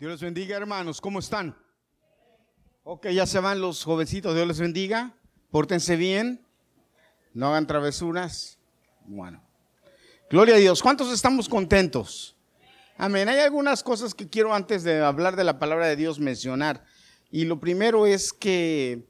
Dios 0.00 0.12
les 0.12 0.22
bendiga, 0.22 0.56
hermanos. 0.56 0.98
¿Cómo 0.98 1.18
están? 1.18 1.54
Ok, 2.84 3.08
ya 3.08 3.26
se 3.26 3.38
van 3.38 3.60
los 3.60 3.84
jovencitos. 3.84 4.34
Dios 4.34 4.48
les 4.48 4.58
bendiga. 4.58 5.14
Pórtense 5.50 5.96
bien. 5.96 6.40
No 7.34 7.48
hagan 7.48 7.66
travesuras. 7.66 8.58
Bueno. 9.04 9.44
Gloria 10.30 10.54
a 10.54 10.58
Dios. 10.58 10.82
¿Cuántos 10.82 11.12
estamos 11.12 11.50
contentos? 11.50 12.34
Amén. 12.96 13.28
Hay 13.28 13.40
algunas 13.40 13.82
cosas 13.82 14.14
que 14.14 14.26
quiero 14.26 14.54
antes 14.54 14.84
de 14.84 15.02
hablar 15.02 15.36
de 15.36 15.44
la 15.44 15.58
palabra 15.58 15.86
de 15.86 15.96
Dios 15.96 16.18
mencionar. 16.18 16.82
Y 17.30 17.44
lo 17.44 17.60
primero 17.60 18.06
es 18.06 18.32
que 18.32 19.06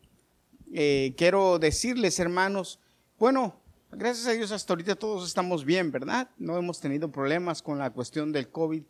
eh, 0.75 1.15
quiero 1.17 1.61
decirles, 1.61 2.19
hermanos, 2.19 2.81
bueno, 3.17 3.61
gracias 3.93 4.27
a 4.27 4.33
Dios 4.33 4.51
hasta 4.51 4.73
ahorita 4.73 4.97
todos 4.97 5.29
estamos 5.29 5.65
bien, 5.65 5.93
¿verdad? 5.93 6.31
No 6.37 6.59
hemos 6.59 6.81
tenido 6.81 7.13
problemas 7.13 7.63
con 7.63 7.79
la 7.79 7.91
cuestión 7.91 8.33
del 8.33 8.51
COVID. 8.51 8.83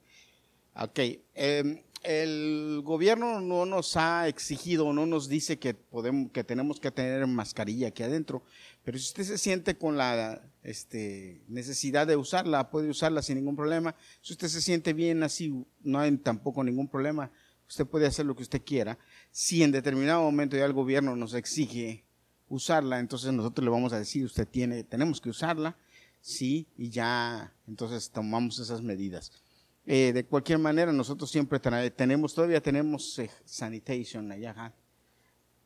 Ok, 0.77 0.99
em, 1.35 1.83
el 2.03 2.81
gobierno 2.83 3.41
no 3.41 3.67
nos 3.67 3.97
ha 3.97 4.27
exigido, 4.27 4.93
no 4.93 5.05
nos 5.05 5.29
dice 5.29 5.59
que, 5.59 5.75
podemos, 5.75 6.31
que 6.33 6.45
tenemos 6.45 6.81
que 6.81 6.91
tener 6.91 7.27
mascarilla 7.27 7.89
aquí 7.89 8.03
adentro, 8.03 8.43
pero 8.83 8.99
si 8.99 9.05
usted 9.05 9.25
se 9.25 9.39
siente 9.39 9.77
con 9.77 9.99
la 9.99 10.43
este, 10.63 11.43
necesidad 11.49 12.07
de 12.07 12.17
usarla, 12.17 12.71
puede 12.71 12.89
usarla 12.89 13.23
sin 13.23 13.37
ningún 13.37 13.57
problema. 13.57 13.95
Si 14.23 14.33
usted 14.33 14.49
se 14.49 14.63
siente 14.63 14.93
bien 14.95 15.23
así, 15.23 15.67
no 15.83 15.99
hay 15.99 16.17
tampoco 16.17 16.65
ningún 16.65 16.89
problema. 16.89 17.31
Usted 17.69 17.87
puede 17.87 18.07
hacer 18.07 18.27
lo 18.27 18.35
que 18.35 18.43
usted 18.43 18.63
quiera. 18.65 18.99
Si 19.31 19.63
en 19.63 19.71
determinado 19.71 20.23
momento 20.23 20.57
ya 20.57 20.65
el 20.65 20.73
gobierno 20.73 21.15
nos 21.17 21.35
exige 21.35 22.05
usarla, 22.49 22.99
entonces 22.99 23.33
nosotros 23.33 23.65
le 23.65 23.71
vamos 23.71 23.93
a 23.93 23.99
decir, 23.99 24.25
usted 24.25 24.49
tiene, 24.49 24.85
tenemos 24.85 25.21
que 25.21 25.31
usarla, 25.31 25.77
sí, 26.21 26.67
y 26.77 26.91
ya, 26.91 27.55
entonces 27.69 28.11
tomamos 28.11 28.59
esas 28.59 28.83
medidas. 28.83 29.31
Eh, 29.87 30.13
de 30.13 30.25
cualquier 30.25 30.59
manera, 30.59 30.93
nosotros 30.93 31.31
siempre 31.31 31.59
tenemos, 31.91 32.35
todavía 32.35 32.61
tenemos 32.61 33.19
eh, 33.19 33.31
sanitation 33.45 34.31
allá. 34.31 34.75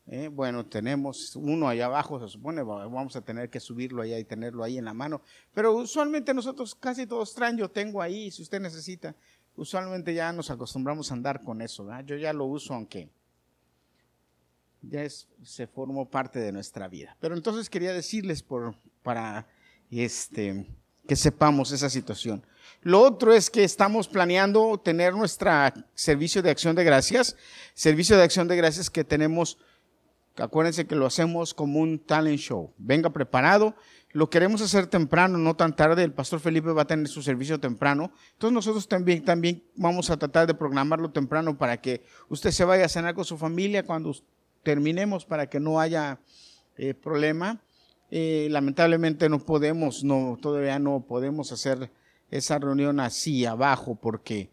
Eh, 0.07 0.27
bueno, 0.27 0.65
tenemos 0.65 1.35
uno 1.35 1.67
allá 1.67 1.87
abajo, 1.87 2.19
se 2.19 2.27
supone, 2.31 2.61
vamos 2.61 3.15
a 3.15 3.21
tener 3.21 3.49
que 3.49 3.59
subirlo 3.59 4.03
allá 4.03 4.19
y 4.19 4.23
tenerlo 4.23 4.63
ahí 4.63 4.77
en 4.77 4.85
la 4.85 4.93
mano. 4.93 5.21
Pero 5.53 5.73
usualmente 5.73 6.33
nosotros 6.33 6.75
casi 6.75 7.07
todos 7.07 7.33
traen, 7.33 7.57
yo 7.57 7.69
tengo 7.69 8.01
ahí, 8.01 8.29
si 8.29 8.41
usted 8.41 8.59
necesita. 8.59 9.15
Usualmente 9.55 10.13
ya 10.13 10.31
nos 10.31 10.51
acostumbramos 10.51 11.09
a 11.09 11.15
andar 11.15 11.41
con 11.41 11.61
eso, 11.61 11.87
Yo 12.05 12.17
ya 12.17 12.33
lo 12.33 12.45
uso 12.45 12.73
aunque 12.73 13.09
ya 14.81 15.03
es, 15.03 15.27
se 15.43 15.65
formó 15.65 16.09
parte 16.09 16.39
de 16.39 16.51
nuestra 16.51 16.87
vida. 16.87 17.17
Pero 17.19 17.35
entonces 17.35 17.69
quería 17.69 17.93
decirles 17.93 18.43
por, 18.43 18.75
para 19.01 19.47
este, 19.89 20.67
que 21.07 21.15
sepamos 21.15 21.71
esa 21.71 21.89
situación. 21.89 22.45
Lo 22.81 23.01
otro 23.01 23.33
es 23.33 23.49
que 23.49 23.63
estamos 23.63 24.07
planeando 24.07 24.77
tener 24.77 25.13
nuestro 25.13 25.51
servicio 25.95 26.41
de 26.41 26.51
acción 26.51 26.75
de 26.75 26.83
gracias, 26.83 27.35
servicio 27.73 28.15
de 28.17 28.23
acción 28.23 28.47
de 28.47 28.55
gracias 28.55 28.89
que 28.89 29.03
tenemos, 29.03 29.57
acuérdense 30.37 30.85
que 30.85 30.95
lo 30.95 31.07
hacemos 31.07 31.53
como 31.53 31.79
un 31.79 31.97
talent 31.97 32.39
show. 32.39 32.73
Venga 32.77 33.09
preparado, 33.09 33.75
lo 34.15 34.29
queremos 34.29 34.61
hacer 34.61 34.87
temprano, 34.87 35.37
no 35.37 35.57
tan 35.57 35.75
tarde. 35.75 36.03
El 36.03 36.13
pastor 36.13 36.39
Felipe 36.39 36.71
va 36.71 36.83
a 36.83 36.87
tener 36.87 37.07
su 37.09 37.21
servicio 37.21 37.59
temprano. 37.59 38.13
Entonces 38.31 38.53
nosotros 38.53 38.87
también, 38.87 39.25
también 39.25 39.63
vamos 39.75 40.09
a 40.09 40.15
tratar 40.15 40.47
de 40.47 40.53
programarlo 40.53 41.11
temprano 41.11 41.57
para 41.57 41.81
que 41.81 42.01
usted 42.29 42.51
se 42.51 42.63
vaya 42.63 42.85
a 42.85 42.89
cenar 42.89 43.13
con 43.13 43.25
su 43.25 43.37
familia 43.37 43.83
cuando 43.83 44.15
terminemos 44.63 45.25
para 45.25 45.49
que 45.49 45.59
no 45.59 45.81
haya 45.81 46.19
eh, 46.77 46.93
problema. 46.93 47.61
Eh, 48.11 48.47
lamentablemente 48.51 49.29
no 49.29 49.39
podemos, 49.39 50.03
no, 50.03 50.37
todavía 50.41 50.79
no 50.79 51.05
podemos 51.07 51.51
hacer 51.51 51.91
esa 52.31 52.59
reunión 52.59 52.99
así 52.99 53.45
abajo 53.45 53.95
porque 53.95 54.49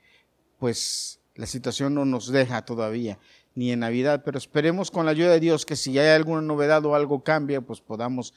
pues 0.59 1.21
la 1.35 1.47
situación 1.47 1.95
no 1.95 2.05
nos 2.05 2.29
deja 2.29 2.65
todavía 2.65 3.19
ni 3.55 3.73
en 3.73 3.81
Navidad, 3.81 4.23
pero 4.25 4.39
esperemos 4.39 4.91
con 4.91 5.05
la 5.05 5.11
ayuda 5.11 5.33
de 5.33 5.41
Dios 5.41 5.67
que 5.67 5.77
si 5.77 5.99
hay 5.99 6.09
alguna 6.09 6.43
novedad 6.43 6.85
o 6.87 6.95
algo 6.95 7.23
cambia, 7.23 7.61
pues 7.61 7.81
podamos 7.81 8.33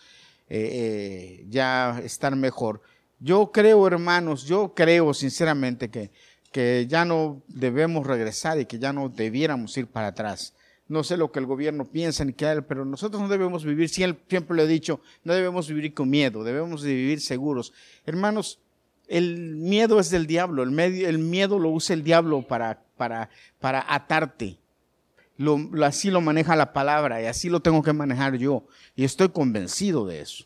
eh, 0.50 1.40
eh, 1.40 1.46
ya 1.50 2.02
estar 2.04 2.36
mejor. 2.36 2.82
Yo 3.20 3.52
creo, 3.52 3.88
hermanos, 3.88 4.44
yo 4.44 4.74
creo 4.76 5.14
sinceramente 5.14 5.90
que, 5.90 6.12
que 6.52 6.86
ya 6.90 7.06
no 7.06 7.42
debemos 7.48 8.06
regresar 8.06 8.60
y 8.60 8.66
que 8.66 8.78
ya 8.78 8.92
no 8.92 9.10
debiéramos 9.10 9.78
ir 9.78 9.88
para 9.88 10.08
atrás. 10.08 10.54
No 10.88 11.04
sé 11.04 11.18
lo 11.18 11.32
que 11.32 11.40
el 11.40 11.48
gobierno 11.48 11.86
piensa 11.86 12.24
ni 12.24 12.34
qué, 12.34 12.62
pero 12.62 12.86
nosotros 12.86 13.22
no 13.22 13.28
debemos 13.28 13.66
vivir, 13.66 13.90
siempre 13.90 14.56
lo 14.56 14.62
he 14.62 14.68
dicho, 14.68 15.02
no 15.24 15.34
debemos 15.34 15.68
vivir 15.68 15.94
con 15.94 16.10
miedo, 16.10 16.44
debemos 16.44 16.84
vivir 16.84 17.22
seguros. 17.22 17.74
Hermanos, 18.06 18.60
el 19.08 19.56
miedo 19.56 20.00
es 20.00 20.10
del 20.12 20.28
diablo, 20.28 20.64
el, 20.64 20.80
el 20.80 21.18
miedo 21.18 21.58
lo 21.58 21.70
usa 21.70 21.96
el 21.96 22.04
diablo 22.04 22.44
para, 22.44 22.84
para, 22.98 23.30
para 23.60 23.84
atarte. 23.94 24.60
Lo, 25.38 25.60
así 25.84 26.12
lo 26.12 26.22
maneja 26.22 26.56
la 26.56 26.72
palabra 26.72 27.22
y 27.22 27.26
así 27.26 27.50
lo 27.50 27.62
tengo 27.62 27.84
que 27.84 27.92
manejar 27.92 28.36
yo. 28.38 28.66
Y 28.96 29.04
estoy 29.04 29.30
convencido 29.30 30.06
de 30.06 30.22
eso. 30.22 30.46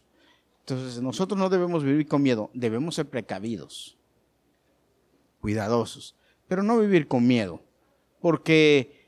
Entonces 0.61 1.01
nosotros 1.01 1.37
no 1.37 1.49
debemos 1.49 1.83
vivir 1.83 2.07
con 2.07 2.21
miedo, 2.21 2.49
debemos 2.53 2.95
ser 2.95 3.07
precavidos, 3.07 3.97
cuidadosos, 5.41 6.15
pero 6.47 6.63
no 6.63 6.79
vivir 6.79 7.07
con 7.07 7.25
miedo. 7.25 7.61
Porque 8.21 8.98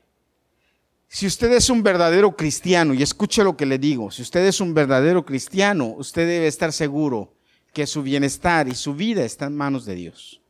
si 1.12 1.26
usted 1.26 1.52
es 1.52 1.68
un 1.68 1.82
verdadero 1.82 2.34
cristiano, 2.34 2.94
y 2.94 3.02
escuche 3.02 3.44
lo 3.44 3.54
que 3.54 3.66
le 3.66 3.78
digo, 3.78 4.10
si 4.10 4.22
usted 4.22 4.46
es 4.46 4.62
un 4.62 4.72
verdadero 4.72 5.26
cristiano, 5.26 5.88
usted 5.98 6.26
debe 6.26 6.46
estar 6.46 6.72
seguro 6.72 7.34
que 7.74 7.86
su 7.86 8.02
bienestar 8.02 8.66
y 8.66 8.74
su 8.74 8.94
vida 8.94 9.22
está 9.22 9.44
en 9.44 9.54
manos 9.54 9.84
de 9.84 9.94
Dios. 9.94 10.40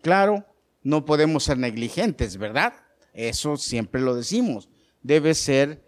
Claro, 0.00 0.46
no 0.82 1.04
podemos 1.04 1.44
ser 1.44 1.58
negligentes, 1.58 2.38
¿verdad? 2.38 2.72
Eso 3.12 3.58
siempre 3.58 4.00
lo 4.00 4.14
decimos. 4.14 4.70
Debe 5.02 5.34
ser 5.34 5.84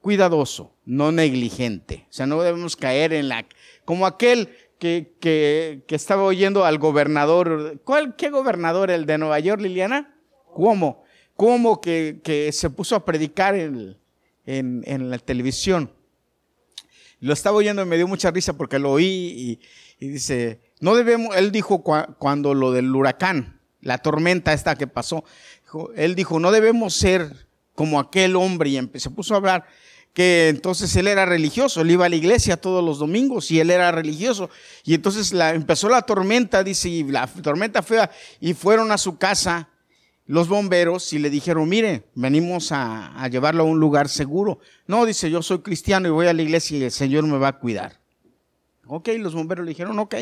cuidadoso, 0.00 0.74
no 0.84 1.12
negligente. 1.12 2.08
O 2.10 2.12
sea, 2.12 2.26
no 2.26 2.42
debemos 2.42 2.74
caer 2.74 3.12
en 3.12 3.28
la... 3.28 3.46
Como 3.84 4.06
aquel 4.06 4.48
que, 4.80 5.14
que, 5.20 5.84
estaba 5.94 6.24
oyendo 6.24 6.64
al 6.64 6.78
gobernador. 6.78 7.80
¿Cuál, 7.84 8.16
¿Qué 8.16 8.30
gobernador? 8.30 8.90
¿El 8.90 9.06
de 9.06 9.18
Nueva 9.18 9.38
York, 9.38 9.60
Liliana? 9.60 10.18
¿Cómo? 10.52 11.03
¿Cómo 11.36 11.80
que, 11.80 12.20
que 12.22 12.50
se 12.52 12.70
puso 12.70 12.94
a 12.96 13.04
predicar 13.04 13.54
en, 13.54 13.96
en, 14.46 14.82
en 14.86 15.10
la 15.10 15.18
televisión? 15.18 15.90
Lo 17.20 17.32
estaba 17.32 17.56
oyendo 17.56 17.82
y 17.82 17.86
me 17.86 17.96
dio 17.96 18.06
mucha 18.06 18.30
risa 18.30 18.52
porque 18.52 18.78
lo 18.78 18.92
oí 18.92 19.58
y, 19.98 20.06
dice, 20.06 20.60
no 20.80 20.94
debemos, 20.94 21.34
él 21.36 21.52
dijo 21.52 21.82
cuando 21.82 22.52
lo 22.52 22.72
del 22.72 22.94
huracán, 22.94 23.60
la 23.80 23.98
tormenta 23.98 24.52
esta 24.52 24.76
que 24.76 24.86
pasó, 24.86 25.24
él 25.96 26.14
dijo, 26.14 26.38
no 26.38 26.52
debemos 26.52 26.94
ser 26.94 27.48
como 27.74 27.98
aquel 27.98 28.36
hombre 28.36 28.70
y 28.70 29.00
se 29.00 29.10
puso 29.10 29.34
a 29.34 29.38
hablar 29.38 29.64
que 30.12 30.48
entonces 30.48 30.94
él 30.96 31.08
era 31.08 31.26
religioso, 31.26 31.80
él 31.80 31.90
iba 31.90 32.06
a 32.06 32.08
la 32.08 32.16
iglesia 32.16 32.56
todos 32.56 32.84
los 32.84 32.98
domingos 32.98 33.50
y 33.50 33.58
él 33.58 33.70
era 33.70 33.90
religioso. 33.90 34.48
Y 34.84 34.94
entonces 34.94 35.32
la, 35.32 35.54
empezó 35.54 35.88
la 35.88 36.02
tormenta, 36.02 36.62
dice, 36.62 36.88
y 36.88 37.02
la 37.02 37.26
tormenta 37.26 37.82
fue 37.82 38.08
y 38.38 38.54
fueron 38.54 38.92
a 38.92 38.98
su 38.98 39.18
casa 39.18 39.68
los 40.26 40.48
bomberos 40.48 41.12
y 41.12 41.18
le 41.18 41.28
dijeron, 41.28 41.68
mire, 41.68 42.04
venimos 42.14 42.72
a, 42.72 43.28
llevarlo 43.28 43.64
a 43.64 43.66
un 43.66 43.78
lugar 43.78 44.08
seguro. 44.08 44.58
No, 44.86 45.04
dice, 45.04 45.30
yo 45.30 45.42
soy 45.42 45.58
cristiano 45.58 46.08
y 46.08 46.10
voy 46.10 46.26
a 46.26 46.32
la 46.32 46.42
iglesia 46.42 46.78
y 46.78 46.84
el 46.84 46.90
Señor 46.90 47.24
me 47.26 47.38
va 47.38 47.48
a 47.48 47.58
cuidar. 47.58 48.00
Ok, 48.86 49.08
los 49.18 49.34
bomberos 49.34 49.64
le 49.64 49.70
dijeron, 49.70 49.98
ok, 49.98 50.14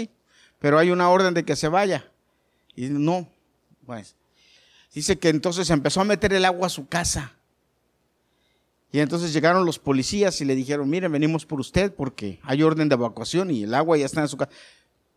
pero 0.58 0.78
hay 0.78 0.90
una 0.90 1.08
orden 1.08 1.34
de 1.34 1.44
que 1.44 1.56
se 1.56 1.68
vaya. 1.68 2.10
Y 2.74 2.88
no, 2.88 3.28
pues, 3.86 4.16
dice 4.92 5.18
que 5.18 5.28
entonces 5.28 5.70
empezó 5.70 6.00
a 6.00 6.04
meter 6.04 6.32
el 6.32 6.44
agua 6.44 6.66
a 6.66 6.70
su 6.70 6.88
casa. 6.88 7.34
Y 8.90 8.98
entonces 8.98 9.32
llegaron 9.32 9.64
los 9.64 9.78
policías 9.78 10.40
y 10.40 10.44
le 10.44 10.54
dijeron, 10.54 10.90
mire, 10.90 11.08
venimos 11.08 11.46
por 11.46 11.60
usted 11.60 11.94
porque 11.94 12.40
hay 12.42 12.62
orden 12.62 12.88
de 12.88 12.94
evacuación 12.94 13.50
y 13.50 13.62
el 13.62 13.74
agua 13.74 13.96
ya 13.96 14.06
está 14.06 14.20
en 14.20 14.28
su 14.28 14.36
casa. 14.36 14.52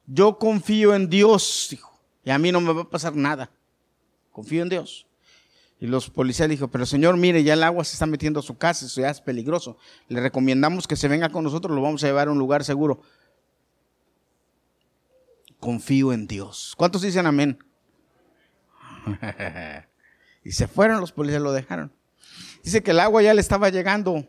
Yo 0.05 0.37
confío 0.37 0.93
en 0.93 1.09
Dios, 1.09 1.67
dijo, 1.71 1.99
y 2.23 2.29
a 2.29 2.37
mí 2.37 2.51
no 2.51 2.61
me 2.61 2.71
va 2.71 2.83
a 2.83 2.89
pasar 2.89 3.15
nada 3.15 3.49
confío 4.35 4.63
en 4.63 4.69
Dios. 4.69 5.07
Y 5.79 5.87
los 5.87 6.09
policías 6.09 6.49
dijo, 6.49 6.67
pero 6.67 6.85
señor, 6.85 7.15
mire, 7.15 7.41
ya 7.41 7.53
el 7.53 7.63
agua 7.63 7.85
se 7.85 7.93
está 7.93 8.05
metiendo 8.05 8.41
a 8.41 8.43
su 8.43 8.57
casa, 8.57 8.85
eso 8.85 8.99
ya 8.99 9.09
es 9.09 9.21
peligroso. 9.21 9.77
Le 10.09 10.19
recomendamos 10.19 10.87
que 10.87 10.97
se 10.97 11.07
venga 11.07 11.29
con 11.29 11.45
nosotros, 11.45 11.73
lo 11.73 11.81
vamos 11.81 12.03
a 12.03 12.07
llevar 12.07 12.27
a 12.27 12.31
un 12.31 12.37
lugar 12.37 12.65
seguro. 12.65 13.01
Confío 15.57 16.11
en 16.11 16.27
Dios. 16.27 16.73
¿Cuántos 16.75 17.01
dicen 17.01 17.25
amén? 17.25 17.57
y 20.43 20.51
se 20.51 20.67
fueron, 20.67 20.99
los 20.99 21.13
policías 21.13 21.41
lo 21.41 21.53
dejaron. 21.53 21.93
Dice 22.61 22.83
que 22.83 22.91
el 22.91 22.99
agua 22.99 23.21
ya 23.21 23.33
le 23.33 23.39
estaba 23.39 23.69
llegando 23.69 24.27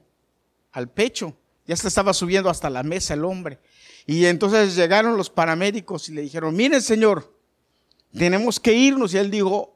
al 0.71 0.89
pecho, 0.89 1.37
ya 1.67 1.75
se 1.75 1.89
estaba 1.89 2.15
subiendo 2.15 2.49
hasta 2.49 2.71
la 2.71 2.85
mesa 2.85 3.15
el 3.15 3.25
hombre. 3.25 3.59
Y 4.07 4.27
entonces 4.27 4.77
llegaron 4.77 5.17
los 5.17 5.31
paramédicos 5.31 6.09
y 6.09 6.13
le 6.13 6.23
dijeron, 6.23 6.55
miren 6.55 6.81
señor, 6.81 7.35
tenemos 8.17 8.61
que 8.61 8.73
irnos. 8.73 9.13
Y 9.15 9.19
él 9.19 9.33
dijo, 9.33 9.76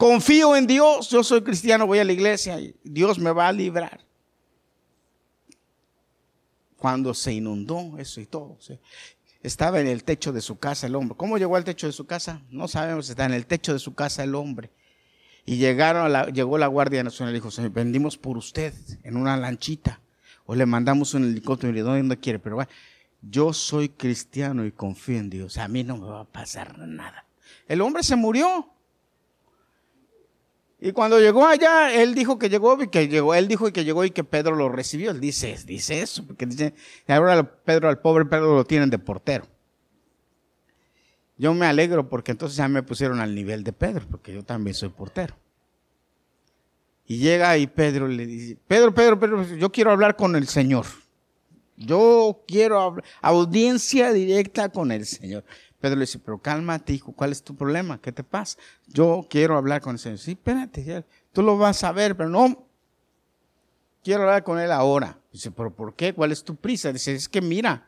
Confío 0.00 0.56
en 0.56 0.66
Dios, 0.66 1.10
yo 1.10 1.22
soy 1.22 1.42
cristiano, 1.42 1.86
voy 1.86 1.98
a 1.98 2.04
la 2.04 2.12
iglesia 2.12 2.58
Dios 2.82 3.18
me 3.18 3.32
va 3.32 3.48
a 3.48 3.52
librar. 3.52 4.00
Cuando 6.78 7.12
se 7.12 7.34
inundó 7.34 7.98
eso 7.98 8.18
y 8.22 8.24
todo, 8.24 8.56
estaba 9.42 9.78
en 9.78 9.86
el 9.86 10.02
techo 10.02 10.32
de 10.32 10.40
su 10.40 10.58
casa 10.58 10.86
el 10.86 10.94
hombre. 10.94 11.18
¿Cómo 11.18 11.36
llegó 11.36 11.54
al 11.54 11.64
techo 11.64 11.86
de 11.86 11.92
su 11.92 12.06
casa? 12.06 12.40
No 12.48 12.66
sabemos, 12.66 13.10
está 13.10 13.26
en 13.26 13.34
el 13.34 13.44
techo 13.44 13.74
de 13.74 13.78
su 13.78 13.94
casa 13.94 14.24
el 14.24 14.34
hombre. 14.34 14.70
Y 15.44 15.58
llegaron 15.58 16.10
llegó 16.32 16.56
la 16.56 16.68
Guardia 16.68 17.04
Nacional 17.04 17.34
y 17.34 17.38
dijo, 17.38 17.50
vendimos 17.70 18.16
por 18.16 18.38
usted 18.38 18.72
en 19.02 19.18
una 19.18 19.36
lanchita. 19.36 20.00
O 20.46 20.54
le 20.54 20.64
mandamos 20.64 21.12
un 21.12 21.24
helicóptero 21.24 21.76
y 21.76 21.80
¿dónde 21.82 22.16
quiere? 22.16 22.38
Pero 22.38 22.66
yo 23.20 23.52
soy 23.52 23.90
cristiano 23.90 24.64
y 24.64 24.72
confío 24.72 25.18
en 25.18 25.28
Dios. 25.28 25.58
A 25.58 25.68
mí 25.68 25.84
no 25.84 25.98
me 25.98 26.06
va 26.06 26.20
a 26.20 26.24
pasar 26.24 26.78
nada. 26.78 27.26
El 27.68 27.82
hombre 27.82 28.02
se 28.02 28.16
murió. 28.16 28.79
Y 30.82 30.92
cuando 30.92 31.20
llegó 31.20 31.46
allá, 31.46 31.92
él 31.92 32.14
dijo 32.14 32.38
que 32.38 32.48
llegó 32.48 32.82
y 32.82 32.88
que 32.88 33.06
llegó, 33.06 33.34
él 33.34 33.48
dijo 33.48 33.70
que 33.70 33.84
llegó 33.84 34.02
y 34.04 34.10
que 34.10 34.24
Pedro 34.24 34.56
lo 34.56 34.70
recibió. 34.70 35.10
Él 35.10 35.20
dice, 35.20 35.58
dice 35.66 36.00
eso, 36.00 36.26
porque 36.26 36.72
ahora 37.06 37.42
Pedro, 37.42 37.90
al 37.90 37.98
pobre 38.00 38.24
Pedro 38.24 38.54
lo 38.54 38.64
tienen 38.64 38.88
de 38.88 38.98
portero. 38.98 39.46
Yo 41.36 41.52
me 41.52 41.66
alegro 41.66 42.08
porque 42.08 42.32
entonces 42.32 42.56
ya 42.56 42.68
me 42.68 42.82
pusieron 42.82 43.20
al 43.20 43.34
nivel 43.34 43.62
de 43.62 43.74
Pedro, 43.74 44.06
porque 44.10 44.32
yo 44.32 44.42
también 44.42 44.74
soy 44.74 44.88
portero. 44.88 45.36
Y 47.06 47.18
llega 47.18 47.58
y 47.58 47.66
Pedro 47.66 48.08
le 48.08 48.24
dice, 48.24 48.56
Pedro, 48.66 48.94
Pedro, 48.94 49.18
Pedro, 49.18 49.44
yo 49.56 49.70
quiero 49.70 49.90
hablar 49.90 50.16
con 50.16 50.34
el 50.34 50.46
Señor. 50.46 50.86
Yo 51.76 52.44
quiero 52.46 52.96
audiencia 53.20 54.12
directa 54.12 54.68
con 54.68 54.92
el 54.92 55.04
Señor. 55.04 55.44
Pedro 55.80 55.96
le 55.96 56.02
dice, 56.02 56.18
pero 56.18 56.38
cálmate, 56.38 56.92
hijo, 56.92 57.12
¿cuál 57.12 57.32
es 57.32 57.42
tu 57.42 57.56
problema? 57.56 58.00
¿Qué 58.00 58.12
te 58.12 58.22
pasa? 58.22 58.58
Yo 58.86 59.26
quiero 59.30 59.56
hablar 59.56 59.80
con 59.80 59.92
el 59.92 59.98
Señor. 59.98 60.18
Sí, 60.18 60.32
espérate, 60.32 61.04
tú 61.32 61.42
lo 61.42 61.56
vas 61.56 61.82
a 61.84 61.92
ver, 61.92 62.16
pero 62.16 62.28
no. 62.28 62.66
Quiero 64.04 64.22
hablar 64.22 64.44
con 64.44 64.58
él 64.58 64.70
ahora. 64.72 65.18
Dice, 65.32 65.50
pero 65.50 65.74
¿por 65.74 65.94
qué? 65.94 66.12
¿Cuál 66.12 66.32
es 66.32 66.44
tu 66.44 66.56
prisa? 66.56 66.92
Dice, 66.92 67.14
es 67.14 67.28
que 67.28 67.40
mira, 67.40 67.86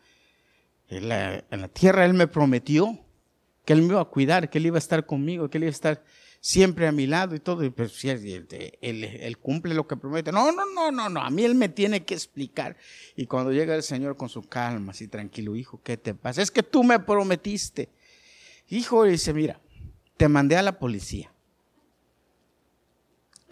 en 0.88 1.08
la, 1.08 1.68
tierra 1.68 2.04
él 2.04 2.14
me 2.14 2.26
prometió 2.26 2.98
que 3.64 3.72
él 3.72 3.82
me 3.82 3.88
iba 3.88 4.00
a 4.00 4.06
cuidar, 4.06 4.50
que 4.50 4.58
él 4.58 4.66
iba 4.66 4.76
a 4.76 4.78
estar 4.78 5.06
conmigo, 5.06 5.48
que 5.48 5.58
él 5.58 5.64
iba 5.64 5.70
a 5.70 5.72
estar 5.72 6.02
siempre 6.42 6.88
a 6.88 6.92
mi 6.92 7.06
lado 7.06 7.34
y 7.34 7.40
todo. 7.40 7.64
Y 7.64 7.70
pues, 7.70 7.92
si 7.92 8.10
él, 8.10 9.38
cumple 9.40 9.72
lo 9.72 9.86
que 9.86 9.96
promete. 9.96 10.30
No, 10.30 10.52
no, 10.52 10.66
no, 10.66 10.90
no, 10.90 11.08
no. 11.08 11.22
A 11.22 11.30
mí 11.30 11.44
él 11.44 11.54
me 11.54 11.70
tiene 11.70 12.04
que 12.04 12.12
explicar. 12.12 12.76
Y 13.16 13.26
cuando 13.26 13.52
llega 13.52 13.74
el 13.74 13.82
Señor 13.82 14.18
con 14.18 14.28
su 14.28 14.42
calma, 14.42 14.90
así 14.90 15.08
tranquilo, 15.08 15.56
hijo, 15.56 15.80
¿qué 15.82 15.96
te 15.96 16.12
pasa? 16.14 16.42
Es 16.42 16.50
que 16.50 16.62
tú 16.62 16.84
me 16.84 16.98
prometiste. 16.98 17.88
Hijo, 18.68 19.04
dice, 19.04 19.32
mira, 19.32 19.60
te 20.18 20.28
mandé 20.28 20.56
a 20.56 20.62
la 20.62 20.78
policía. 20.78 21.32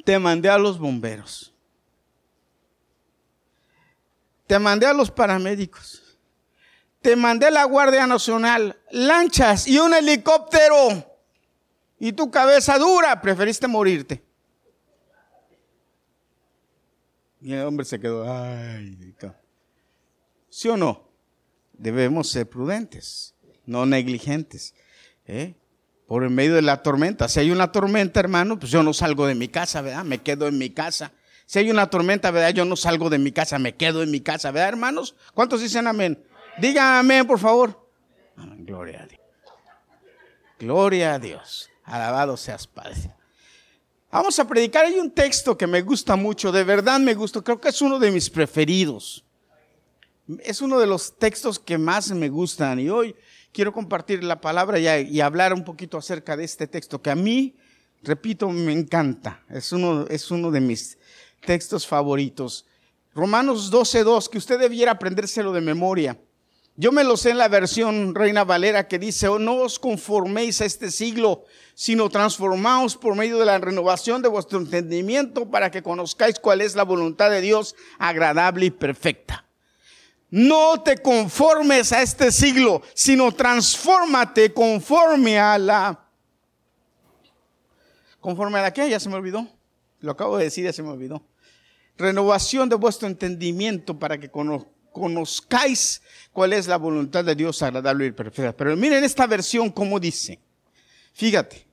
Te 0.04 0.18
mandé 0.18 0.48
a 0.48 0.58
los 0.58 0.78
bomberos. 0.78 1.54
Te 4.46 4.58
mandé 4.58 4.86
a 4.86 4.92
los 4.92 5.10
paramédicos. 5.10 6.18
Te 7.00 7.16
mandé 7.16 7.46
a 7.46 7.50
la 7.50 7.64
Guardia 7.64 8.06
Nacional, 8.06 8.78
lanchas 8.90 9.66
y 9.66 9.78
un 9.78 9.94
helicóptero 9.94 11.09
y 12.00 12.12
tu 12.12 12.30
cabeza 12.30 12.78
dura, 12.78 13.20
preferiste 13.20 13.68
morirte. 13.68 14.24
Y 17.42 17.52
el 17.52 17.64
hombre 17.64 17.84
se 17.84 18.00
quedó, 18.00 18.30
ay, 18.30 19.14
¿sí 20.48 20.68
o 20.68 20.76
no? 20.76 21.08
Debemos 21.74 22.28
ser 22.28 22.48
prudentes, 22.48 23.34
no 23.66 23.86
negligentes. 23.86 24.74
¿eh? 25.26 25.54
Por 26.06 26.24
en 26.24 26.34
medio 26.34 26.54
de 26.54 26.62
la 26.62 26.82
tormenta. 26.82 27.28
Si 27.28 27.38
hay 27.38 27.50
una 27.50 27.70
tormenta, 27.70 28.18
hermano, 28.18 28.58
pues 28.58 28.72
yo 28.72 28.82
no 28.82 28.92
salgo 28.92 29.26
de 29.26 29.34
mi 29.34 29.48
casa, 29.48 29.80
¿verdad? 29.80 30.04
Me 30.04 30.18
quedo 30.18 30.48
en 30.48 30.58
mi 30.58 30.70
casa. 30.70 31.12
Si 31.46 31.58
hay 31.58 31.70
una 31.70 31.88
tormenta, 31.88 32.30
¿verdad? 32.30 32.50
Yo 32.50 32.64
no 32.64 32.76
salgo 32.76 33.10
de 33.10 33.18
mi 33.18 33.32
casa, 33.32 33.58
me 33.58 33.74
quedo 33.74 34.02
en 34.02 34.10
mi 34.10 34.20
casa, 34.20 34.50
¿verdad, 34.50 34.70
hermanos? 34.70 35.16
¿Cuántos 35.34 35.60
dicen 35.60 35.86
amén? 35.86 36.22
Digan 36.58 36.94
amén, 36.94 37.26
por 37.26 37.38
favor. 37.38 37.88
gloria 38.36 39.02
a 39.02 39.06
Dios. 39.06 39.20
Gloria 40.58 41.14
a 41.14 41.18
Dios. 41.18 41.70
Alabado 41.84 42.36
seas 42.36 42.66
Padre. 42.66 43.10
Vamos 44.10 44.38
a 44.38 44.46
predicar. 44.46 44.86
Hay 44.86 44.98
un 44.98 45.10
texto 45.10 45.56
que 45.56 45.66
me 45.66 45.82
gusta 45.82 46.16
mucho, 46.16 46.50
de 46.50 46.64
verdad 46.64 46.98
me 46.98 47.14
gusta. 47.14 47.42
Creo 47.42 47.60
que 47.60 47.68
es 47.68 47.80
uno 47.80 47.98
de 47.98 48.10
mis 48.10 48.28
preferidos. 48.28 49.24
Es 50.40 50.60
uno 50.60 50.78
de 50.78 50.86
los 50.86 51.16
textos 51.18 51.58
que 51.58 51.78
más 51.78 52.10
me 52.10 52.28
gustan. 52.28 52.80
Y 52.80 52.88
hoy 52.88 53.14
quiero 53.52 53.72
compartir 53.72 54.24
la 54.24 54.40
palabra 54.40 54.78
y, 54.78 55.20
hablar 55.20 55.52
un 55.52 55.64
poquito 55.64 55.96
acerca 55.96 56.36
de 56.36 56.44
este 56.44 56.66
texto 56.66 57.00
que 57.00 57.10
a 57.10 57.14
mí, 57.14 57.56
repito, 58.02 58.48
me 58.50 58.72
encanta. 58.72 59.42
Es 59.48 59.72
uno, 59.72 60.06
es 60.08 60.30
uno 60.30 60.50
de 60.50 60.60
mis 60.60 60.98
textos 61.44 61.86
favoritos. 61.86 62.66
Romanos 63.14 63.72
12.2, 63.72 64.28
que 64.28 64.38
usted 64.38 64.58
debiera 64.58 64.92
aprendérselo 64.92 65.52
de 65.52 65.60
memoria. 65.60 66.18
Yo 66.76 66.92
me 66.92 67.04
lo 67.04 67.16
sé 67.16 67.30
en 67.30 67.38
la 67.38 67.48
versión 67.48 68.14
Reina 68.14 68.44
Valera 68.44 68.88
que 68.88 68.98
dice, 68.98 69.28
oh, 69.28 69.38
no 69.38 69.56
os 69.56 69.78
conforméis 69.78 70.60
a 70.60 70.64
este 70.64 70.90
siglo, 70.90 71.44
sino 71.74 72.08
transformaos 72.08 72.96
por 72.96 73.16
medio 73.16 73.38
de 73.38 73.44
la 73.44 73.58
renovación 73.58 74.22
de 74.22 74.28
vuestro 74.28 74.58
entendimiento 74.58 75.50
para 75.50 75.70
que 75.70 75.82
conozcáis 75.82 76.38
cuál 76.38 76.60
es 76.60 76.76
la 76.76 76.84
voluntad 76.84 77.30
de 77.30 77.40
Dios 77.40 77.74
agradable 77.98 78.66
y 78.66 78.70
perfecta. 78.70 79.44
No 80.30 80.80
te 80.82 80.96
conformes 80.98 81.92
a 81.92 82.02
este 82.02 82.30
siglo, 82.30 82.82
sino 82.94 83.32
transfórmate 83.32 84.54
conforme 84.54 85.38
a 85.38 85.58
la... 85.58 86.06
¿Conforme 88.20 88.58
a 88.60 88.62
la 88.62 88.72
qué? 88.72 88.88
Ya 88.88 89.00
se 89.00 89.08
me 89.08 89.16
olvidó. 89.16 89.48
Lo 90.00 90.12
acabo 90.12 90.38
de 90.38 90.44
decir, 90.44 90.64
ya 90.64 90.72
se 90.72 90.82
me 90.82 90.90
olvidó. 90.90 91.22
Renovación 91.98 92.68
de 92.68 92.76
vuestro 92.76 93.08
entendimiento 93.08 93.98
para 93.98 94.18
que 94.18 94.30
conozcáis 94.30 94.79
conozcáis 94.92 96.02
cuál 96.32 96.52
es 96.52 96.66
la 96.66 96.76
voluntad 96.76 97.24
de 97.24 97.34
Dios 97.34 97.62
agradable 97.62 98.06
y 98.06 98.12
perfecta. 98.12 98.56
Pero 98.56 98.76
miren 98.76 99.04
esta 99.04 99.26
versión 99.26 99.70
como 99.70 99.98
dice. 100.00 100.38
Fíjate. 101.12 101.66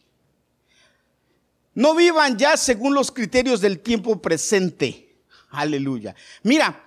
No 1.73 1.93
vivan 1.93 2.37
ya 2.37 2.57
según 2.57 2.95
los 2.95 3.11
criterios 3.11 3.61
del 3.61 3.79
tiempo 3.79 4.19
presente. 4.19 5.15
Aleluya. 5.49 6.15
Mira, 6.41 6.83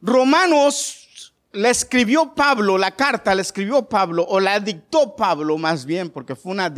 Romanos 0.00 1.32
la 1.52 1.70
escribió 1.70 2.34
Pablo, 2.34 2.76
la 2.76 2.90
carta 2.96 3.34
la 3.34 3.42
escribió 3.42 3.88
Pablo, 3.88 4.26
o 4.28 4.40
la 4.40 4.58
dictó 4.58 5.14
Pablo 5.14 5.58
más 5.58 5.84
bien, 5.84 6.10
porque 6.10 6.34
fue 6.34 6.52
una, 6.52 6.74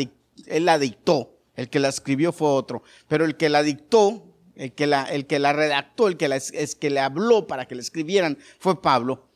él 0.46 0.64
la 0.64 0.78
dictó. 0.78 1.30
El 1.56 1.70
que 1.70 1.78
la 1.78 1.88
escribió 1.88 2.32
fue 2.32 2.48
otro. 2.48 2.82
Pero 3.08 3.24
el 3.24 3.36
que 3.36 3.48
la 3.48 3.62
dictó 3.62 4.23
el 4.56 4.72
que 4.72 4.86
la, 4.86 5.04
el 5.04 5.26
que 5.26 5.38
la 5.38 5.52
redactó, 5.52 6.08
el 6.08 6.16
que, 6.16 6.28
la, 6.28 6.36
es 6.36 6.74
que 6.74 6.90
le 6.90 7.00
habló 7.00 7.46
para 7.46 7.66
que 7.66 7.74
le 7.74 7.82
escribieran, 7.82 8.38
fue 8.58 8.80
Pablo. 8.80 9.28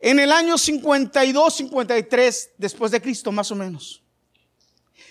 En 0.00 0.18
el 0.18 0.32
año 0.32 0.58
52, 0.58 1.54
53 1.54 2.50
después 2.58 2.92
de 2.92 3.00
Cristo, 3.00 3.32
más 3.32 3.50
o 3.50 3.54
menos. 3.54 4.02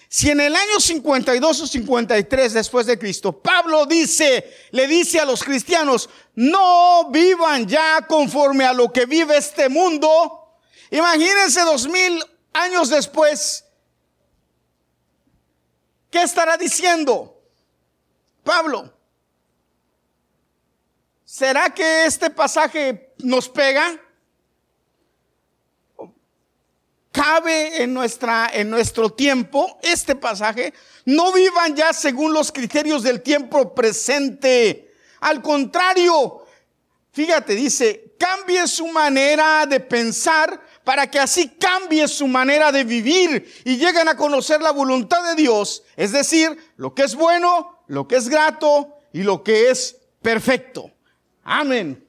Si 0.07 0.29
en 0.29 0.39
el 0.39 0.55
año 0.55 0.79
52 0.79 1.61
o 1.61 1.65
53 1.65 2.53
después 2.53 2.85
de 2.85 2.99
Cristo, 2.99 3.41
Pablo 3.41 3.87
dice, 3.87 4.53
le 4.69 4.85
dice 4.85 5.19
a 5.19 5.25
los 5.25 5.43
cristianos, 5.43 6.07
no 6.35 7.09
vivan 7.09 7.67
ya 7.67 8.05
conforme 8.07 8.63
a 8.63 8.73
lo 8.73 8.93
que 8.93 9.07
vive 9.07 9.35
este 9.35 9.69
mundo. 9.69 10.59
Imagínense 10.91 11.61
dos 11.61 11.87
mil 11.87 12.23
años 12.53 12.89
después, 12.91 13.65
¿qué 16.11 16.21
estará 16.21 16.57
diciendo? 16.57 17.32
Pablo, 18.43 18.93
¿será 21.23 21.73
que 21.73 22.05
este 22.05 22.29
pasaje 22.29 23.13
nos 23.19 23.47
pega? 23.47 23.99
¿Cabe 27.11 27.83
en, 27.83 27.93
nuestra, 27.93 28.49
en 28.51 28.69
nuestro 28.69 29.11
tiempo 29.11 29.79
este 29.83 30.15
pasaje? 30.15 30.73
No 31.05 31.31
vivan 31.31 31.75
ya 31.75 31.93
según 31.93 32.33
los 32.33 32.51
criterios 32.51 33.03
del 33.03 33.21
tiempo 33.21 33.73
presente. 33.75 34.93
Al 35.21 35.41
contrario, 35.41 36.43
fíjate, 37.11 37.53
dice, 37.53 38.15
cambie 38.17 38.67
su 38.67 38.87
manera 38.87 39.65
de 39.67 39.79
pensar 39.79 40.59
para 40.83 41.09
que 41.09 41.19
así 41.19 41.49
cambie 41.49 42.07
su 42.07 42.27
manera 42.27 42.71
de 42.71 42.83
vivir 42.83 43.61
y 43.63 43.77
lleguen 43.77 44.07
a 44.07 44.17
conocer 44.17 44.61
la 44.61 44.71
voluntad 44.71 45.23
de 45.23 45.35
Dios, 45.35 45.83
es 45.95 46.11
decir, 46.11 46.57
lo 46.77 46.93
que 46.93 47.03
es 47.03 47.15
bueno, 47.15 47.72
lo 47.93 48.07
que 48.07 48.15
es 48.15 48.27
grato 48.27 48.99
y 49.13 49.23
lo 49.23 49.43
que 49.43 49.69
es 49.69 49.97
perfecto. 50.21 50.91
Amén. 51.43 52.03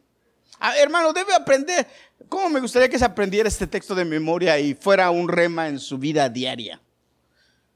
Ah, 0.58 0.76
hermano, 0.78 1.12
debe 1.12 1.34
aprender. 1.34 1.86
¿Cómo 2.28 2.48
me 2.48 2.60
gustaría 2.60 2.88
que 2.88 2.98
se 2.98 3.04
aprendiera 3.04 3.48
este 3.48 3.66
texto 3.66 3.94
de 3.94 4.04
memoria 4.04 4.58
y 4.58 4.74
fuera 4.74 5.10
un 5.10 5.28
rema 5.28 5.68
en 5.68 5.78
su 5.78 5.98
vida 5.98 6.28
diaria? 6.28 6.80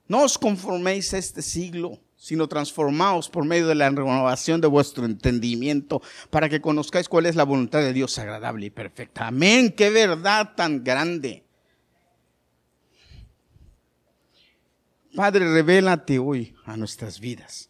No 0.06 0.22
os 0.22 0.38
conforméis 0.38 1.12
a 1.12 1.18
este 1.18 1.42
siglo, 1.42 2.00
sino 2.16 2.48
transformaos 2.48 3.28
por 3.28 3.44
medio 3.44 3.66
de 3.66 3.74
la 3.74 3.90
renovación 3.90 4.62
de 4.62 4.68
vuestro 4.68 5.04
entendimiento 5.04 6.00
para 6.30 6.48
que 6.48 6.62
conozcáis 6.62 7.10
cuál 7.10 7.26
es 7.26 7.36
la 7.36 7.44
voluntad 7.44 7.80
de 7.80 7.92
Dios 7.92 8.18
agradable 8.18 8.66
y 8.66 8.70
perfecta. 8.70 9.26
Amén. 9.26 9.70
Qué 9.70 9.90
verdad 9.90 10.54
tan 10.56 10.82
grande. 10.82 11.44
Padre, 15.14 15.52
revélate 15.52 16.18
hoy 16.18 16.54
a 16.64 16.76
nuestras 16.76 17.20
vidas 17.20 17.68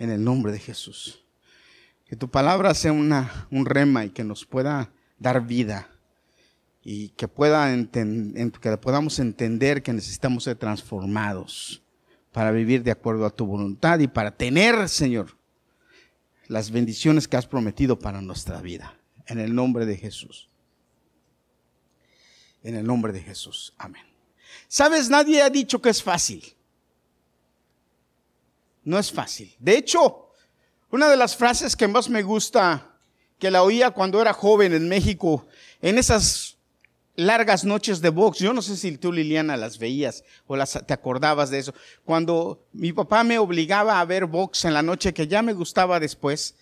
en 0.00 0.10
el 0.10 0.24
nombre 0.24 0.50
de 0.50 0.58
Jesús. 0.58 1.22
Que 2.08 2.16
tu 2.16 2.28
palabra 2.28 2.74
sea 2.74 2.90
una, 2.90 3.46
un 3.52 3.66
rema 3.66 4.04
y 4.04 4.10
que 4.10 4.24
nos 4.24 4.44
pueda 4.44 4.90
dar 5.20 5.46
vida 5.46 5.88
y 6.82 7.10
que, 7.10 7.28
pueda 7.28 7.68
que 7.92 8.76
podamos 8.78 9.18
entender 9.20 9.82
que 9.82 9.92
necesitamos 9.92 10.44
ser 10.44 10.56
transformados 10.56 11.82
para 12.32 12.50
vivir 12.50 12.82
de 12.82 12.90
acuerdo 12.90 13.26
a 13.26 13.30
tu 13.30 13.46
voluntad 13.46 13.98
y 14.00 14.08
para 14.08 14.34
tener, 14.34 14.88
Señor, 14.88 15.36
las 16.48 16.70
bendiciones 16.70 17.28
que 17.28 17.36
has 17.36 17.46
prometido 17.46 17.98
para 17.98 18.22
nuestra 18.22 18.60
vida. 18.60 18.96
En 19.26 19.38
el 19.38 19.54
nombre 19.54 19.86
de 19.86 19.96
Jesús. 19.96 20.48
En 22.62 22.74
el 22.74 22.86
nombre 22.86 23.12
de 23.12 23.20
Jesús. 23.20 23.74
Amén. 23.76 24.02
Sabes, 24.66 25.10
nadie 25.10 25.42
ha 25.42 25.50
dicho 25.50 25.80
que 25.80 25.90
es 25.90 26.02
fácil. 26.02 26.42
No 28.84 28.98
es 28.98 29.12
fácil. 29.12 29.54
De 29.58 29.76
hecho, 29.76 30.30
una 30.90 31.08
de 31.08 31.16
las 31.16 31.36
frases 31.36 31.76
que 31.76 31.88
más 31.88 32.08
me 32.08 32.22
gusta, 32.22 32.96
que 33.38 33.50
la 33.50 33.62
oía 33.62 33.90
cuando 33.90 34.20
era 34.20 34.32
joven 34.32 34.72
en 34.72 34.88
México, 34.88 35.46
en 35.80 35.98
esas 35.98 36.58
largas 37.16 37.64
noches 37.64 38.00
de 38.00 38.08
box. 38.08 38.38
Yo 38.38 38.52
no 38.52 38.62
sé 38.62 38.76
si 38.76 38.96
tú, 38.96 39.12
Liliana, 39.12 39.56
las 39.56 39.78
veías 39.78 40.24
o 40.46 40.56
las, 40.56 40.80
te 40.86 40.94
acordabas 40.94 41.50
de 41.50 41.58
eso. 41.58 41.74
Cuando 42.04 42.66
mi 42.72 42.92
papá 42.92 43.24
me 43.24 43.38
obligaba 43.38 44.00
a 44.00 44.04
ver 44.04 44.26
box 44.26 44.64
en 44.64 44.74
la 44.74 44.82
noche, 44.82 45.12
que 45.12 45.28
ya 45.28 45.42
me 45.42 45.52
gustaba 45.52 46.00
después. 46.00 46.54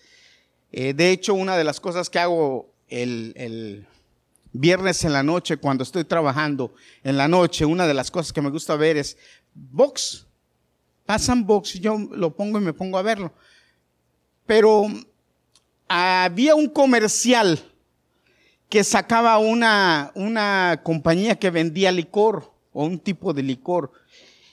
Eh, 0.71 0.93
de 0.93 1.11
hecho, 1.11 1.33
una 1.33 1.57
de 1.57 1.63
las 1.63 1.79
cosas 1.79 2.09
que 2.09 2.19
hago 2.19 2.73
el, 2.87 3.33
el 3.35 3.87
viernes 4.51 5.03
en 5.03 5.13
la 5.13 5.23
noche, 5.23 5.57
cuando 5.57 5.83
estoy 5.83 6.03
trabajando 6.03 6.73
en 7.03 7.17
la 7.17 7.27
noche, 7.27 7.65
una 7.65 7.87
de 7.87 7.93
las 7.93 8.11
cosas 8.11 8.33
que 8.33 8.41
me 8.41 8.49
gusta 8.49 8.75
ver 8.75 8.97
es 8.97 9.17
box. 9.53 10.25
Pasan 11.09 11.43
box 11.43 11.73
yo 11.73 11.97
lo 11.97 12.35
pongo 12.35 12.59
y 12.59 12.61
me 12.61 12.71
pongo 12.71 12.95
a 12.99 13.01
verlo. 13.01 13.33
Pero 14.45 14.85
había 15.87 16.53
un 16.53 16.69
comercial 16.69 17.59
que 18.69 18.83
sacaba 18.83 19.39
una, 19.39 20.11
una 20.13 20.81
compañía 20.83 21.39
que 21.39 21.49
vendía 21.49 21.91
licor 21.91 22.53
o 22.73 22.85
un 22.85 22.99
tipo 22.99 23.33
de 23.33 23.41
licor. 23.41 23.91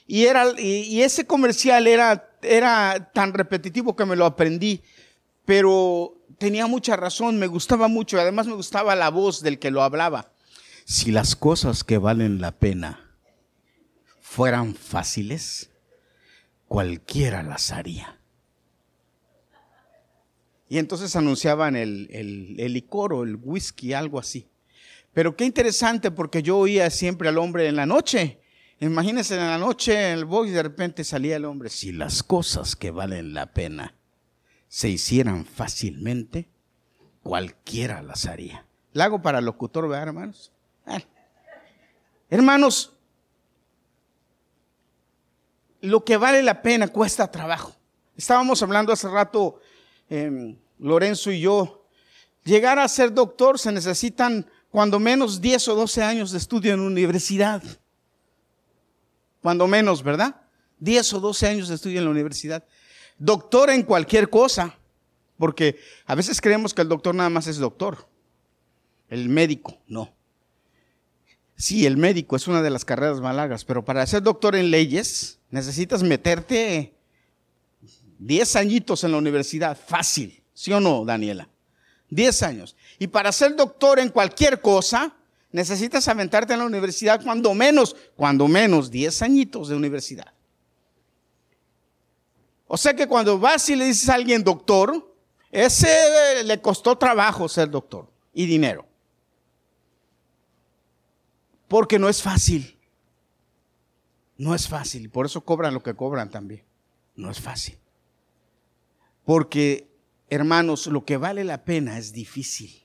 Y, 0.07 0.25
era, 0.25 0.59
y, 0.59 0.99
ese 1.03 1.27
comercial 1.27 1.85
era, 1.85 2.27
era 2.41 3.11
tan 3.13 3.33
repetitivo 3.33 3.95
que 3.95 4.05
me 4.05 4.15
lo 4.15 4.25
aprendí, 4.25 4.81
pero 5.45 6.17
tenía 6.39 6.65
mucha 6.65 6.95
razón, 6.95 7.37
me 7.37 7.45
gustaba 7.45 7.87
mucho, 7.87 8.19
además 8.19 8.47
me 8.47 8.55
gustaba 8.55 8.95
la 8.95 9.11
voz 9.11 9.43
del 9.43 9.59
que 9.59 9.69
lo 9.69 9.83
hablaba. 9.83 10.31
Si 10.85 11.11
las 11.11 11.35
cosas 11.35 11.83
que 11.83 11.99
valen 11.99 12.41
la 12.41 12.51
pena 12.51 13.15
fueran 14.21 14.73
fáciles, 14.73 15.69
cualquiera 16.67 17.43
las 17.43 17.71
haría. 17.71 18.19
Y 20.69 20.79
entonces 20.79 21.15
anunciaban 21.15 21.75
el, 21.75 22.09
el, 22.11 22.73
licor 22.73 23.13
o 23.13 23.23
el 23.23 23.37
whisky, 23.37 23.93
algo 23.93 24.19
así. 24.19 24.49
Pero 25.13 25.35
qué 25.35 25.45
interesante 25.45 26.11
porque 26.11 26.43
yo 26.43 26.57
oía 26.57 26.89
siempre 26.89 27.29
al 27.29 27.37
hombre 27.37 27.67
en 27.67 27.77
la 27.77 27.85
noche. 27.85 28.41
Imagínense 28.79 29.35
en 29.35 29.47
la 29.47 29.57
noche 29.57 29.93
en 29.93 30.19
el 30.19 30.25
box 30.25 30.51
de 30.51 30.63
repente 30.63 31.03
salía 31.03 31.37
el 31.37 31.45
hombre. 31.45 31.69
Si 31.69 31.93
las 31.93 32.21
cosas 32.21 32.75
que 32.75 32.91
valen 32.91 33.33
la 33.33 33.53
pena 33.53 33.95
se 34.67 34.89
hicieran 34.89 35.45
fácilmente, 35.45 36.49
cualquiera 37.23 38.01
las 38.01 38.25
haría. 38.25 38.65
La 38.91 39.05
hago 39.05 39.21
para 39.21 39.41
locutor, 39.41 39.87
¿verdad, 39.87 40.09
hermanos? 40.09 40.51
Ah. 40.85 41.01
Hermanos, 42.29 42.96
lo 45.89 46.03
que 46.03 46.17
vale 46.17 46.43
la 46.43 46.61
pena 46.61 46.87
cuesta 46.87 47.31
trabajo. 47.31 47.75
Estábamos 48.15 48.61
hablando 48.63 48.91
hace 48.91 49.07
rato 49.07 49.59
Em, 50.09 50.57
Lorenzo 50.79 51.31
y 51.31 51.41
yo, 51.41 51.85
llegar 52.43 52.79
a 52.79 52.87
ser 52.87 53.13
doctor 53.13 53.59
se 53.59 53.71
necesitan 53.71 54.49
cuando 54.69 54.99
menos 54.99 55.41
10 55.41 55.67
o 55.69 55.75
12 55.75 56.03
años 56.03 56.31
de 56.31 56.37
estudio 56.37 56.73
en 56.73 56.79
universidad. 56.79 57.61
Cuando 59.41 59.67
menos, 59.67 60.03
¿verdad? 60.03 60.41
10 60.79 61.13
o 61.13 61.19
12 61.19 61.47
años 61.47 61.67
de 61.67 61.75
estudio 61.75 61.99
en 61.99 62.05
la 62.05 62.11
universidad. 62.11 62.63
Doctor 63.17 63.69
en 63.69 63.83
cualquier 63.83 64.29
cosa, 64.29 64.77
porque 65.37 65.79
a 66.05 66.15
veces 66.15 66.39
creemos 66.39 66.73
que 66.73 66.83
el 66.83 66.89
doctor 66.89 67.15
nada 67.15 67.29
más 67.29 67.47
es 67.47 67.57
doctor. 67.57 68.07
El 69.09 69.29
médico, 69.29 69.77
no. 69.87 70.13
Sí, 71.57 71.87
el 71.87 71.97
médico 71.97 72.35
es 72.35 72.47
una 72.47 72.61
de 72.61 72.69
las 72.69 72.85
carreras 72.85 73.19
malagas, 73.19 73.65
pero 73.65 73.83
para 73.83 74.05
ser 74.05 74.21
doctor 74.21 74.55
en 74.55 74.69
leyes 74.69 75.39
necesitas 75.49 76.03
meterte 76.03 76.93
10 78.19 78.55
añitos 78.55 79.03
en 79.03 79.11
la 79.11 79.17
universidad, 79.17 79.75
fácil, 79.75 80.43
¿sí 80.53 80.71
o 80.71 80.79
no, 80.79 81.03
Daniela? 81.03 81.49
10 82.11 82.43
años. 82.43 82.75
Y 82.99 83.07
para 83.07 83.31
ser 83.31 83.55
doctor 83.55 83.99
en 83.99 84.09
cualquier 84.09 84.61
cosa, 84.61 85.15
necesitas 85.51 86.07
aventarte 86.07 86.53
en 86.53 86.59
la 86.59 86.65
universidad 86.65 87.21
cuando 87.23 87.53
menos, 87.55 87.95
cuando 88.15 88.47
menos 88.47 88.91
10 88.91 89.23
añitos 89.23 89.69
de 89.69 89.75
universidad. 89.75 90.31
O 92.67 92.77
sea 92.77 92.95
que 92.95 93.07
cuando 93.07 93.39
vas 93.39 93.67
y 93.69 93.75
le 93.75 93.85
dices 93.85 94.09
a 94.09 94.13
alguien 94.13 94.43
doctor, 94.43 95.15
ese 95.51 96.43
le 96.43 96.61
costó 96.61 96.97
trabajo 96.97 97.49
ser 97.49 97.71
doctor 97.71 98.11
y 98.33 98.45
dinero. 98.45 98.86
Porque 101.67 101.99
no 101.99 102.09
es 102.09 102.21
fácil. 102.21 102.77
No 104.37 104.53
es 104.55 104.67
fácil. 104.67 105.09
Por 105.09 105.25
eso 105.25 105.41
cobran 105.41 105.73
lo 105.73 105.83
que 105.83 105.95
cobran 105.95 106.29
también. 106.29 106.63
No 107.15 107.29
es 107.29 107.39
fácil. 107.39 107.77
Porque, 109.25 109.87
hermanos, 110.29 110.87
lo 110.87 111.03
que 111.03 111.17
vale 111.17 111.43
la 111.43 111.63
pena 111.65 111.97
es 111.97 112.13
difícil. 112.13 112.83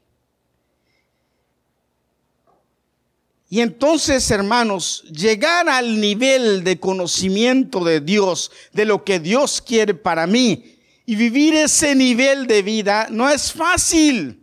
Y 3.48 3.60
entonces, 3.60 4.30
hermanos, 4.30 5.04
llegar 5.12 5.68
al 5.68 6.00
nivel 6.00 6.64
de 6.64 6.80
conocimiento 6.80 7.84
de 7.84 8.00
Dios, 8.00 8.50
de 8.72 8.86
lo 8.86 9.04
que 9.04 9.20
Dios 9.20 9.60
quiere 9.60 9.92
para 9.92 10.26
mí, 10.26 10.78
y 11.04 11.16
vivir 11.16 11.54
ese 11.54 11.94
nivel 11.94 12.46
de 12.46 12.62
vida 12.62 13.08
no 13.10 13.28
es 13.28 13.52
fácil. 13.52 14.41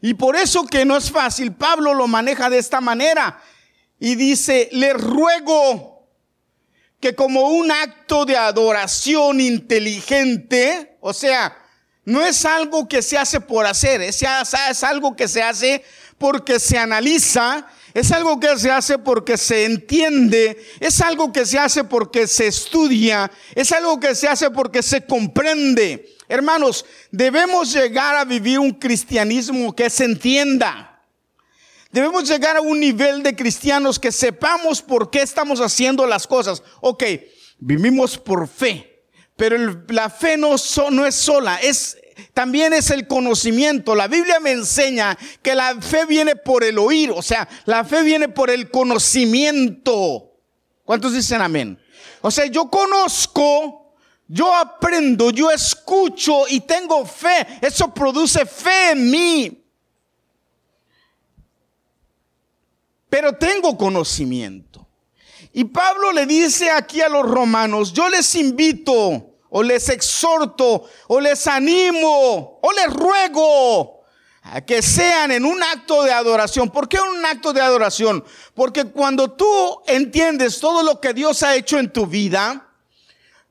Y 0.00 0.14
por 0.14 0.36
eso 0.36 0.66
que 0.66 0.84
no 0.84 0.96
es 0.96 1.10
fácil, 1.10 1.52
Pablo 1.52 1.94
lo 1.94 2.06
maneja 2.06 2.50
de 2.50 2.58
esta 2.58 2.80
manera. 2.80 3.40
Y 3.98 4.14
dice, 4.14 4.68
le 4.72 4.92
ruego 4.92 6.08
que 7.00 7.14
como 7.14 7.48
un 7.50 7.70
acto 7.70 8.24
de 8.24 8.36
adoración 8.36 9.40
inteligente, 9.40 10.96
o 11.00 11.12
sea, 11.12 11.56
no 12.04 12.24
es 12.24 12.44
algo 12.44 12.88
que 12.88 13.02
se 13.02 13.18
hace 13.18 13.40
por 13.40 13.66
hacer, 13.66 14.00
es, 14.00 14.22
es 14.22 14.84
algo 14.84 15.16
que 15.16 15.28
se 15.28 15.42
hace 15.42 15.82
porque 16.18 16.60
se 16.60 16.78
analiza, 16.78 17.66
es 17.94 18.12
algo 18.12 18.38
que 18.38 18.56
se 18.58 18.70
hace 18.70 18.98
porque 18.98 19.36
se 19.36 19.64
entiende, 19.64 20.56
es 20.80 21.00
algo 21.00 21.32
que 21.32 21.44
se 21.44 21.58
hace 21.58 21.84
porque 21.84 22.26
se 22.26 22.46
estudia, 22.46 23.30
es 23.54 23.72
algo 23.72 23.98
que 23.98 24.14
se 24.14 24.28
hace 24.28 24.50
porque 24.50 24.82
se 24.82 25.04
comprende. 25.04 26.15
Hermanos, 26.28 26.84
debemos 27.10 27.72
llegar 27.72 28.16
a 28.16 28.24
vivir 28.24 28.58
un 28.58 28.72
cristianismo 28.72 29.74
que 29.74 29.88
se 29.90 30.04
entienda. 30.04 31.02
Debemos 31.90 32.28
llegar 32.28 32.56
a 32.56 32.60
un 32.60 32.80
nivel 32.80 33.22
de 33.22 33.34
cristianos 33.34 33.98
que 33.98 34.12
sepamos 34.12 34.82
por 34.82 35.10
qué 35.10 35.22
estamos 35.22 35.60
haciendo 35.60 36.06
las 36.06 36.26
cosas. 36.26 36.62
Ok, 36.80 37.04
vivimos 37.58 38.18
por 38.18 38.48
fe, 38.48 39.04
pero 39.36 39.56
la 39.88 40.10
fe 40.10 40.36
no, 40.36 40.54
es 40.56 41.14
sola, 41.14 41.60
también 42.34 42.72
es 42.72 42.90
el 42.90 43.06
conocimiento. 43.06 43.94
La 43.94 44.08
Biblia 44.08 44.40
me 44.40 44.52
enseña 44.52 45.16
que 45.42 45.54
la 45.54 45.80
fe 45.80 46.06
viene 46.06 46.36
por 46.36 46.64
el 46.64 46.78
oír, 46.78 47.10
o 47.12 47.22
sea, 47.22 47.48
la 47.64 47.84
fe 47.84 48.02
viene 48.02 48.28
por 48.28 48.50
el 48.50 48.70
conocimiento. 48.70 50.32
¿Cuántos 50.84 51.14
dicen 51.14 51.40
amén? 51.40 51.78
O 52.20 52.30
sea, 52.30 52.46
yo 52.46 52.68
conozco, 52.68 53.85
yo 54.28 54.54
aprendo, 54.54 55.30
yo 55.30 55.50
escucho 55.50 56.48
y 56.48 56.60
tengo 56.60 57.04
fe. 57.06 57.58
Eso 57.60 57.92
produce 57.92 58.44
fe 58.46 58.90
en 58.92 59.10
mí. 59.10 59.66
pero 63.16 63.32
tengo 63.32 63.78
conocimiento. 63.78 64.86
Y 65.54 65.64
Pablo 65.64 66.12
le 66.12 66.26
dice 66.26 66.70
aquí 66.70 67.00
a 67.00 67.08
los 67.08 67.22
romanos, 67.22 67.94
yo 67.94 68.10
les 68.10 68.34
invito 68.34 69.38
o 69.48 69.62
les 69.62 69.88
exhorto 69.88 70.84
o 71.08 71.18
les 71.18 71.46
animo 71.46 72.58
o 72.60 72.72
les 72.72 72.92
ruego 72.92 74.02
a 74.42 74.60
que 74.60 74.82
sean 74.82 75.30
en 75.30 75.46
un 75.46 75.62
acto 75.62 76.02
de 76.02 76.12
adoración. 76.12 76.68
¿Por 76.68 76.90
qué 76.90 77.00
un 77.00 77.24
acto 77.24 77.54
de 77.54 77.62
adoración? 77.62 78.22
Porque 78.54 78.84
cuando 78.84 79.32
tú 79.32 79.46
entiendes 79.86 80.60
todo 80.60 80.82
lo 80.82 81.00
que 81.00 81.14
Dios 81.14 81.42
ha 81.42 81.56
hecho 81.56 81.78
en 81.78 81.90
tu 81.90 82.06
vida, 82.06 82.65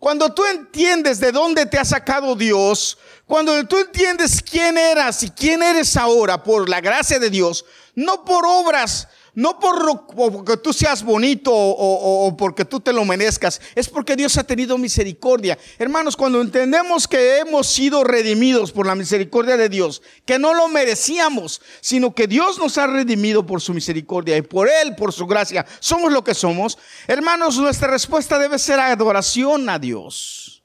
cuando 0.06 0.32
tú 0.32 0.46
entiendes 0.46 1.20
de 1.20 1.32
dónde 1.32 1.66
te 1.66 1.80
ha 1.80 1.84
sacado 1.84 2.36
Dios, 2.36 2.96
cuando 3.26 3.66
tú 3.66 3.80
entiendes 3.80 4.40
quién 4.40 4.78
eras 4.78 5.24
y 5.24 5.32
quién 5.32 5.64
eres 5.64 5.98
ahora 5.98 6.44
por 6.44 6.70
la 6.70 6.80
gracia 6.80 7.18
de 7.18 7.32
Dios, 7.32 7.66
no 7.96 8.24
por 8.24 8.46
obras 8.46 9.08
No 9.36 9.60
por 9.60 10.06
porque 10.16 10.56
tú 10.58 10.72
seas 10.72 11.04
bonito 11.04 11.52
o, 11.54 12.36
porque 12.38 12.64
tú 12.64 12.80
te 12.80 12.94
lo 12.94 13.04
merezcas, 13.04 13.60
es 13.76 13.90
porque 13.90 14.16
Dios 14.16 14.38
ha 14.38 14.46
tenido 14.46 14.78
misericordia. 14.78 15.58
Hermanos, 15.78 16.16
cuando 16.16 16.42
entendemos 16.42 17.06
que 17.06 17.40
hemos 17.40 17.68
sido 17.68 18.06
redimidos 18.06 18.72
por 18.72 18.88
la 18.88 18.96
misericordia 18.96 19.58
de 19.58 19.68
Dios, 19.68 20.02
que 20.26 20.40
no 20.40 20.54
lo 20.54 20.70
merecíamos, 20.70 21.62
sino 21.82 22.16
que 22.16 22.28
Dios 22.28 22.58
nos 22.60 22.78
ha 22.78 22.88
redimido 22.88 23.46
por 23.46 23.60
su 23.60 23.74
misericordia 23.74 24.38
y 24.38 24.42
por 24.42 24.70
Él, 24.70 24.96
por 24.96 25.12
su 25.12 25.28
gracia, 25.28 25.66
somos 25.82 26.14
lo 26.14 26.24
que 26.24 26.34
somos. 26.34 26.78
Hermanos, 27.06 27.58
nuestra 27.58 27.90
respuesta 27.90 28.40
debe 28.40 28.58
ser 28.58 28.80
adoración 28.80 29.70
a 29.70 29.78
Dios. 29.78 30.64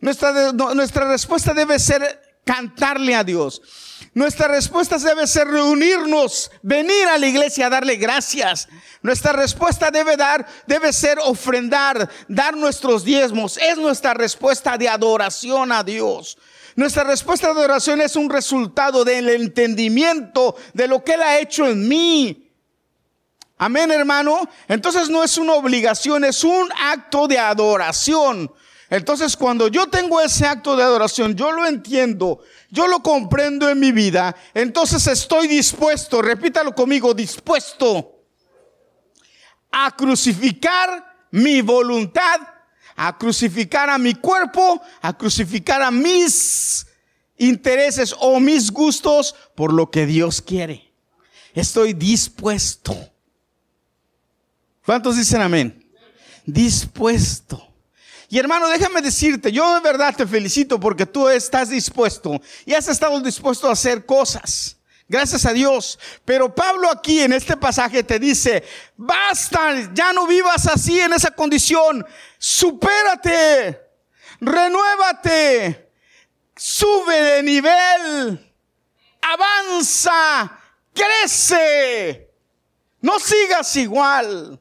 Nuestra, 0.00 0.52
nuestra 0.52 1.08
respuesta 1.08 1.52
debe 1.52 1.80
ser 1.80 2.20
cantarle 2.44 3.14
a 3.16 3.24
Dios. 3.24 3.60
Nuestra 4.14 4.46
respuesta 4.46 4.96
debe 4.96 5.26
ser 5.26 5.48
reunirnos, 5.48 6.50
venir 6.62 7.08
a 7.08 7.18
la 7.18 7.26
iglesia 7.26 7.66
a 7.66 7.70
darle 7.70 7.96
gracias. 7.96 8.68
Nuestra 9.02 9.32
respuesta 9.32 9.90
debe 9.90 10.16
dar, 10.16 10.46
debe 10.68 10.92
ser 10.92 11.18
ofrendar, 11.18 12.08
dar 12.28 12.56
nuestros 12.56 13.04
diezmos. 13.04 13.58
Es 13.58 13.76
nuestra 13.76 14.14
respuesta 14.14 14.78
de 14.78 14.88
adoración 14.88 15.72
a 15.72 15.82
Dios. 15.82 16.38
Nuestra 16.76 17.02
respuesta 17.02 17.48
de 17.48 17.54
adoración 17.54 18.00
es 18.00 18.14
un 18.14 18.30
resultado 18.30 19.04
del 19.04 19.28
entendimiento 19.30 20.54
de 20.72 20.86
lo 20.86 21.02
que 21.02 21.14
Él 21.14 21.22
ha 21.22 21.38
hecho 21.38 21.66
en 21.66 21.88
mí. 21.88 22.52
Amén, 23.58 23.90
hermano. 23.90 24.48
Entonces 24.68 25.08
no 25.08 25.24
es 25.24 25.38
una 25.38 25.54
obligación, 25.54 26.24
es 26.24 26.44
un 26.44 26.68
acto 26.80 27.26
de 27.26 27.38
adoración. 27.38 28.52
Entonces 28.90 29.36
cuando 29.36 29.68
yo 29.68 29.88
tengo 29.88 30.20
ese 30.20 30.46
acto 30.46 30.76
de 30.76 30.82
adoración, 30.82 31.34
yo 31.34 31.50
lo 31.50 31.66
entiendo 31.66 32.40
yo 32.74 32.88
lo 32.88 33.02
comprendo 33.02 33.70
en 33.70 33.78
mi 33.78 33.92
vida, 33.92 34.34
entonces 34.52 35.06
estoy 35.06 35.46
dispuesto, 35.46 36.20
repítalo 36.20 36.74
conmigo, 36.74 37.14
dispuesto 37.14 38.26
a 39.70 39.94
crucificar 39.96 41.28
mi 41.30 41.60
voluntad, 41.60 42.40
a 42.96 43.16
crucificar 43.16 43.90
a 43.90 43.96
mi 43.96 44.14
cuerpo, 44.14 44.82
a 45.00 45.16
crucificar 45.16 45.82
a 45.82 45.92
mis 45.92 46.84
intereses 47.36 48.14
o 48.18 48.40
mis 48.40 48.72
gustos 48.72 49.36
por 49.54 49.72
lo 49.72 49.88
que 49.88 50.04
Dios 50.04 50.42
quiere. 50.42 50.92
Estoy 51.54 51.92
dispuesto. 51.92 52.96
¿Cuántos 54.84 55.16
dicen 55.16 55.42
amén? 55.42 55.88
Dispuesto. 56.44 57.73
Y 58.34 58.38
hermano, 58.40 58.66
déjame 58.66 59.00
decirte, 59.00 59.52
yo 59.52 59.76
de 59.76 59.80
verdad 59.80 60.12
te 60.12 60.26
felicito 60.26 60.80
porque 60.80 61.06
tú 61.06 61.28
estás 61.28 61.68
dispuesto 61.68 62.42
y 62.66 62.74
has 62.74 62.88
estado 62.88 63.20
dispuesto 63.20 63.68
a 63.68 63.74
hacer 63.74 64.04
cosas. 64.04 64.76
Gracias 65.06 65.46
a 65.46 65.52
Dios. 65.52 66.00
Pero 66.24 66.52
Pablo 66.52 66.90
aquí 66.90 67.20
en 67.20 67.32
este 67.32 67.56
pasaje 67.56 68.02
te 68.02 68.18
dice, 68.18 68.64
basta, 68.96 69.88
ya 69.94 70.12
no 70.12 70.26
vivas 70.26 70.66
así 70.66 70.98
en 70.98 71.12
esa 71.12 71.30
condición. 71.30 72.04
Supérate, 72.36 73.80
renuévate, 74.40 75.92
sube 76.56 77.14
de 77.14 77.42
nivel, 77.44 78.52
avanza, 79.22 80.58
crece. 80.92 82.32
No 83.00 83.20
sigas 83.20 83.76
igual. 83.76 84.58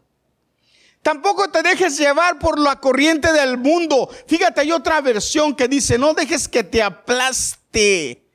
Tampoco 1.03 1.49
te 1.49 1.61
dejes 1.61 1.97
llevar 1.97 2.39
por 2.39 2.57
la 2.57 2.79
corriente 2.79 3.33
del 3.33 3.57
mundo. 3.57 4.09
Fíjate, 4.25 4.61
hay 4.61 4.71
otra 4.71 5.01
versión 5.01 5.53
que 5.53 5.67
dice, 5.67 5.97
no 5.97 6.13
dejes 6.13 6.47
que 6.47 6.63
te 6.63 6.81
aplaste, 6.81 8.25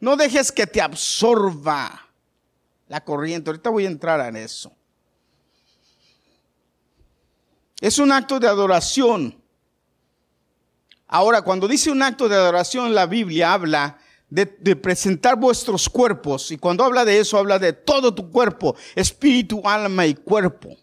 no 0.00 0.16
dejes 0.16 0.50
que 0.50 0.66
te 0.66 0.80
absorba 0.80 2.08
la 2.88 3.04
corriente. 3.04 3.50
Ahorita 3.50 3.68
voy 3.68 3.84
a 3.84 3.88
entrar 3.88 4.26
en 4.26 4.36
eso. 4.36 4.72
Es 7.78 7.98
un 7.98 8.10
acto 8.10 8.40
de 8.40 8.48
adoración. 8.48 9.38
Ahora, 11.06 11.42
cuando 11.42 11.68
dice 11.68 11.90
un 11.90 12.02
acto 12.02 12.26
de 12.26 12.36
adoración, 12.36 12.94
la 12.94 13.04
Biblia 13.04 13.52
habla 13.52 13.98
de, 14.30 14.46
presentar 14.76 15.36
vuestros 15.36 15.90
cuerpos. 15.90 16.50
Y 16.50 16.56
cuando 16.56 16.84
habla 16.84 17.04
de 17.04 17.18
eso, 17.18 17.36
habla 17.36 17.58
de 17.58 17.74
todo 17.74 18.14
tu 18.14 18.30
cuerpo, 18.30 18.74
espíritu, 18.94 19.60
alma 19.68 20.06
y 20.06 20.14
cuerpo 20.14 20.78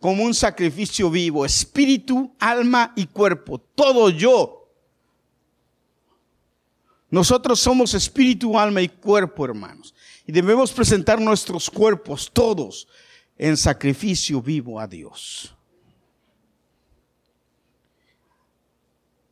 como 0.00 0.24
un 0.24 0.34
sacrificio 0.34 1.10
vivo, 1.10 1.44
espíritu, 1.44 2.34
alma 2.38 2.92
y 2.94 3.06
cuerpo, 3.06 3.58
todo 3.58 4.10
yo. 4.10 4.68
Nosotros 7.10 7.58
somos 7.58 7.94
espíritu, 7.94 8.58
alma 8.58 8.82
y 8.82 8.88
cuerpo, 8.88 9.44
hermanos. 9.44 9.94
Y 10.26 10.32
debemos 10.32 10.72
presentar 10.72 11.20
nuestros 11.20 11.70
cuerpos, 11.70 12.30
todos, 12.32 12.86
en 13.36 13.56
sacrificio 13.56 14.42
vivo 14.42 14.78
a 14.78 14.86
Dios. 14.86 15.54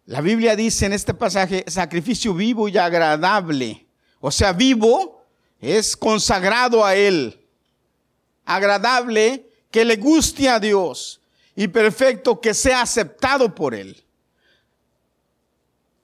La 0.07 0.21
Biblia 0.21 0.57
dice 0.57 0.87
en 0.87 0.93
este 0.93 1.13
pasaje, 1.13 1.65
sacrificio 1.67 2.33
vivo 2.33 2.69
y 2.69 2.79
agradable. 2.79 3.87
O 4.21 4.31
sea, 4.31 4.53
vivo 4.53 5.25
es 5.61 5.97
consagrado 5.97 6.85
a 6.85 6.95
Él. 6.95 7.45
Agradable 8.45 9.46
que 9.77 9.85
le 9.85 9.97
guste 9.97 10.49
a 10.49 10.59
Dios 10.59 11.21
y 11.55 11.69
perfecto 11.69 12.41
que 12.41 12.55
sea 12.55 12.81
aceptado 12.81 13.55
por 13.55 13.75
Él. 13.75 14.03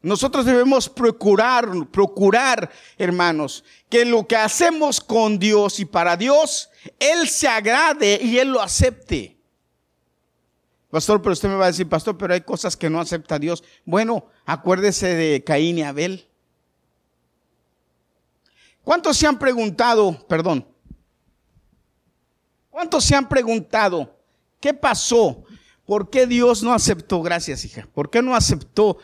Nosotros 0.03 0.45
debemos 0.45 0.91
procurar, 0.91 1.67
procurar, 1.91 2.71
hermanos, 2.99 3.65
que 3.89 4.05
lo 4.05 4.29
que 4.29 4.37
hacemos 4.37 5.01
con 5.01 5.39
Dios 5.39 5.81
y 5.81 5.87
para 5.87 6.19
Dios, 6.19 6.69
Él 6.99 7.27
se 7.27 7.49
agrade 7.49 8.21
y 8.23 8.39
Él 8.39 8.51
lo 8.51 8.61
acepte. 8.61 9.39
Pastor, 10.91 11.23
pero 11.23 11.33
usted 11.33 11.49
me 11.49 11.55
va 11.55 11.65
a 11.65 11.69
decir, 11.69 11.89
pastor, 11.89 12.19
pero 12.19 12.35
hay 12.35 12.43
cosas 12.43 12.77
que 12.77 12.91
no 12.91 13.01
acepta 13.01 13.39
Dios. 13.39 13.65
Bueno, 13.87 14.27
acuérdese 14.45 15.15
de 15.15 15.43
Caín 15.45 15.79
y 15.79 15.83
Abel. 15.83 16.27
¿Cuántos 18.85 19.17
se 19.17 19.27
han 19.27 19.39
preguntado, 19.39 20.27
perdón, 20.29 20.67
¿Cuántos 22.73 23.05
se 23.05 23.15
han 23.15 23.29
preguntado 23.29 24.19
qué 24.59 24.73
pasó? 24.73 25.45
¿Por 25.85 26.09
qué 26.09 26.27
Dios 26.27 26.63
no 26.63 26.73
aceptó? 26.73 27.21
Gracias, 27.21 27.67
hija. 27.67 27.87
¿Por 27.93 28.09
qué 28.09 28.23
no 28.23 28.35
aceptó 28.35 28.97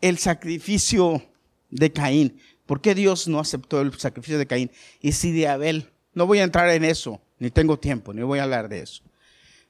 el 0.00 0.16
sacrificio 0.16 1.22
de 1.68 1.92
Caín? 1.92 2.40
¿Por 2.64 2.80
qué 2.80 2.94
Dios 2.94 3.28
no 3.28 3.38
aceptó 3.38 3.82
el 3.82 3.92
sacrificio 3.98 4.38
de 4.38 4.46
Caín? 4.46 4.70
Y 5.02 5.12
si 5.12 5.32
de 5.32 5.48
Abel. 5.48 5.92
No 6.14 6.26
voy 6.26 6.38
a 6.38 6.44
entrar 6.44 6.70
en 6.70 6.82
eso, 6.82 7.20
ni 7.38 7.50
tengo 7.50 7.78
tiempo, 7.78 8.14
ni 8.14 8.22
voy 8.22 8.38
a 8.38 8.44
hablar 8.44 8.70
de 8.70 8.80
eso. 8.80 9.02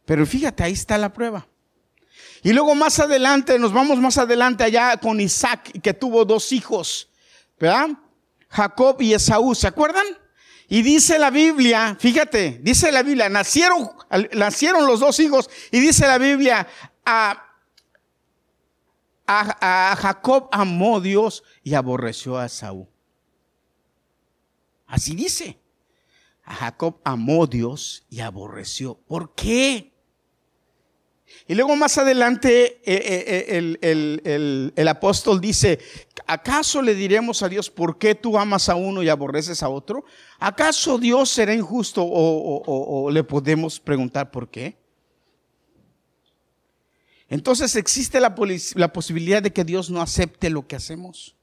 Pero 0.04 0.24
fíjate, 0.24 0.62
ahí 0.62 0.72
está 0.72 0.96
la 0.96 1.12
prueba. 1.12 1.48
Y 2.44 2.52
luego 2.52 2.76
más 2.76 3.00
adelante, 3.00 3.58
nos 3.58 3.72
vamos 3.72 3.98
más 3.98 4.16
adelante 4.16 4.62
allá 4.62 4.96
con 4.96 5.20
Isaac, 5.20 5.72
que 5.82 5.92
tuvo 5.92 6.24
dos 6.24 6.52
hijos, 6.52 7.08
¿verdad? 7.58 7.88
Jacob 8.48 9.02
y 9.02 9.12
Esaú, 9.12 9.56
¿se 9.56 9.66
acuerdan? 9.66 10.06
Y 10.72 10.82
dice 10.82 11.18
la 11.18 11.30
Biblia, 11.30 11.96
fíjate, 11.98 12.60
dice 12.62 12.92
la 12.92 13.02
Biblia, 13.02 13.28
nacieron, 13.28 13.90
nacieron 14.34 14.86
los 14.86 15.00
dos 15.00 15.18
hijos 15.18 15.50
y 15.72 15.80
dice 15.80 16.06
la 16.06 16.16
Biblia, 16.16 16.64
a, 17.04 17.44
a, 19.26 19.96
Jacob 19.96 20.48
amó 20.52 21.00
Dios 21.00 21.42
y 21.64 21.74
aborreció 21.74 22.38
a 22.38 22.48
Saúl. 22.48 22.86
Así 24.86 25.16
dice. 25.16 25.58
A 26.44 26.54
Jacob 26.54 27.00
amó 27.02 27.48
Dios 27.48 28.06
y 28.08 28.20
aborreció. 28.20 28.94
¿Por 29.08 29.34
qué? 29.34 29.92
Y 31.50 31.56
luego 31.56 31.74
más 31.74 31.98
adelante 31.98 32.80
eh, 32.84 33.42
eh, 33.58 33.76
eh, 33.82 34.70
el, 34.76 34.86
apóstol 34.88 35.40
dice, 35.40 35.80
¿acaso 36.28 36.80
le 36.80 36.94
diremos 36.94 37.42
a 37.42 37.48
Dios 37.48 37.68
por 37.68 37.98
qué 37.98 38.14
tú 38.14 38.38
amas 38.38 38.68
a 38.68 38.76
uno 38.76 39.02
y 39.02 39.08
aborreces 39.08 39.64
a 39.64 39.68
otro? 39.68 40.04
¿Acaso 40.38 40.96
Dios 40.96 41.28
será 41.28 41.52
injusto 41.52 42.06
o, 42.06 43.10
le 43.10 43.24
podemos 43.24 43.80
preguntar 43.80 44.30
por 44.30 44.48
qué? 44.48 44.76
Entonces 47.28 47.74
existe 47.74 48.20
la, 48.20 48.32
la 48.76 48.92
posibilidad 48.92 49.42
de 49.42 49.52
que 49.52 49.64
Dios 49.64 49.90
no 49.90 50.00
acepte 50.00 50.50
lo 50.50 50.68
que 50.68 50.76
hacemos. 50.76 51.34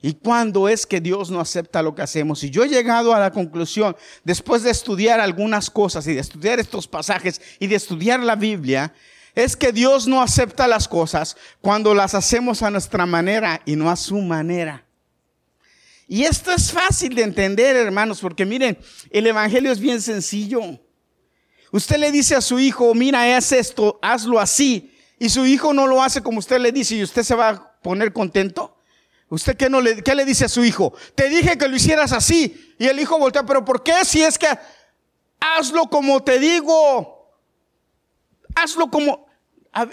¿Y 0.00 0.14
cuándo 0.14 0.68
es 0.68 0.86
que 0.86 1.00
Dios 1.00 1.30
no 1.30 1.40
acepta 1.40 1.82
lo 1.82 1.94
que 1.94 2.02
hacemos? 2.02 2.44
Y 2.44 2.50
yo 2.50 2.62
he 2.62 2.68
llegado 2.68 3.14
a 3.14 3.20
la 3.20 3.32
conclusión, 3.32 3.96
después 4.22 4.62
de 4.62 4.70
estudiar 4.70 5.18
algunas 5.18 5.70
cosas 5.70 6.06
y 6.06 6.14
de 6.14 6.20
estudiar 6.20 6.60
estos 6.60 6.86
pasajes 6.86 7.40
y 7.58 7.66
de 7.66 7.74
estudiar 7.74 8.20
la 8.20 8.36
Biblia, 8.36 8.94
es 9.34 9.56
que 9.56 9.72
Dios 9.72 10.06
no 10.06 10.22
acepta 10.22 10.68
las 10.68 10.86
cosas 10.86 11.36
cuando 11.60 11.94
las 11.94 12.14
hacemos 12.14 12.62
a 12.62 12.70
nuestra 12.70 13.06
manera 13.06 13.60
y 13.64 13.74
no 13.74 13.90
a 13.90 13.96
su 13.96 14.18
manera. 14.18 14.84
Y 16.06 16.22
esto 16.22 16.52
es 16.52 16.72
fácil 16.72 17.14
de 17.14 17.22
entender, 17.22 17.76
hermanos, 17.76 18.20
porque 18.20 18.46
miren, 18.46 18.78
el 19.10 19.26
Evangelio 19.26 19.70
es 19.70 19.80
bien 19.80 20.00
sencillo. 20.00 20.62
Usted 21.70 21.98
le 21.98 22.12
dice 22.12 22.34
a 22.34 22.40
su 22.40 22.58
hijo, 22.58 22.94
mira, 22.94 23.36
haz 23.36 23.52
esto, 23.52 23.98
hazlo 24.00 24.40
así, 24.40 24.94
y 25.18 25.28
su 25.28 25.44
hijo 25.44 25.74
no 25.74 25.86
lo 25.86 26.02
hace 26.02 26.22
como 26.22 26.38
usted 26.38 26.60
le 26.60 26.72
dice 26.72 26.94
y 26.94 27.02
usted 27.02 27.22
se 27.24 27.34
va 27.34 27.48
a 27.48 27.80
poner 27.82 28.12
contento. 28.12 28.77
¿Usted 29.30 29.56
qué, 29.56 29.68
no 29.68 29.80
le, 29.80 29.94
dice 30.24 30.46
a 30.46 30.48
su 30.48 30.64
hijo? 30.64 30.94
Te 31.14 31.28
dije 31.28 31.58
que 31.58 31.68
lo 31.68 31.76
hicieras 31.76 32.12
así. 32.12 32.74
Y 32.78 32.86
el 32.86 32.98
hijo 32.98 33.18
voltea, 33.18 33.44
pero 33.44 33.64
¿por 33.64 33.82
qué 33.82 34.04
si 34.04 34.22
es 34.22 34.38
que... 34.38 34.48
Hazlo 35.40 35.84
como 35.84 36.22
te 36.22 36.38
digo. 36.38 37.36
Hazlo 38.54 38.90
como... 38.90 39.28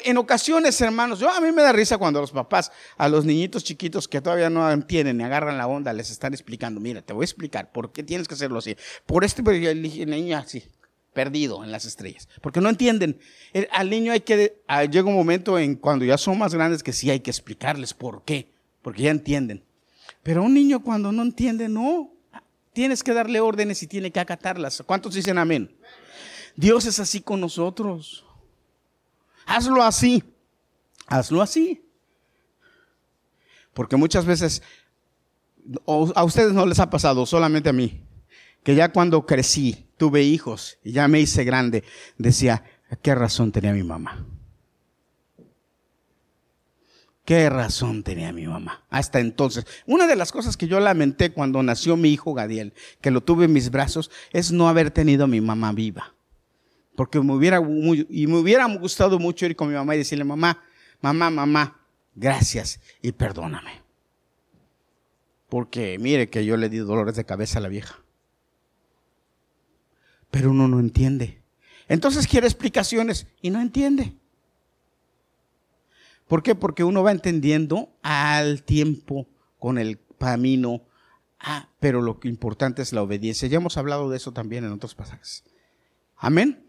En 0.04 0.18
ocasiones, 0.18 0.80
hermanos, 0.82 1.20
yo 1.20 1.30
a 1.30 1.40
mí 1.42 1.52
me 1.52 1.62
da 1.62 1.72
risa 1.72 1.98
cuando 1.98 2.22
los 2.22 2.32
papás 2.32 2.72
a 2.98 3.10
los 3.10 3.26
niñitos 3.26 3.64
chiquitos 3.64 4.08
que 4.08 4.22
todavía 4.22 4.50
no 4.50 4.72
entienden 4.72 5.18
ni 5.18 5.24
agarran 5.24 5.58
la 5.58 5.68
onda 5.68 5.94
les 5.94 6.10
están 6.10 6.34
explicando, 6.34 6.80
mira, 6.80 7.02
te 7.04 7.14
voy 7.14 7.24
a 7.24 7.26
explicar 7.26 7.72
por 7.72 7.92
qué 7.92 8.02
tienes 8.02 8.28
que 8.28 8.34
hacerlo 8.34 8.60
así. 8.60 8.76
Por 9.06 9.26
este 9.26 9.44
el 9.70 9.82
niño 10.10 10.38
así, 10.38 10.64
perdido 11.14 11.64
en 11.64 11.72
las 11.72 11.86
estrellas, 11.86 12.28
porque 12.42 12.62
no 12.62 12.70
entienden. 12.70 13.20
al 13.72 13.90
niño 13.90 14.14
hay 14.14 14.22
que 14.22 14.64
llega 14.90 15.08
un 15.08 15.16
momento 15.16 15.60
en 15.60 15.76
cuando 15.76 16.06
ya 16.06 16.18
son 16.18 16.40
más 16.40 16.56
grandes 16.56 16.82
que 16.82 16.94
sí 16.94 17.12
hay 17.12 17.20
que 17.20 17.30
explicarles 17.30 17.94
por 17.94 18.24
qué, 18.24 18.55
porque 18.86 19.02
ya 19.02 19.10
entienden. 19.10 19.64
Pero 20.22 20.44
un 20.44 20.54
niño 20.54 20.80
cuando 20.80 21.12
no 21.12 21.24
entiende, 21.24 21.68
no, 21.68 22.14
tienes 22.72 23.02
que 23.02 23.16
darle 23.16 23.40
órdenes 23.40 23.82
y 23.82 23.88
tiene 23.88 24.12
que 24.12 24.20
acatarlas. 24.20 24.84
¿Cuántos 24.86 25.16
dicen 25.16 25.40
amén? 25.40 25.76
Dios 26.56 26.86
es 26.86 27.00
así 27.00 27.20
con 27.20 27.42
nosotros. 27.42 28.24
Hazlo 29.48 29.82
así. 29.82 30.24
Hazlo 31.08 31.42
así. 31.42 31.84
Porque 33.74 33.96
muchas 33.96 34.24
veces, 34.24 34.62
a 35.88 36.24
ustedes 36.24 36.54
no 36.54 36.68
les 36.68 36.80
ha 36.80 36.88
pasado, 36.88 37.26
solamente 37.26 37.70
a 37.70 37.74
mí, 37.74 38.04
que 38.62 38.76
ya 38.76 38.92
cuando 38.92 39.26
crecí, 39.26 39.88
tuve 39.98 40.22
hijos 40.22 40.78
y 40.84 40.92
ya 40.92 41.08
me 41.08 41.20
hice 41.20 41.44
grande, 41.44 41.84
decía, 42.20 42.64
¿qué 43.02 43.16
razón 43.16 43.52
tenía 43.52 43.74
mi 43.74 43.82
mamá? 43.82 44.24
¿Qué 47.26 47.50
razón 47.50 48.04
tenía 48.04 48.32
mi 48.32 48.46
mamá? 48.46 48.84
Hasta 48.92 49.20
entonces. 49.20 49.66
Una 49.88 50.06
de 50.06 50.16
las 50.16 50.32
cosas 50.32 50.58
que 50.58 50.68
yo 50.68 50.80
lamenté 50.80 51.34
cuando 51.34 51.64
nació 51.64 51.98
mi 51.98 52.14
hijo 52.14 52.36
Gadiel, 52.36 52.74
que 53.02 53.10
lo 53.10 53.22
tuve 53.22 53.46
en 53.46 53.54
mis 53.54 53.72
brazos, 53.72 54.12
es 54.32 54.52
no 54.52 54.70
haber 54.70 54.92
tenido 54.92 55.24
a 55.24 55.28
mi 55.28 55.42
mamá 55.42 55.72
viva. 55.72 56.14
Porque 56.96 57.20
me 57.20 57.34
hubiera, 57.34 57.60
y 58.10 58.28
me 58.28 58.38
hubiera 58.38 58.66
gustado 58.78 59.18
mucho 59.18 59.48
ir 59.48 59.56
con 59.56 59.68
mi 59.68 59.74
mamá 59.74 59.96
y 59.96 60.00
decirle, 60.00 60.24
mamá, 60.24 60.62
mamá, 61.02 61.32
mamá, 61.32 61.82
gracias 62.14 62.80
y 63.02 63.12
perdóname. 63.12 63.82
Porque 65.50 65.98
mire 66.00 66.30
que 66.30 66.46
yo 66.46 66.58
le 66.58 66.70
di 66.70 66.78
dolores 66.78 67.16
de 67.16 67.26
cabeza 67.26 67.58
a 67.58 67.62
la 67.64 67.70
vieja. 67.70 68.00
Pero 70.30 70.52
uno 70.52 70.68
no 70.68 70.80
entiende. 70.80 71.42
Entonces 71.88 72.28
quiere 72.28 72.46
explicaciones 72.46 73.26
y 73.42 73.50
no 73.50 73.62
entiende. 73.62 74.16
¿Por 76.28 76.42
qué? 76.42 76.56
Porque 76.56 76.84
uno 76.84 77.04
va 77.04 77.12
entendiendo 77.12 77.90
al 78.02 78.64
tiempo 78.64 79.28
con 79.60 79.78
el 79.78 80.00
camino. 80.18 80.82
Ah, 81.40 81.70
pero 81.80 82.02
lo 82.02 82.20
importante 82.24 82.82
es 82.82 82.94
la 82.94 83.04
obediencia. 83.04 83.48
Ya 83.48 83.58
hemos 83.58 83.78
hablado 83.78 84.10
de 84.10 84.18
eso 84.18 84.32
también 84.32 84.64
en 84.66 84.72
otros 84.72 84.96
pasajes. 84.96 85.44
Amén. 86.18 86.64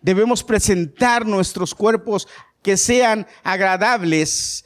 Debemos 0.00 0.42
presentar 0.42 1.26
nuestros 1.26 1.74
cuerpos 1.74 2.26
que 2.62 2.76
sean 2.76 3.26
agradables, 3.42 4.64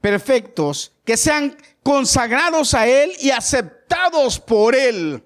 perfectos, 0.00 0.92
que 1.04 1.16
sean 1.16 1.56
consagrados 1.82 2.74
a 2.74 2.86
Él 2.86 3.12
y 3.20 3.30
aceptados 3.30 4.40
por 4.40 4.74
Él. 4.74 5.22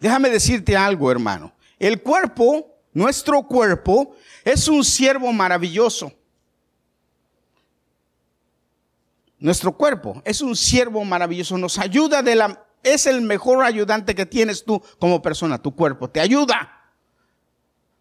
Déjame 0.00 0.28
decirte 0.30 0.76
algo, 0.76 1.10
hermano. 1.10 1.54
El 1.78 2.02
cuerpo, 2.02 2.76
nuestro 2.92 3.44
cuerpo, 3.44 4.14
es 4.44 4.68
un 4.68 4.84
siervo 4.84 5.32
maravilloso. 5.32 6.12
Nuestro 9.40 9.76
cuerpo 9.76 10.20
es 10.24 10.40
un 10.40 10.56
siervo 10.56 11.04
maravilloso, 11.04 11.56
nos 11.58 11.78
ayuda 11.78 12.22
de 12.22 12.34
la, 12.34 12.66
es 12.82 13.06
el 13.06 13.20
mejor 13.22 13.64
ayudante 13.64 14.14
que 14.14 14.26
tienes 14.26 14.64
tú 14.64 14.82
como 14.98 15.22
persona, 15.22 15.62
tu 15.62 15.74
cuerpo, 15.74 16.10
te 16.10 16.20
ayuda. 16.20 16.92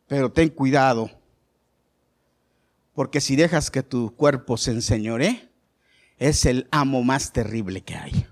Pero 0.07 0.31
ten 0.31 0.49
cuidado, 0.49 1.11
porque 2.93 3.21
si 3.21 3.35
dejas 3.35 3.69
que 3.69 3.83
tu 3.83 4.15
cuerpo 4.15 4.57
se 4.57 4.71
enseñore, 4.71 5.49
es 6.17 6.45
el 6.45 6.67
amo 6.71 7.03
más 7.03 7.31
terrible 7.31 7.81
que 7.81 7.95
hay. 7.95 8.27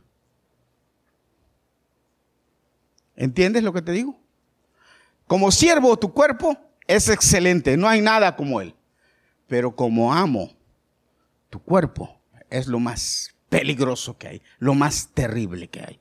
¿Entiendes 3.16 3.64
lo 3.64 3.72
que 3.72 3.82
te 3.82 3.92
digo? 3.92 4.20
Como 5.28 5.52
siervo, 5.52 5.98
tu 5.98 6.12
cuerpo 6.12 6.58
es 6.88 7.10
excelente, 7.10 7.78
no 7.78 7.88
hay 7.88 8.02
nada 8.02 8.36
como 8.36 8.62
él. 8.62 8.76
Pero 9.48 9.76
como 9.76 10.12
amo, 10.12 10.52
tu 11.50 11.60
cuerpo 11.62 12.20
es 12.58 12.68
lo 12.68 12.80
más 12.80 13.36
peligroso 13.50 14.18
que 14.18 14.28
hay, 14.28 14.42
lo 14.60 14.74
más 14.74 15.10
terrible 15.14 15.68
que 15.68 15.82
hay. 15.82 16.00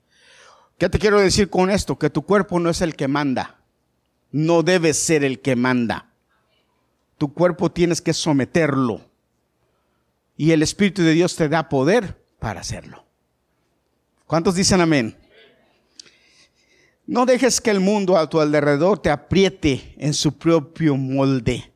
¿Qué 0.79 0.89
te 0.89 0.99
quiero 0.99 1.21
decir 1.21 1.51
con 1.51 1.71
esto? 1.71 1.99
Que 1.99 2.11
tu 2.11 2.23
cuerpo 2.23 2.59
no 2.59 2.71
es 2.71 2.81
el 2.81 2.97
que 2.97 3.09
manda, 3.09 3.59
no 4.33 4.63
debe 4.63 4.93
ser 4.95 5.25
el 5.25 5.41
que 5.41 5.57
manda. 5.57 6.11
Tu 7.19 7.33
cuerpo 7.33 7.71
tienes 7.71 8.01
que 8.01 8.13
someterlo 8.13 9.01
y 10.37 10.51
el 10.51 10.63
Espíritu 10.63 11.03
de 11.03 11.13
Dios 11.13 11.37
te 11.37 11.49
da 11.49 11.69
poder 11.69 12.21
para 12.41 12.61
hacerlo. 12.61 13.05
¿Cuántos 14.27 14.55
dicen 14.55 14.81
amén? 14.81 15.17
No 17.07 17.27
dejes 17.27 17.61
que 17.61 17.71
el 17.71 17.81
mundo 17.81 18.17
a 18.17 18.29
tu 18.29 18.41
alrededor 18.41 18.99
te 18.99 19.11
apriete 19.11 19.95
en 19.99 20.15
su 20.15 20.39
propio 20.39 20.97
molde. 20.97 21.74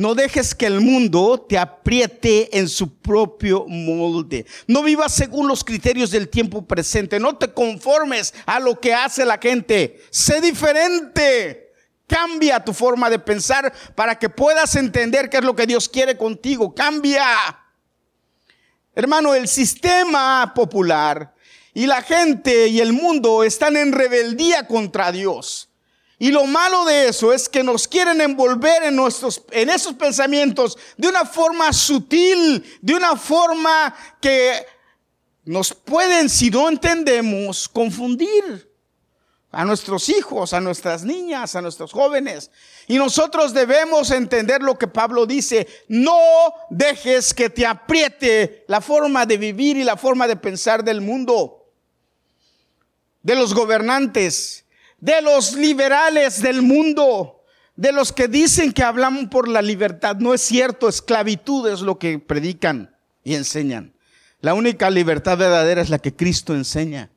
No 0.00 0.14
dejes 0.14 0.54
que 0.54 0.64
el 0.64 0.80
mundo 0.80 1.44
te 1.46 1.58
apriete 1.58 2.56
en 2.56 2.70
su 2.70 2.96
propio 3.02 3.66
molde. 3.68 4.46
No 4.66 4.82
vivas 4.82 5.14
según 5.14 5.46
los 5.46 5.62
criterios 5.62 6.10
del 6.10 6.30
tiempo 6.30 6.66
presente. 6.66 7.20
No 7.20 7.36
te 7.36 7.52
conformes 7.52 8.32
a 8.46 8.60
lo 8.60 8.80
que 8.80 8.94
hace 8.94 9.26
la 9.26 9.36
gente. 9.36 10.02
Sé 10.08 10.40
diferente. 10.40 11.74
Cambia 12.06 12.64
tu 12.64 12.72
forma 12.72 13.10
de 13.10 13.18
pensar 13.18 13.74
para 13.94 14.18
que 14.18 14.30
puedas 14.30 14.74
entender 14.74 15.28
qué 15.28 15.36
es 15.36 15.44
lo 15.44 15.54
que 15.54 15.66
Dios 15.66 15.86
quiere 15.86 16.16
contigo. 16.16 16.74
Cambia. 16.74 17.22
Hermano, 18.94 19.34
el 19.34 19.48
sistema 19.48 20.50
popular 20.54 21.34
y 21.74 21.86
la 21.86 22.00
gente 22.00 22.68
y 22.68 22.80
el 22.80 22.94
mundo 22.94 23.44
están 23.44 23.76
en 23.76 23.92
rebeldía 23.92 24.66
contra 24.66 25.12
Dios. 25.12 25.69
Y 26.22 26.30
lo 26.32 26.44
malo 26.44 26.84
de 26.84 27.08
eso 27.08 27.32
es 27.32 27.48
que 27.48 27.64
nos 27.64 27.88
quieren 27.88 28.20
envolver 28.20 28.82
en, 28.82 28.94
nuestros, 28.94 29.42
en 29.52 29.70
esos 29.70 29.94
pensamientos 29.94 30.76
de 30.98 31.08
una 31.08 31.24
forma 31.24 31.72
sutil, 31.72 32.62
de 32.82 32.94
una 32.94 33.16
forma 33.16 33.94
que 34.20 34.66
nos 35.46 35.72
pueden, 35.72 36.28
si 36.28 36.50
no 36.50 36.68
entendemos, 36.68 37.66
confundir 37.66 38.70
a 39.50 39.64
nuestros 39.64 40.10
hijos, 40.10 40.52
a 40.52 40.60
nuestras 40.60 41.04
niñas, 41.04 41.56
a 41.56 41.62
nuestros 41.62 41.90
jóvenes. 41.90 42.50
Y 42.86 42.98
nosotros 42.98 43.54
debemos 43.54 44.10
entender 44.10 44.60
lo 44.60 44.78
que 44.78 44.88
Pablo 44.88 45.24
dice, 45.24 45.66
no 45.88 46.20
dejes 46.68 47.32
que 47.32 47.48
te 47.48 47.64
apriete 47.64 48.66
la 48.68 48.82
forma 48.82 49.24
de 49.24 49.38
vivir 49.38 49.78
y 49.78 49.84
la 49.84 49.96
forma 49.96 50.28
de 50.28 50.36
pensar 50.36 50.84
del 50.84 51.00
mundo, 51.00 51.72
de 53.22 53.36
los 53.36 53.54
gobernantes 53.54 54.66
de 55.00 55.22
los 55.22 55.54
liberales 55.54 56.42
del 56.42 56.62
mundo, 56.62 57.42
de 57.76 57.92
los 57.92 58.12
que 58.12 58.28
dicen 58.28 58.72
que 58.72 58.82
hablamos 58.82 59.26
por 59.26 59.48
la 59.48 59.62
libertad. 59.62 60.16
No 60.16 60.34
es 60.34 60.42
cierto, 60.42 60.88
esclavitud 60.88 61.68
es 61.68 61.80
lo 61.80 61.98
que 61.98 62.18
predican 62.18 62.94
y 63.24 63.34
enseñan. 63.34 63.94
La 64.40 64.54
única 64.54 64.90
libertad 64.90 65.38
verdadera 65.38 65.82
es 65.82 65.90
la 65.90 65.98
que 65.98 66.14
Cristo 66.14 66.54
enseña. 66.54 67.10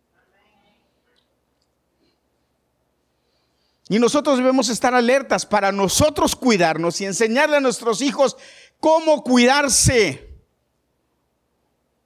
Y 3.89 3.99
nosotros 3.99 4.37
debemos 4.37 4.69
estar 4.69 4.93
alertas 4.93 5.45
para 5.45 5.71
nosotros 5.71 6.35
cuidarnos 6.35 6.99
y 7.01 7.05
enseñarle 7.05 7.57
a 7.57 7.61
nuestros 7.61 8.01
hijos 8.01 8.37
cómo 8.79 9.23
cuidarse. 9.23 10.29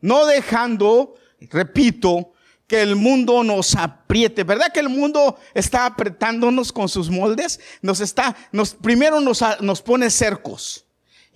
No 0.01 0.25
dejando, 0.25 1.15
repito, 1.39 2.33
que 2.67 2.81
el 2.81 2.95
mundo 2.95 3.43
nos 3.43 3.75
apriete. 3.75 4.43
¿Verdad 4.43 4.71
que 4.73 4.81
el 4.81 4.89
mundo 4.89 5.37
está 5.53 5.85
apretándonos 5.85 6.71
con 6.73 6.89
sus 6.89 7.09
moldes? 7.09 7.59
Nos 7.81 8.01
está, 8.01 8.35
nos, 8.51 8.75
primero 8.75 9.21
nos, 9.21 9.43
nos 9.61 9.81
pone 9.81 10.09
cercos 10.09 10.85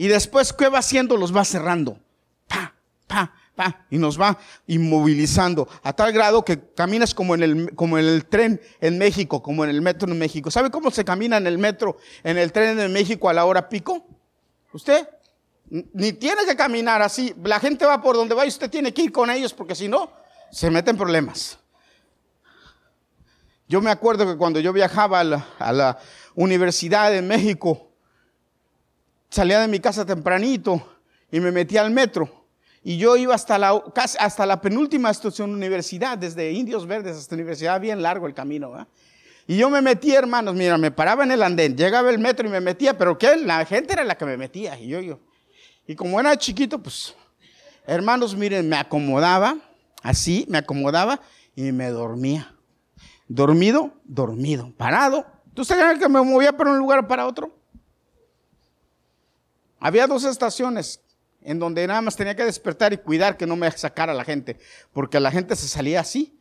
y 0.02 0.08
después, 0.08 0.52
¿qué 0.52 0.68
va 0.68 0.80
haciendo? 0.80 1.16
Los 1.16 1.36
va 1.36 1.46
cerrando. 1.46 1.98
Pa, 2.48 2.74
pa, 3.06 3.34
pa, 3.56 3.86
y 3.90 3.98
nos 3.98 4.20
va 4.20 4.38
inmovilizando 4.68 5.68
a 5.84 5.94
tal 5.94 6.12
grado 6.12 6.44
que 6.44 6.60
caminas 6.74 7.14
como 7.14 7.36
en 7.36 7.44
el, 7.44 7.76
como 7.76 7.98
en 7.98 8.06
el 8.06 8.26
tren 8.26 8.60
en 8.80 8.98
México, 8.98 9.42
como 9.44 9.64
en 9.64 9.70
el 9.70 9.82
metro 9.82 10.12
en 10.12 10.18
México. 10.18 10.50
¿Sabe 10.52 10.72
cómo 10.72 10.92
se 10.92 11.06
camina 11.06 11.38
en 11.38 11.48
el 11.48 11.58
metro, 11.58 11.98
en 12.24 12.38
el 12.38 12.52
tren 12.52 12.80
en 12.80 12.92
México 12.92 13.30
a 13.30 13.34
la 13.34 13.46
hora 13.46 13.70
pico? 13.70 14.06
¿Usted? 14.74 15.08
Ni 15.70 16.14
tiene 16.14 16.46
que 16.46 16.56
caminar 16.56 17.02
así. 17.02 17.34
La 17.44 17.60
gente 17.60 17.86
va 17.86 18.02
por 18.02 18.16
donde 18.16 18.36
va 18.36 18.44
y 18.46 18.50
usted 18.50 18.70
tiene 18.70 18.94
que 18.94 19.04
ir 19.04 19.12
con 19.12 19.30
ellos 19.30 19.54
porque 19.54 19.76
si 19.76 19.88
no, 19.88 20.12
se 20.52 20.70
meten 20.70 20.98
problemas. 20.98 21.58
Yo 23.68 23.82
me 23.82 23.90
acuerdo 23.90 24.28
que 24.28 24.38
cuando 24.38 24.60
yo 24.60 24.74
viajaba 24.74 25.22
a 25.22 25.72
la, 25.72 25.98
universidad 26.36 27.16
en 27.16 27.28
México, 27.28 27.90
salía 29.30 29.60
de 29.60 29.68
mi 29.68 29.80
casa 29.80 30.06
tempranito 30.06 30.98
y 31.32 31.40
me 31.40 31.52
metía 31.52 31.82
al 31.82 31.92
metro. 31.92 32.48
Y 32.84 32.98
yo 32.98 33.16
iba 33.16 33.36
hasta 33.36 33.58
la, 33.58 33.82
hasta 34.20 34.46
la 34.46 34.60
penúltima 34.60 35.10
estación 35.10 35.54
universidad, 35.54 36.18
desde 36.18 36.52
Indios 36.52 36.86
Verdes 36.88 37.18
hasta 37.18 37.36
la 37.36 37.42
universidad, 37.42 37.80
bien 37.80 38.02
largo 38.02 38.28
el 38.28 38.34
camino. 38.34 38.88
Y 39.48 39.58
yo 39.58 39.70
me 39.70 39.82
metía, 39.82 40.20
hermanos, 40.20 40.56
mira, 40.56 40.78
me 40.78 40.92
paraba 40.92 41.24
en 41.24 41.32
el 41.32 41.44
andén, 41.44 41.78
llegaba 41.78 42.10
el 42.10 42.20
metro 42.20 42.48
y 42.48 42.52
me 42.52 42.60
metía, 42.60 42.98
pero 42.98 43.18
¿qué? 43.18 43.38
La 43.38 43.66
gente 43.66 43.94
era 43.94 44.04
la 44.04 44.18
que 44.18 44.26
me 44.26 44.36
metía. 44.38 44.78
Y 44.80 44.88
yo, 44.88 45.00
yo. 45.00 45.20
Y 45.88 45.96
como 45.96 46.20
era 46.20 46.36
chiquito, 46.38 46.80
pues, 46.80 47.16
hermanos, 47.86 48.36
miren, 48.36 48.68
me 48.68 48.78
acomodaba, 48.78 49.58
así, 50.02 50.46
me 50.50 50.58
acomodaba 50.58 51.22
y 51.56 51.72
me 51.72 51.90
dormía. 51.90 52.56
Dormido, 53.28 53.94
dormido. 54.04 54.74
Parado. 54.76 55.26
¿Tú 55.54 55.66
sabes 55.66 56.00
que 56.00 56.10
me 56.10 56.22
movía 56.22 56.56
para 56.56 56.72
un 56.72 56.78
lugar 56.78 57.08
para 57.08 57.28
otro? 57.28 57.56
Había 59.80 60.08
dos 60.08 60.24
estaciones 60.24 61.02
en 61.42 61.60
donde 61.60 61.86
nada 61.88 62.02
más 62.02 62.16
tenía 62.16 62.36
que 62.36 62.46
despertar 62.46 62.94
y 62.94 62.98
cuidar 62.98 63.36
que 63.36 63.48
no 63.48 63.56
me 63.56 63.70
sacara 63.72 64.14
la 64.14 64.24
gente, 64.24 64.60
porque 64.94 65.20
la 65.20 65.32
gente 65.32 65.56
se 65.56 65.68
salía 65.68 66.02
así. 66.02 66.38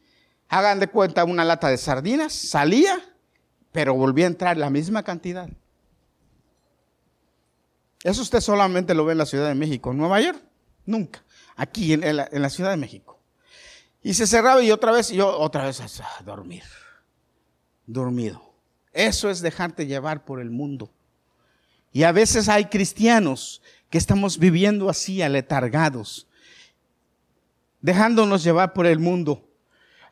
Hagan 0.48 0.78
de 0.78 0.88
cuenta 0.88 1.24
una 1.24 1.44
lata 1.44 1.68
de 1.68 1.78
sardinas, 1.78 2.32
salía, 2.32 3.00
pero 3.72 3.94
volvía 3.94 4.26
a 4.26 4.28
entrar 4.28 4.56
la 4.56 4.68
misma 4.68 5.02
cantidad. 5.02 5.48
Eso 8.02 8.22
usted 8.22 8.40
solamente 8.40 8.94
lo 8.94 9.04
ve 9.04 9.12
en 9.12 9.18
la 9.18 9.26
Ciudad 9.26 9.48
de 9.48 9.54
México. 9.54 9.90
En 9.90 9.98
Nueva 9.98 10.20
York, 10.20 10.42
nunca. 10.86 11.22
Aquí, 11.56 11.92
en, 11.92 12.16
la, 12.16 12.50
Ciudad 12.50 12.70
de 12.70 12.76
México. 12.76 13.09
Y 14.02 14.14
se 14.14 14.26
cerraba 14.26 14.62
y 14.62 14.70
otra 14.70 14.92
vez, 14.92 15.10
y 15.10 15.16
yo 15.16 15.38
otra 15.38 15.66
vez 15.66 15.80
a 15.80 16.22
dormir. 16.24 16.64
Dormido. 17.86 18.42
Eso 18.92 19.30
es 19.30 19.40
dejarte 19.40 19.86
llevar 19.86 20.24
por 20.24 20.40
el 20.40 20.50
mundo. 20.50 20.90
Y 21.92 22.04
a 22.04 22.12
veces 22.12 22.48
hay 22.48 22.66
cristianos 22.66 23.62
que 23.90 23.98
estamos 23.98 24.38
viviendo 24.38 24.88
así, 24.88 25.22
aletargados, 25.22 26.26
dejándonos 27.80 28.44
llevar 28.44 28.72
por 28.72 28.86
el 28.86 28.98
mundo. 28.98 29.44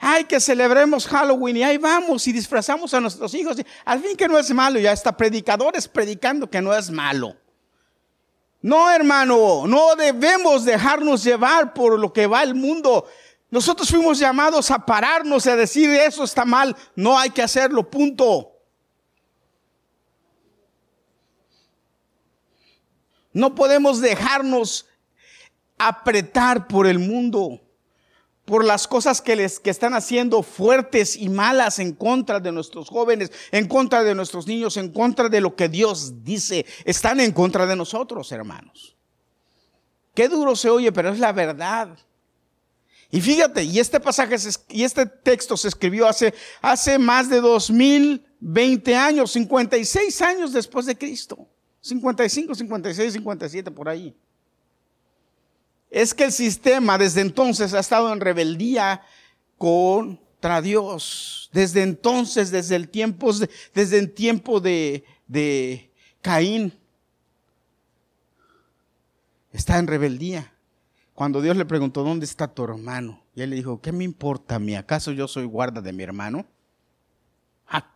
Ay, 0.00 0.24
que 0.24 0.38
celebremos 0.38 1.06
Halloween 1.06 1.56
y 1.56 1.62
ahí 1.62 1.78
vamos 1.78 2.26
y 2.28 2.32
disfrazamos 2.32 2.94
a 2.94 3.00
nuestros 3.00 3.34
hijos. 3.34 3.56
Al 3.84 4.00
fin 4.00 4.16
que 4.16 4.28
no 4.28 4.38
es 4.38 4.50
malo, 4.52 4.78
ya 4.78 4.92
está 4.92 5.16
predicadores 5.16 5.88
predicando 5.88 6.48
que 6.48 6.60
no 6.60 6.74
es 6.74 6.90
malo. 6.90 7.36
No, 8.60 8.90
hermano, 8.90 9.66
no 9.66 9.94
debemos 9.94 10.64
dejarnos 10.64 11.22
llevar 11.22 11.72
por 11.74 11.98
lo 11.98 12.12
que 12.12 12.26
va 12.26 12.42
el 12.42 12.54
mundo. 12.54 13.06
Nosotros 13.50 13.88
fuimos 13.88 14.18
llamados 14.18 14.70
a 14.70 14.84
pararnos 14.84 15.46
y 15.46 15.50
a 15.50 15.56
decir 15.56 15.88
eso 15.90 16.24
está 16.24 16.44
mal, 16.44 16.76
no 16.94 17.18
hay 17.18 17.30
que 17.30 17.42
hacerlo, 17.42 17.88
punto. 17.88 18.52
No 23.32 23.54
podemos 23.54 24.00
dejarnos 24.00 24.86
apretar 25.78 26.66
por 26.66 26.86
el 26.86 26.98
mundo, 26.98 27.60
por 28.44 28.64
las 28.64 28.88
cosas 28.88 29.22
que 29.22 29.36
les 29.36 29.60
que 29.60 29.70
están 29.70 29.94
haciendo 29.94 30.42
fuertes 30.42 31.16
y 31.16 31.28
malas 31.28 31.78
en 31.78 31.92
contra 31.92 32.40
de 32.40 32.52
nuestros 32.52 32.88
jóvenes, 32.88 33.30
en 33.52 33.68
contra 33.68 34.02
de 34.02 34.14
nuestros 34.14 34.46
niños, 34.46 34.76
en 34.76 34.92
contra 34.92 35.28
de 35.28 35.40
lo 35.40 35.54
que 35.54 35.68
Dios 35.68 36.24
dice. 36.24 36.66
Están 36.84 37.20
en 37.20 37.32
contra 37.32 37.64
de 37.64 37.76
nosotros, 37.76 38.30
hermanos. 38.32 38.96
Qué 40.14 40.28
duro 40.28 40.56
se 40.56 40.68
oye, 40.68 40.90
pero 40.90 41.10
es 41.10 41.18
la 41.18 41.32
verdad. 41.32 41.96
Y 43.10 43.20
fíjate, 43.20 43.64
y 43.64 43.78
este 43.78 43.98
pasaje 44.00 44.36
y 44.68 44.84
este 44.84 45.06
texto 45.06 45.56
se 45.56 45.68
escribió 45.68 46.06
hace, 46.06 46.34
hace 46.60 46.98
más 46.98 47.30
de 47.30 47.40
2020 47.40 48.94
años, 48.94 49.32
56 49.32 50.22
años 50.22 50.52
después 50.52 50.84
de 50.84 50.96
Cristo. 50.96 51.48
55, 51.80 52.54
56, 52.54 53.12
57 53.14 53.70
por 53.70 53.88
ahí. 53.88 54.14
Es 55.90 56.12
que 56.12 56.24
el 56.24 56.32
sistema 56.32 56.98
desde 56.98 57.22
entonces 57.22 57.72
ha 57.72 57.78
estado 57.78 58.12
en 58.12 58.20
rebeldía 58.20 59.00
contra 59.56 60.60
Dios. 60.60 61.48
Desde 61.54 61.82
entonces, 61.82 62.50
desde 62.50 62.76
el 62.76 62.90
tiempo, 62.90 63.32
desde 63.72 63.98
el 63.98 64.12
tiempo 64.12 64.60
de, 64.60 65.04
de 65.26 65.90
Caín, 66.20 66.78
está 69.50 69.78
en 69.78 69.86
rebeldía. 69.86 70.52
Cuando 71.18 71.42
Dios 71.42 71.56
le 71.56 71.64
preguntó, 71.64 72.04
¿dónde 72.04 72.26
está 72.26 72.46
tu 72.46 72.62
hermano? 72.62 73.20
Y 73.34 73.42
él 73.42 73.50
le 73.50 73.56
dijo, 73.56 73.80
¿qué 73.80 73.90
me 73.90 74.04
importa 74.04 74.54
a 74.54 74.58
mí? 74.60 74.76
¿Acaso 74.76 75.10
yo 75.10 75.26
soy 75.26 75.46
guarda 75.46 75.80
de 75.80 75.92
mi 75.92 76.04
hermano? 76.04 76.46
Ah, 77.66 77.92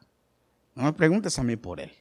no 0.74 0.82
me 0.82 0.92
preguntes 0.92 1.38
a 1.38 1.44
mí 1.44 1.54
por 1.54 1.78
él. 1.78 1.92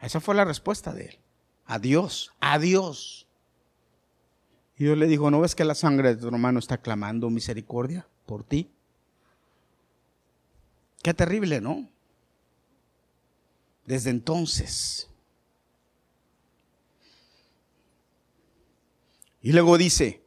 Esa 0.00 0.20
fue 0.20 0.36
la 0.36 0.44
respuesta 0.44 0.92
de 0.92 1.06
él. 1.06 1.18
Adiós, 1.66 2.32
adiós. 2.38 3.26
Y 4.78 4.84
Dios 4.84 4.96
le 4.96 5.08
dijo, 5.08 5.32
¿no 5.32 5.40
ves 5.40 5.56
que 5.56 5.64
la 5.64 5.74
sangre 5.74 6.14
de 6.14 6.20
tu 6.20 6.28
hermano 6.28 6.60
está 6.60 6.78
clamando 6.78 7.28
misericordia 7.28 8.06
por 8.24 8.44
ti? 8.44 8.70
Qué 11.02 11.12
terrible, 11.12 11.60
¿no? 11.60 11.88
Desde 13.84 14.10
entonces. 14.10 15.10
Y 19.44 19.52
luego 19.52 19.76
dice, 19.76 20.24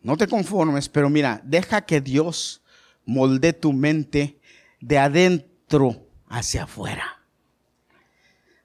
no 0.00 0.16
te 0.16 0.26
conformes, 0.26 0.88
pero 0.88 1.08
mira, 1.08 1.40
deja 1.44 1.82
que 1.82 2.00
Dios 2.00 2.60
molde 3.04 3.52
tu 3.52 3.72
mente 3.72 4.40
de 4.80 4.98
adentro 4.98 6.08
hacia 6.26 6.64
afuera. 6.64 7.22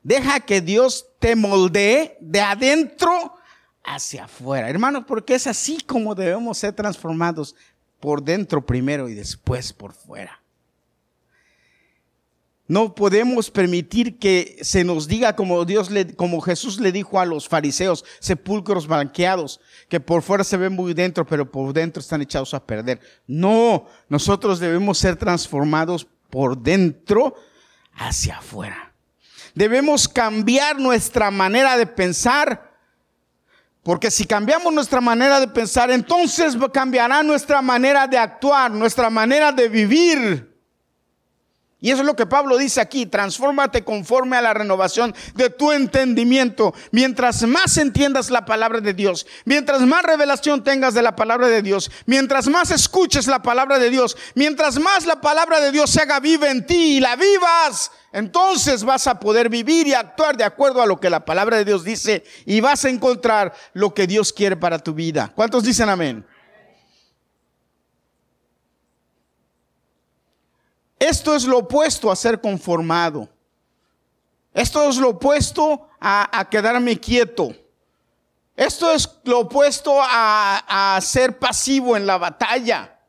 Deja 0.02 0.40
que 0.40 0.62
Dios 0.62 1.06
te 1.20 1.36
moldee 1.36 2.18
de 2.22 2.42
adentro 2.42 3.36
hacia 3.84 4.24
afuera. 4.24 4.68
Hermanos, 4.68 5.04
porque 5.08 5.36
es 5.36 5.46
así 5.46 5.78
como 5.86 6.16
debemos 6.16 6.58
ser 6.58 6.74
transformados 6.74 7.56
por 8.00 8.24
dentro 8.24 8.66
primero 8.66 9.08
y 9.08 9.14
después 9.14 9.74
por 9.74 9.94
fuera. 9.94 10.42
No 12.68 12.94
podemos 12.96 13.50
permitir 13.50 14.20
que 14.20 14.58
se 14.62 14.84
nos 14.84 15.08
diga 15.08 15.38
como 15.38 15.64
Dios 15.64 15.90
le, 15.90 16.16
como 16.16 16.42
Jesús 16.42 16.82
le 16.82 16.92
dijo 16.92 17.20
a 17.20 17.26
los 17.26 17.48
fariseos, 17.48 18.04
sepulcros 18.20 18.88
blanqueados, 18.88 19.62
que 19.88 20.02
por 20.02 20.22
fuera 20.22 20.44
se 20.44 20.58
ven 20.58 20.74
muy 20.74 20.94
dentro, 20.94 21.26
pero 21.26 21.50
por 21.50 21.72
dentro 21.72 22.02
están 22.02 22.22
echados 22.22 22.54
a 22.54 22.66
perder. 22.66 23.00
No, 23.26 23.86
nosotros 24.10 24.60
debemos 24.60 24.98
ser 24.98 25.16
transformados 25.16 26.06
por 26.30 26.58
dentro 26.58 27.36
hacia 27.94 28.38
afuera. 28.38 28.94
Debemos 29.56 30.08
cambiar 30.08 30.78
nuestra 30.78 31.32
manera 31.32 31.78
de 31.78 31.88
pensar. 31.88 32.68
Porque 33.82 34.12
si 34.12 34.26
cambiamos 34.26 34.74
nuestra 34.74 35.00
manera 35.00 35.40
de 35.40 35.48
pensar, 35.48 35.90
entonces 35.90 36.58
cambiará 36.74 37.24
nuestra 37.24 37.62
manera 37.62 38.06
de 38.06 38.18
actuar, 38.18 38.70
nuestra 38.72 39.10
manera 39.10 39.54
de 39.54 39.70
vivir. 39.70 40.57
Y 41.80 41.92
eso 41.92 42.02
es 42.02 42.08
lo 42.08 42.16
que 42.16 42.26
Pablo 42.26 42.58
dice 42.58 42.82
aquí, 42.82 43.06
transfórmate 43.06 43.84
conforme 43.84 44.36
a 44.36 44.42
la 44.42 44.56
renovación 44.56 45.14
de 45.36 45.52
tu 45.52 45.72
entendimiento. 45.72 46.74
Mientras 46.92 47.44
más 47.44 47.78
entiendas 47.78 48.32
la 48.32 48.46
palabra 48.46 48.82
de 48.82 48.96
Dios, 48.96 49.28
mientras 49.46 49.82
más 49.82 50.02
revelación 50.02 50.64
tengas 50.64 50.96
de 50.96 51.04
la 51.04 51.16
palabra 51.16 51.48
de 51.50 51.62
Dios, 51.62 51.92
mientras 52.08 52.48
más 52.48 52.72
escuches 52.72 53.28
la 53.28 53.44
palabra 53.44 53.78
de 53.78 53.92
Dios, 53.92 54.18
mientras 54.34 54.80
más 54.80 55.06
la 55.06 55.22
palabra 55.22 55.60
de 55.60 55.72
Dios 55.72 55.92
se 55.92 56.02
haga 56.02 56.20
viva 56.20 56.50
en 56.50 56.66
ti 56.66 56.98
y 56.98 57.00
la 57.00 57.16
vivas, 57.16 57.92
entonces 58.12 58.84
vas 58.84 59.06
a 59.06 59.20
poder 59.20 59.48
vivir 59.48 59.86
y 59.86 59.94
actuar 59.94 60.36
de 60.36 60.46
acuerdo 60.46 60.82
a 60.82 60.88
lo 60.88 61.00
que 61.00 61.12
la 61.12 61.26
palabra 61.26 61.58
de 61.58 61.66
Dios 61.66 61.84
dice 61.84 62.24
y 62.48 62.60
vas 62.60 62.86
a 62.86 62.90
encontrar 62.90 63.54
lo 63.74 63.94
que 63.94 64.08
Dios 64.08 64.34
quiere 64.34 64.58
para 64.58 64.80
tu 64.80 64.96
vida. 64.96 65.32
¿Cuántos 65.36 65.64
dicen 65.64 65.90
amén? 65.90 66.26
Esto 71.08 71.36
es 71.36 71.46
lo 71.46 71.60
opuesto 71.60 72.12
a 72.12 72.16
ser 72.18 72.42
conformado. 72.42 73.30
Esto 74.54 74.90
es 74.90 74.98
lo 74.98 75.10
opuesto 75.10 75.88
a, 76.02 76.46
quedarme 76.52 77.00
quieto. 77.00 77.56
Esto 78.56 78.92
es 78.92 79.10
lo 79.24 79.42
opuesto 79.42 80.02
a, 80.02 80.96
a 80.96 81.00
ser 81.00 81.40
pasivo 81.40 81.96
en 81.96 82.06
la 82.06 82.18
batalla. 82.18 83.00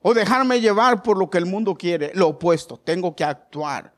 O 0.00 0.14
dejarme 0.14 0.60
llevar 0.60 1.02
por 1.02 1.18
lo 1.18 1.28
que 1.28 1.36
el 1.36 1.44
mundo 1.44 1.74
quiere. 1.74 2.12
Lo 2.14 2.28
opuesto, 2.28 2.78
tengo 2.78 3.14
que 3.14 3.24
actuar. 3.24 3.92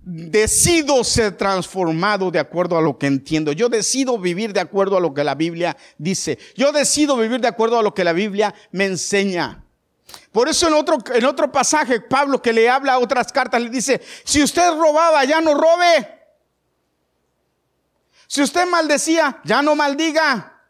Decido 0.00 1.02
ser 1.02 1.36
transformado 1.36 2.30
de 2.30 2.38
acuerdo 2.38 2.78
a 2.78 2.82
lo 2.82 2.96
que 2.96 3.08
entiendo. 3.08 3.50
Yo 3.50 3.68
decido 3.68 4.18
vivir 4.18 4.52
de 4.52 4.60
acuerdo 4.60 4.96
a 4.96 5.00
lo 5.00 5.12
que 5.14 5.24
la 5.24 5.34
Biblia 5.34 5.76
dice. 5.96 6.38
Yo 6.54 6.70
decido 6.70 7.16
vivir 7.16 7.40
de 7.40 7.48
acuerdo 7.48 7.76
a 7.76 7.82
lo 7.82 7.92
que 7.92 8.04
la 8.04 8.12
Biblia 8.12 8.54
me 8.70 8.84
enseña. 8.84 9.64
Por 10.32 10.48
eso 10.48 10.68
en 10.68 10.74
otro, 10.74 10.98
en 11.12 11.24
otro 11.24 11.50
pasaje, 11.50 12.00
Pablo 12.00 12.40
que 12.40 12.52
le 12.52 12.68
habla 12.68 12.94
a 12.94 12.98
otras 12.98 13.32
cartas, 13.32 13.60
le 13.60 13.70
dice, 13.70 14.00
si 14.24 14.42
usted 14.42 14.70
robaba, 14.72 15.24
ya 15.24 15.40
no 15.40 15.54
robe. 15.54 16.18
Si 18.26 18.42
usted 18.42 18.66
maldecía, 18.66 19.40
ya 19.44 19.62
no 19.62 19.74
maldiga. 19.74 20.62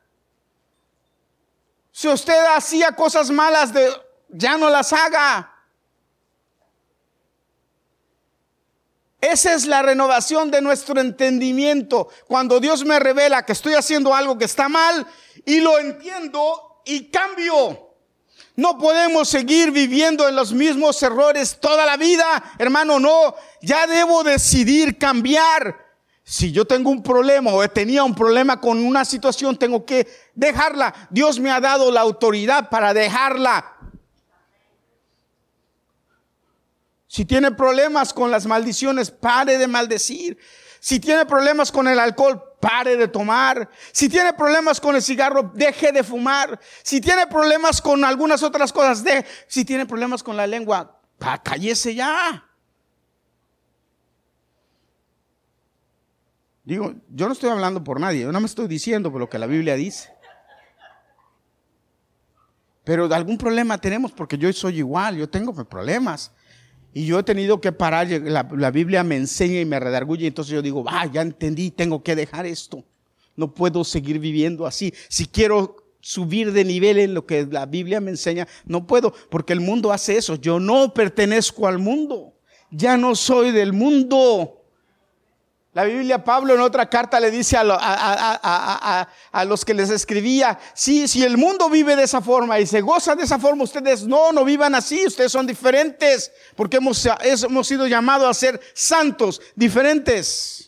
Si 1.91 2.09
usted 2.09 2.45
hacía 2.55 2.93
cosas 2.93 3.31
malas, 3.31 3.73
de, 3.73 3.91
ya 4.29 4.57
no 4.57 4.71
las 4.71 4.93
haga. 4.93 5.55
Esa 9.21 9.55
es 9.55 9.67
la 9.67 9.83
renovación 9.83 10.51
de 10.51 10.63
nuestro 10.63 11.01
entendimiento. 11.01 12.09
Cuando 12.29 12.61
Dios 12.61 12.85
me 12.85 13.01
revela 13.01 13.45
que 13.45 13.53
estoy 13.53 13.75
haciendo 13.75 14.15
algo 14.15 14.39
que 14.39 14.45
está 14.45 14.69
mal 14.69 15.05
y 15.45 15.61
lo 15.61 15.79
entiendo 15.81 16.83
y 16.85 17.11
cambio. 17.11 17.88
No 18.59 18.77
podemos 18.77 19.29
seguir 19.29 19.71
viviendo 19.71 20.29
en 20.29 20.35
los 20.35 20.53
mismos 20.53 21.01
errores 21.05 21.61
toda 21.61 21.87
la 21.87 21.97
vida, 21.97 22.43
hermano, 22.59 22.99
no. 22.99 23.37
Ya 23.63 23.87
debo 23.87 24.25
decidir 24.25 24.99
cambiar. 24.99 25.77
Si 26.25 26.51
yo 26.51 26.65
tengo 26.65 26.91
un 26.91 27.01
problema 27.01 27.55
o 27.55 27.69
tenía 27.71 28.03
un 28.03 28.17
problema 28.17 28.61
con 28.61 28.85
una 28.85 29.05
situación, 29.05 29.57
tengo 29.57 29.87
que 29.87 30.09
dejarla. 30.35 30.93
Dios 31.09 31.39
me 31.39 31.53
ha 31.53 31.61
dado 31.61 31.93
la 31.93 32.01
autoridad 32.01 32.69
para 32.69 32.93
dejarla. 32.93 33.77
Si 37.07 37.25
tiene 37.25 37.53
problemas 37.53 38.13
con 38.13 38.33
las 38.33 38.45
maldiciones, 38.45 39.13
pare 39.13 39.57
de 39.57 39.69
maldecir. 39.69 40.37
Si 40.81 40.99
tiene 40.99 41.27
problemas 41.27 41.71
con 41.71 41.87
el 41.87 42.01
alcohol, 42.01 42.43
pare 42.61 42.97
de 42.97 43.09
tomar. 43.09 43.69
Si 43.93 44.09
tiene 44.09 44.33
problemas 44.33 44.81
con 44.81 44.95
el 44.97 45.03
cigarro, 45.03 45.51
deje 45.55 45.93
de 45.93 46.03
fumar. 46.03 46.59
Si 46.83 47.01
tiene 47.01 47.27
problemas 47.27 47.81
con 47.81 48.05
algunas 48.05 48.43
otras 48.43 48.73
cosas, 48.73 49.03
de. 49.05 49.25
Si 49.47 49.65
tiene 49.65 49.87
problemas 49.87 50.23
con 50.23 50.37
la 50.37 50.47
lengua, 50.47 51.01
cállese 51.43 51.95
ya. 51.95 52.45
Digo, 56.65 56.95
yo 57.09 57.27
no 57.27 57.33
estoy 57.33 57.49
hablando 57.49 57.83
por 57.83 57.99
nadie, 57.99 58.21
yo 58.21 58.33
no 58.33 58.41
me 58.41 58.47
estoy 58.47 58.69
diciendo 58.69 59.11
por 59.11 59.21
lo 59.21 59.31
que 59.31 59.39
la 59.39 59.47
Biblia 59.47 59.75
dice. 59.75 60.13
Pero 62.85 63.13
algún 63.15 63.39
problema 63.39 63.79
tenemos 63.79 64.13
porque 64.13 64.37
yo 64.37 64.53
soy 64.53 64.79
igual, 64.79 65.17
yo 65.17 65.29
tengo 65.29 65.55
problemas. 65.67 66.31
Y 66.95 67.07
yo 67.07 67.19
he 67.19 67.23
tenido 67.23 67.61
que 67.61 67.73
parar, 67.73 68.09
la, 68.09 68.71
Biblia 68.71 69.05
me 69.05 69.17
enseña 69.17 69.61
y 69.61 69.65
me 69.65 69.79
redarguye, 69.79 70.27
entonces 70.27 70.55
yo 70.55 70.63
digo, 70.63 70.85
ah, 70.89 71.07
ya 71.07 71.23
entendí, 71.23 71.71
tengo 71.71 72.03
que 72.03 72.17
dejar 72.17 72.47
esto. 72.47 72.85
No 73.37 73.55
puedo 73.55 73.85
seguir 73.85 74.19
viviendo 74.19 74.67
así. 74.67 74.93
Si 75.09 75.27
quiero 75.27 75.77
subir 76.01 76.53
de 76.53 76.65
nivel 76.65 76.99
en 76.99 77.15
lo 77.15 77.27
que 77.27 77.47
la 77.47 77.67
Biblia 77.67 78.01
me 78.01 78.11
enseña, 78.11 78.49
no 78.65 78.87
puedo, 78.87 79.13
porque 79.31 79.53
el 79.53 79.61
mundo 79.61 79.93
hace 79.93 80.17
eso. 80.17 80.37
Yo 80.37 80.59
no 80.59 80.93
pertenezco 80.95 81.67
al 81.67 81.79
mundo, 81.79 82.35
ya 82.71 82.97
no 82.97 83.15
soy 83.15 83.53
del 83.53 83.73
mundo. 83.73 84.58
La 85.79 85.85
Biblia, 85.85 86.25
Pablo 86.25 86.57
en 86.57 86.61
otra 86.61 86.91
carta 86.91 87.21
le 87.21 87.31
dice 87.31 87.57
a, 87.57 87.65
los 89.47 89.65
que 89.65 89.75
les 89.75 89.91
escribía, 89.91 90.59
si 90.75 91.23
el 91.23 91.37
mundo 91.37 91.71
vive 91.71 91.95
de 91.95 92.03
esa 92.03 92.21
forma 92.21 92.59
y 92.59 92.67
se 92.67 92.81
goza 92.81 93.15
de 93.15 93.23
esa 93.23 93.39
forma, 93.39 93.63
ustedes 93.63 94.03
no, 94.03 94.33
no 94.33 94.45
vivan 94.45 94.75
así, 94.75 95.07
ustedes 95.07 95.31
son 95.31 95.47
diferentes, 95.47 96.33
porque 96.57 96.79
hemos, 96.79 97.09
hemos 97.23 97.69
sido 97.69 97.87
llamados 97.87 98.29
a 98.29 98.35
ser 98.35 98.61
santos, 98.75 99.41
diferentes. 99.55 100.68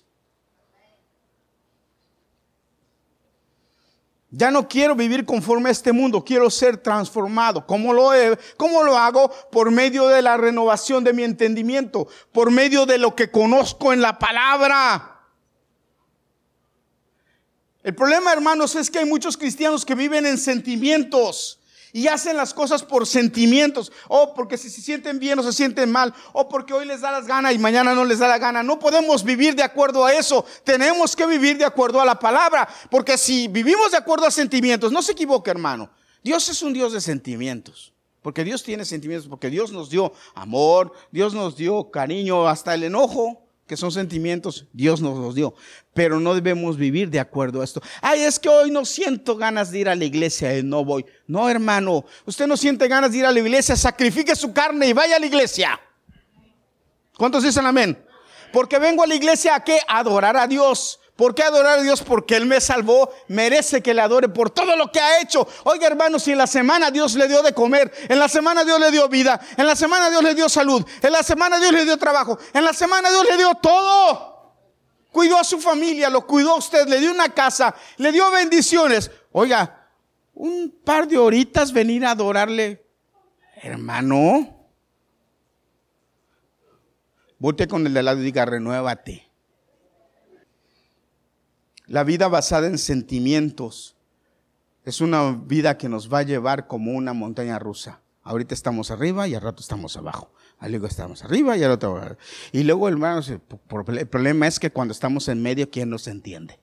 Ya 4.32 4.50
no 4.50 4.68
quiero 4.68 4.94
vivir 4.94 5.24
conforme 5.24 5.70
a 5.70 5.72
este 5.72 5.92
mundo, 5.92 6.24
quiero 6.24 6.48
ser 6.50 6.76
transformado. 6.76 7.66
¿Cómo 7.66 7.92
lo, 7.92 8.10
¿Cómo 8.56 8.84
lo 8.84 8.96
hago? 8.96 9.28
Por 9.50 9.70
medio 9.70 10.06
de 10.06 10.22
la 10.22 10.36
renovación 10.36 11.02
de 11.02 11.12
mi 11.12 11.24
entendimiento, 11.24 12.06
por 12.30 12.50
medio 12.50 12.86
de 12.86 12.98
lo 12.98 13.16
que 13.16 13.30
conozco 13.30 13.92
en 13.92 14.00
la 14.00 14.18
palabra. 14.18 15.20
El 17.82 17.94
problema, 17.94 18.32
hermanos, 18.32 18.76
es 18.76 18.90
que 18.90 19.00
hay 19.00 19.06
muchos 19.06 19.36
cristianos 19.36 19.84
que 19.84 19.94
viven 19.94 20.26
en 20.26 20.38
sentimientos 20.38 21.59
y 21.92 22.08
hacen 22.08 22.36
las 22.36 22.54
cosas 22.54 22.82
por 22.82 23.06
sentimientos, 23.06 23.92
o 24.08 24.34
porque 24.34 24.56
si 24.56 24.70
se 24.70 24.80
sienten 24.80 25.18
bien 25.18 25.38
o 25.38 25.42
se 25.42 25.52
sienten 25.52 25.90
mal, 25.90 26.14
o 26.32 26.48
porque 26.48 26.72
hoy 26.72 26.86
les 26.86 27.00
da 27.00 27.10
las 27.10 27.26
ganas 27.26 27.54
y 27.54 27.58
mañana 27.58 27.94
no 27.94 28.04
les 28.04 28.18
da 28.18 28.28
la 28.28 28.38
gana. 28.38 28.62
No 28.62 28.78
podemos 28.78 29.24
vivir 29.24 29.54
de 29.54 29.62
acuerdo 29.62 30.04
a 30.04 30.12
eso, 30.12 30.44
tenemos 30.64 31.16
que 31.16 31.26
vivir 31.26 31.58
de 31.58 31.64
acuerdo 31.64 32.00
a 32.00 32.04
la 32.04 32.18
palabra, 32.18 32.68
porque 32.90 33.18
si 33.18 33.48
vivimos 33.48 33.90
de 33.90 33.96
acuerdo 33.96 34.26
a 34.26 34.30
sentimientos, 34.30 34.92
no 34.92 35.02
se 35.02 35.12
equivoque 35.12 35.50
hermano, 35.50 35.90
Dios 36.22 36.48
es 36.48 36.62
un 36.62 36.72
Dios 36.72 36.92
de 36.92 37.00
sentimientos. 37.00 37.92
Porque 38.22 38.44
Dios 38.44 38.62
tiene 38.62 38.84
sentimientos, 38.84 39.28
porque 39.28 39.48
Dios 39.48 39.72
nos 39.72 39.88
dio 39.88 40.12
amor, 40.34 40.92
Dios 41.10 41.32
nos 41.32 41.56
dio 41.56 41.90
cariño, 41.90 42.46
hasta 42.46 42.74
el 42.74 42.84
enojo 42.84 43.49
que 43.70 43.76
son 43.76 43.92
sentimientos, 43.92 44.66
Dios 44.72 45.00
nos 45.00 45.16
los 45.16 45.36
dio. 45.36 45.54
Pero 45.94 46.18
no 46.18 46.34
debemos 46.34 46.76
vivir 46.76 47.08
de 47.08 47.20
acuerdo 47.20 47.60
a 47.60 47.64
esto. 47.64 47.80
Ay, 48.02 48.22
es 48.22 48.40
que 48.40 48.48
hoy 48.48 48.72
no 48.72 48.84
siento 48.84 49.36
ganas 49.36 49.70
de 49.70 49.78
ir 49.78 49.88
a 49.88 49.94
la 49.94 50.04
iglesia 50.04 50.58
y 50.58 50.64
no 50.64 50.84
voy. 50.84 51.06
No, 51.28 51.48
hermano, 51.48 52.04
usted 52.26 52.48
no 52.48 52.56
siente 52.56 52.88
ganas 52.88 53.12
de 53.12 53.18
ir 53.18 53.26
a 53.26 53.30
la 53.30 53.38
iglesia, 53.38 53.76
sacrifique 53.76 54.34
su 54.34 54.52
carne 54.52 54.88
y 54.88 54.92
vaya 54.92 55.14
a 55.14 55.20
la 55.20 55.26
iglesia. 55.26 55.80
¿Cuántos 57.16 57.44
dicen 57.44 57.64
amén? 57.64 57.96
Porque 58.52 58.80
vengo 58.80 59.04
a 59.04 59.06
la 59.06 59.14
iglesia 59.14 59.54
a 59.54 59.62
qué? 59.62 59.78
adorar 59.86 60.36
a 60.36 60.48
Dios. 60.48 60.98
¿Por 61.20 61.34
qué 61.34 61.42
adorar 61.42 61.80
a 61.80 61.82
Dios? 61.82 62.00
Porque 62.00 62.34
Él 62.34 62.46
me 62.46 62.62
salvó, 62.62 63.12
merece 63.28 63.82
que 63.82 63.92
le 63.92 64.00
adore 64.00 64.30
por 64.30 64.48
todo 64.48 64.74
lo 64.74 64.90
que 64.90 65.00
ha 65.00 65.20
hecho. 65.20 65.46
Oiga, 65.64 65.86
hermanos, 65.86 66.22
si 66.22 66.32
en 66.32 66.38
la 66.38 66.46
semana 66.46 66.90
Dios 66.90 67.14
le 67.14 67.28
dio 67.28 67.42
de 67.42 67.52
comer, 67.52 67.92
en 68.08 68.18
la 68.18 68.26
semana 68.26 68.64
Dios 68.64 68.80
le 68.80 68.90
dio 68.90 69.06
vida, 69.06 69.38
en 69.58 69.66
la 69.66 69.76
semana 69.76 70.08
Dios 70.08 70.22
le 70.22 70.34
dio 70.34 70.48
salud, 70.48 70.82
en 71.02 71.12
la 71.12 71.22
semana 71.22 71.58
Dios 71.58 71.72
le 71.72 71.84
dio 71.84 71.98
trabajo, 71.98 72.38
en 72.54 72.64
la 72.64 72.72
semana 72.72 73.10
Dios 73.10 73.26
le 73.28 73.36
dio 73.36 73.54
todo. 73.56 74.54
Cuidó 75.12 75.38
a 75.38 75.44
su 75.44 75.60
familia, 75.60 76.08
lo 76.08 76.26
cuidó 76.26 76.52
a 76.52 76.56
usted, 76.56 76.88
le 76.88 76.98
dio 76.98 77.10
una 77.10 77.28
casa, 77.28 77.74
le 77.98 78.12
dio 78.12 78.30
bendiciones. 78.30 79.10
Oiga, 79.32 79.90
un 80.32 80.74
par 80.82 81.06
de 81.06 81.18
horitas 81.18 81.70
venir 81.70 82.06
a 82.06 82.12
adorarle, 82.12 82.82
hermano. 83.56 84.56
Volte 87.38 87.68
con 87.68 87.86
el 87.86 87.92
de 87.92 88.02
lado 88.04 88.20
y 88.20 88.24
diga, 88.24 88.46
renuévate. 88.46 89.29
La 91.90 92.04
vida 92.04 92.28
basada 92.28 92.68
en 92.68 92.78
sentimientos 92.78 93.96
es 94.84 95.00
una 95.00 95.32
vida 95.32 95.76
que 95.76 95.88
nos 95.88 96.08
va 96.08 96.20
a 96.20 96.22
llevar 96.22 96.68
como 96.68 96.92
una 96.92 97.14
montaña 97.14 97.58
rusa. 97.58 98.00
Ahorita 98.22 98.54
estamos 98.54 98.92
arriba 98.92 99.26
y 99.26 99.34
al 99.34 99.40
rato 99.40 99.60
estamos 99.60 99.96
abajo. 99.96 100.32
Luego 100.60 100.86
estamos 100.86 101.24
arriba 101.24 101.56
y 101.56 101.64
al 101.64 101.72
otro. 101.72 102.16
Y 102.52 102.62
luego, 102.62 102.88
hermanos, 102.88 103.28
el 103.28 103.40
problema 103.40 104.46
es 104.46 104.60
que 104.60 104.70
cuando 104.70 104.92
estamos 104.92 105.26
en 105.26 105.42
medio, 105.42 105.68
¿quién 105.68 105.90
nos 105.90 106.06
entiende? 106.06 106.60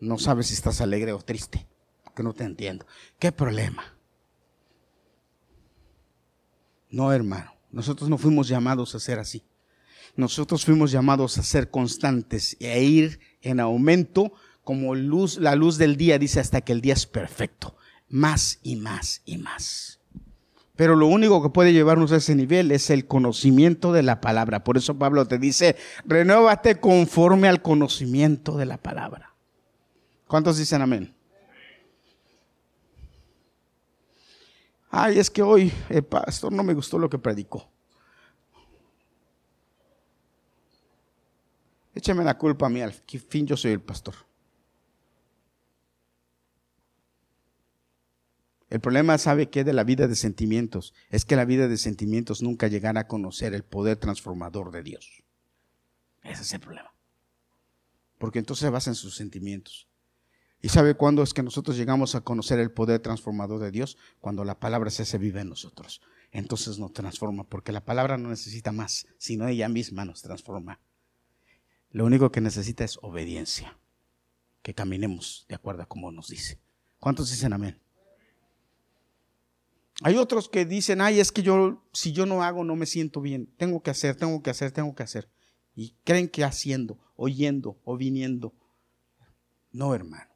No 0.00 0.18
sabes 0.18 0.48
si 0.48 0.54
estás 0.54 0.80
alegre 0.80 1.12
o 1.12 1.20
triste, 1.20 1.68
que 2.16 2.24
no 2.24 2.32
te 2.32 2.42
entiendo. 2.42 2.86
¿Qué 3.20 3.30
problema? 3.30 3.84
No, 6.90 7.12
hermano, 7.12 7.52
nosotros 7.70 8.10
no 8.10 8.18
fuimos 8.18 8.48
llamados 8.48 8.96
a 8.96 8.98
ser 8.98 9.20
así. 9.20 9.44
Nosotros 10.16 10.64
fuimos 10.64 10.90
llamados 10.90 11.36
a 11.38 11.42
ser 11.42 11.70
constantes 11.70 12.56
e 12.58 12.82
ir 12.82 13.20
en 13.42 13.60
aumento 13.60 14.32
como 14.64 14.96
la 14.96 15.54
luz 15.54 15.78
del 15.78 15.96
día 15.96 16.18
dice 16.18 16.40
hasta 16.40 16.62
que 16.62 16.72
el 16.72 16.80
día 16.80 16.94
es 16.94 17.06
perfecto. 17.06 17.76
Más 18.08 18.58
y 18.62 18.76
más 18.76 19.22
y 19.24 19.38
más. 19.38 20.00
Pero 20.74 20.96
lo 20.96 21.06
único 21.06 21.42
que 21.42 21.50
puede 21.50 21.72
llevarnos 21.72 22.12
a 22.12 22.16
ese 22.16 22.34
nivel 22.34 22.70
es 22.72 22.90
el 22.90 23.06
conocimiento 23.06 23.92
de 23.92 24.02
la 24.02 24.20
palabra. 24.20 24.64
Por 24.64 24.76
eso 24.76 24.98
Pablo 24.98 25.26
te 25.26 25.38
dice, 25.38 25.76
renuévate 26.04 26.80
conforme 26.80 27.48
al 27.48 27.62
conocimiento 27.62 28.56
de 28.56 28.66
la 28.66 28.76
palabra. 28.76 29.34
¿Cuántos 30.26 30.58
dicen 30.58 30.82
amén? 30.82 31.14
Ay, 34.90 35.18
es 35.18 35.30
que 35.30 35.42
hoy 35.42 35.72
el 35.88 36.04
pastor 36.04 36.52
no 36.52 36.62
me 36.62 36.74
gustó 36.74 36.98
lo 36.98 37.08
que 37.08 37.18
predicó. 37.18 37.68
Écheme 41.96 42.24
la 42.24 42.36
culpa 42.36 42.66
a 42.66 42.68
mí, 42.68 42.82
al 42.82 42.92
fin 42.92 43.46
yo 43.46 43.56
soy 43.56 43.72
el 43.72 43.80
pastor. 43.80 44.14
El 48.68 48.80
problema, 48.80 49.16
¿sabe 49.16 49.48
qué? 49.48 49.64
De 49.64 49.72
la 49.72 49.82
vida 49.82 50.06
de 50.06 50.14
sentimientos. 50.14 50.92
Es 51.08 51.24
que 51.24 51.36
la 51.36 51.46
vida 51.46 51.68
de 51.68 51.78
sentimientos 51.78 52.42
nunca 52.42 52.68
llegará 52.68 53.00
a 53.00 53.08
conocer 53.08 53.54
el 53.54 53.64
poder 53.64 53.96
transformador 53.96 54.72
de 54.72 54.82
Dios. 54.82 55.24
Ese 56.22 56.42
es 56.42 56.52
el 56.52 56.60
problema. 56.60 56.92
Porque 58.18 58.40
entonces 58.40 58.66
se 58.66 58.70
basa 58.70 58.90
en 58.90 58.94
sus 58.94 59.16
sentimientos. 59.16 59.88
¿Y 60.60 60.68
sabe 60.68 60.96
cuándo 60.96 61.22
es 61.22 61.32
que 61.32 61.42
nosotros 61.42 61.78
llegamos 61.78 62.14
a 62.14 62.20
conocer 62.20 62.58
el 62.58 62.72
poder 62.72 63.00
transformador 63.00 63.58
de 63.58 63.70
Dios? 63.70 63.96
Cuando 64.20 64.44
la 64.44 64.60
palabra 64.60 64.90
se 64.90 65.04
hace 65.04 65.16
viva 65.16 65.40
en 65.40 65.48
nosotros. 65.48 66.02
Entonces 66.30 66.78
nos 66.78 66.92
transforma, 66.92 67.44
porque 67.44 67.72
la 67.72 67.86
palabra 67.86 68.18
no 68.18 68.28
necesita 68.28 68.70
más, 68.70 69.06
sino 69.16 69.48
ella 69.48 69.70
misma 69.70 70.04
nos 70.04 70.20
transforma. 70.20 70.78
Lo 71.90 72.04
único 72.04 72.30
que 72.30 72.40
necesita 72.40 72.84
es 72.84 72.98
obediencia. 73.02 73.78
Que 74.62 74.74
caminemos 74.74 75.46
de 75.48 75.54
acuerdo 75.54 75.82
a 75.82 75.86
como 75.86 76.10
nos 76.10 76.28
dice. 76.28 76.60
¿Cuántos 76.98 77.30
dicen 77.30 77.52
amén? 77.52 77.80
Hay 80.02 80.16
otros 80.16 80.48
que 80.48 80.66
dicen, 80.66 81.00
ay, 81.00 81.20
es 81.20 81.32
que 81.32 81.42
yo, 81.42 81.82
si 81.92 82.12
yo 82.12 82.26
no 82.26 82.42
hago, 82.42 82.64
no 82.64 82.76
me 82.76 82.84
siento 82.84 83.20
bien. 83.20 83.46
Tengo 83.56 83.82
que 83.82 83.90
hacer, 83.90 84.16
tengo 84.16 84.42
que 84.42 84.50
hacer, 84.50 84.72
tengo 84.72 84.94
que 84.94 85.02
hacer. 85.02 85.30
Y 85.74 85.94
creen 86.04 86.28
que 86.28 86.44
haciendo, 86.44 86.98
oyendo 87.14 87.80
o 87.84 87.96
viniendo. 87.96 88.54
No, 89.72 89.94
hermano. 89.94 90.30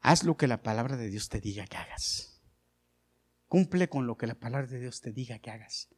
Haz 0.00 0.24
lo 0.24 0.36
que 0.36 0.48
la 0.48 0.62
palabra 0.62 0.96
de 0.96 1.10
Dios 1.10 1.28
te 1.28 1.40
diga 1.40 1.66
que 1.66 1.76
hagas. 1.76 2.40
Cumple 3.46 3.88
con 3.88 4.06
lo 4.06 4.16
que 4.16 4.26
la 4.26 4.34
palabra 4.34 4.66
de 4.66 4.80
Dios 4.80 5.00
te 5.00 5.12
diga 5.12 5.38
que 5.38 5.50
hagas. 5.50 5.88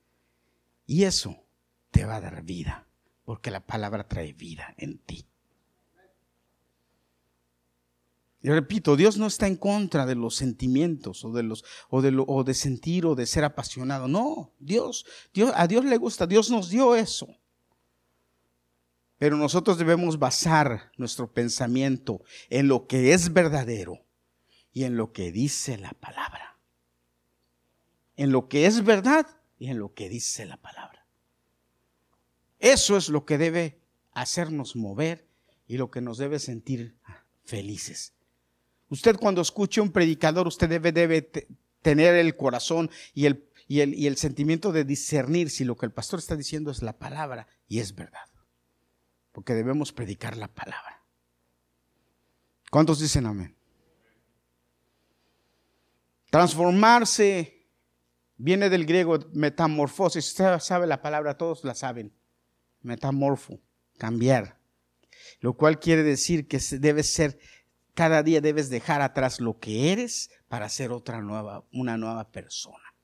Y 0.86 1.04
eso 1.04 1.46
te 1.90 2.04
va 2.04 2.16
a 2.16 2.20
dar 2.20 2.42
vida 2.42 2.89
porque 3.30 3.52
la 3.52 3.64
palabra 3.64 4.08
trae 4.08 4.32
vida 4.32 4.74
en 4.76 4.98
ti. 4.98 5.24
Y 8.42 8.48
repito, 8.48 8.96
Dios 8.96 9.18
no 9.18 9.28
está 9.28 9.46
en 9.46 9.54
contra 9.54 10.04
de 10.04 10.16
los 10.16 10.34
sentimientos 10.34 11.24
o 11.24 11.30
de 11.30 11.44
los 11.44 11.64
o 11.90 12.02
de, 12.02 12.24
o 12.26 12.42
de 12.42 12.54
sentir 12.54 13.06
o 13.06 13.14
de 13.14 13.26
ser 13.26 13.44
apasionado. 13.44 14.08
No, 14.08 14.52
Dios, 14.58 15.06
Dios, 15.32 15.52
a 15.54 15.68
Dios 15.68 15.84
le 15.84 15.96
gusta, 15.96 16.26
Dios 16.26 16.50
nos 16.50 16.70
dio 16.70 16.96
eso. 16.96 17.28
Pero 19.16 19.36
nosotros 19.36 19.78
debemos 19.78 20.18
basar 20.18 20.90
nuestro 20.96 21.32
pensamiento 21.32 22.24
en 22.48 22.66
lo 22.66 22.88
que 22.88 23.12
es 23.12 23.32
verdadero 23.32 24.04
y 24.72 24.82
en 24.82 24.96
lo 24.96 25.12
que 25.12 25.30
dice 25.30 25.78
la 25.78 25.92
palabra. 25.92 26.58
En 28.16 28.32
lo 28.32 28.48
que 28.48 28.66
es 28.66 28.82
verdad 28.82 29.24
y 29.56 29.68
en 29.68 29.78
lo 29.78 29.94
que 29.94 30.08
dice 30.08 30.46
la 30.46 30.56
palabra. 30.56 30.99
Eso 32.60 32.96
es 32.96 33.08
lo 33.08 33.24
que 33.24 33.38
debe 33.38 33.80
hacernos 34.12 34.76
mover 34.76 35.26
y 35.66 35.78
lo 35.78 35.90
que 35.90 36.02
nos 36.02 36.18
debe 36.18 36.38
sentir 36.38 36.96
felices. 37.44 38.12
Usted 38.90 39.16
cuando 39.16 39.40
escuche 39.40 39.80
un 39.80 39.90
predicador, 39.90 40.46
usted 40.46 40.68
debe, 40.68 40.92
debe 40.92 41.22
tener 41.80 42.14
el 42.14 42.36
corazón 42.36 42.90
y 43.14 43.26
el, 43.26 43.48
y, 43.66 43.80
el, 43.80 43.94
y 43.94 44.06
el 44.06 44.16
sentimiento 44.16 44.72
de 44.72 44.84
discernir 44.84 45.48
si 45.48 45.64
lo 45.64 45.76
que 45.76 45.86
el 45.86 45.92
pastor 45.92 46.18
está 46.18 46.36
diciendo 46.36 46.70
es 46.70 46.82
la 46.82 46.98
palabra 46.98 47.48
y 47.66 47.78
es 47.78 47.94
verdad. 47.94 48.28
Porque 49.32 49.54
debemos 49.54 49.92
predicar 49.92 50.36
la 50.36 50.48
palabra. 50.48 51.02
¿Cuántos 52.70 53.00
dicen 53.00 53.26
amén? 53.26 53.56
Transformarse 56.30 57.66
viene 58.36 58.68
del 58.68 58.86
griego 58.86 59.18
metamorfosis. 59.32 60.28
Usted 60.28 60.58
sabe 60.60 60.86
la 60.86 61.00
palabra, 61.00 61.38
todos 61.38 61.64
la 61.64 61.74
saben. 61.74 62.12
Metamorfo, 62.82 63.60
cambiar. 63.98 64.58
Lo 65.40 65.54
cual 65.54 65.78
quiere 65.80 66.02
decir 66.02 66.48
que 66.48 66.58
debe 66.78 67.02
ser 67.02 67.38
cada 67.94 68.22
día 68.22 68.40
debes 68.40 68.70
dejar 68.70 69.02
atrás 69.02 69.40
lo 69.40 69.58
que 69.58 69.92
eres 69.92 70.30
para 70.48 70.68
ser 70.68 70.90
otra 70.92 71.20
nueva, 71.20 71.66
una 71.72 71.98
nueva 71.98 72.30
persona. 72.30 72.94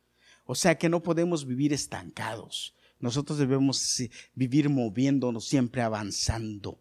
O 0.44 0.54
sea 0.54 0.78
que 0.78 0.88
no 0.88 1.02
podemos 1.02 1.46
vivir 1.46 1.72
estancados. 1.72 2.74
Nosotros 2.98 3.38
debemos 3.38 4.02
vivir 4.34 4.70
moviéndonos, 4.70 5.46
siempre 5.46 5.82
avanzando. 5.82 6.80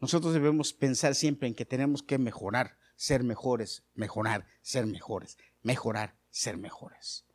Nosotros 0.00 0.34
debemos 0.34 0.72
pensar 0.72 1.14
siempre 1.14 1.46
en 1.46 1.54
que 1.54 1.64
tenemos 1.64 2.02
que 2.02 2.18
mejorar, 2.18 2.78
ser 2.96 3.22
mejores, 3.22 3.84
mejorar, 3.94 4.46
ser 4.62 4.86
mejores, 4.86 5.38
mejorar, 5.62 6.16
ser 6.30 6.56
mejores. 6.56 7.25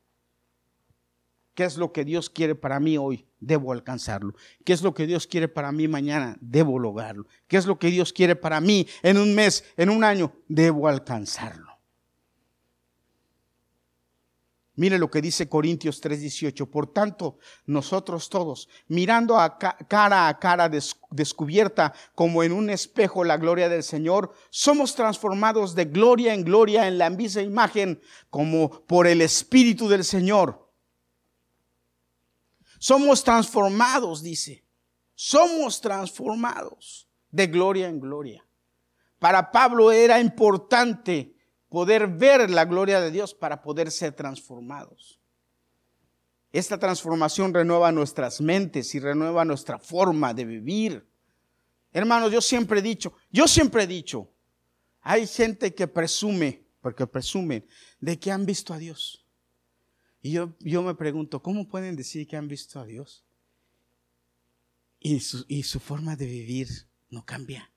¿Qué 1.53 1.65
es 1.65 1.77
lo 1.77 1.91
que 1.91 2.05
Dios 2.05 2.29
quiere 2.29 2.55
para 2.55 2.79
mí 2.79 2.97
hoy? 2.97 3.25
Debo 3.39 3.73
alcanzarlo. 3.73 4.33
¿Qué 4.63 4.73
es 4.73 4.81
lo 4.81 4.93
que 4.93 5.05
Dios 5.05 5.27
quiere 5.27 5.47
para 5.47 5.71
mí 5.71 5.87
mañana? 5.87 6.37
Debo 6.39 6.79
lograrlo. 6.79 7.25
¿Qué 7.47 7.57
es 7.57 7.65
lo 7.65 7.77
que 7.77 7.87
Dios 7.87 8.13
quiere 8.13 8.35
para 8.35 8.61
mí 8.61 8.87
en 9.03 9.17
un 9.17 9.35
mes, 9.35 9.65
en 9.75 9.89
un 9.89 10.03
año? 10.03 10.33
Debo 10.47 10.87
alcanzarlo. 10.87 11.71
Mire 14.75 14.97
lo 14.97 15.11
que 15.11 15.21
dice 15.21 15.49
Corintios 15.49 16.01
3:18. 16.01 16.65
Por 16.71 16.87
tanto, 16.91 17.37
nosotros 17.65 18.29
todos, 18.29 18.69
mirando 18.87 19.35
cara 19.89 20.29
a 20.29 20.39
cara 20.39 20.69
descubierta 21.11 21.93
como 22.15 22.41
en 22.41 22.53
un 22.53 22.69
espejo 22.69 23.25
la 23.25 23.37
gloria 23.37 23.67
del 23.67 23.83
Señor, 23.83 24.33
somos 24.49 24.95
transformados 24.95 25.75
de 25.75 25.85
gloria 25.85 26.33
en 26.33 26.45
gloria 26.45 26.87
en 26.87 26.97
la 26.97 27.09
misma 27.09 27.41
imagen 27.41 28.01
como 28.29 28.69
por 28.87 29.07
el 29.07 29.21
Espíritu 29.21 29.89
del 29.89 30.05
Señor. 30.05 30.70
Somos 32.81 33.23
transformados, 33.23 34.23
dice. 34.23 34.65
Somos 35.13 35.79
transformados 35.79 37.07
de 37.29 37.45
gloria 37.45 37.87
en 37.87 37.99
gloria. 37.99 38.43
Para 39.19 39.51
Pablo 39.51 39.91
era 39.91 40.19
importante 40.19 41.35
poder 41.69 42.07
ver 42.07 42.49
la 42.49 42.65
gloria 42.65 42.99
de 42.99 43.11
Dios 43.11 43.35
para 43.35 43.61
poder 43.61 43.91
ser 43.91 44.13
transformados. 44.13 45.19
Esta 46.51 46.79
transformación 46.79 47.53
renueva 47.53 47.91
nuestras 47.91 48.41
mentes 48.41 48.95
y 48.95 48.99
renueva 48.99 49.45
nuestra 49.45 49.77
forma 49.77 50.33
de 50.33 50.45
vivir. 50.45 51.07
Hermanos, 51.93 52.31
yo 52.31 52.41
siempre 52.41 52.79
he 52.79 52.81
dicho, 52.81 53.13
yo 53.29 53.47
siempre 53.47 53.83
he 53.83 53.87
dicho, 53.87 54.33
hay 55.01 55.27
gente 55.27 55.75
que 55.75 55.87
presume, 55.87 56.65
porque 56.81 57.05
presumen, 57.05 57.63
de 57.99 58.17
que 58.17 58.31
han 58.31 58.43
visto 58.47 58.73
a 58.73 58.79
Dios. 58.79 59.20
Y 60.21 60.31
yo, 60.31 60.53
yo 60.59 60.83
me 60.83 60.93
pregunto, 60.93 61.41
¿cómo 61.41 61.67
pueden 61.67 61.95
decir 61.95 62.27
que 62.27 62.37
han 62.37 62.47
visto 62.47 62.79
a 62.79 62.85
Dios? 62.85 63.25
Y 64.99 65.19
su, 65.19 65.45
y 65.47 65.63
su 65.63 65.79
forma 65.79 66.15
de 66.15 66.27
vivir 66.27 66.67
no 67.09 67.25
cambia. 67.25 67.71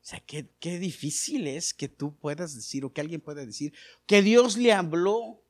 O 0.00 0.08
sea, 0.08 0.20
qué, 0.20 0.48
qué, 0.60 0.78
difícil 0.78 1.46
es 1.46 1.74
que 1.74 1.88
tú 1.88 2.16
puedas 2.16 2.54
decir 2.54 2.84
o 2.84 2.92
que 2.92 3.02
alguien 3.02 3.20
pueda 3.20 3.44
decir 3.44 3.74
que 4.06 4.22
Dios 4.22 4.56
le 4.56 4.72
habló. 4.72 5.42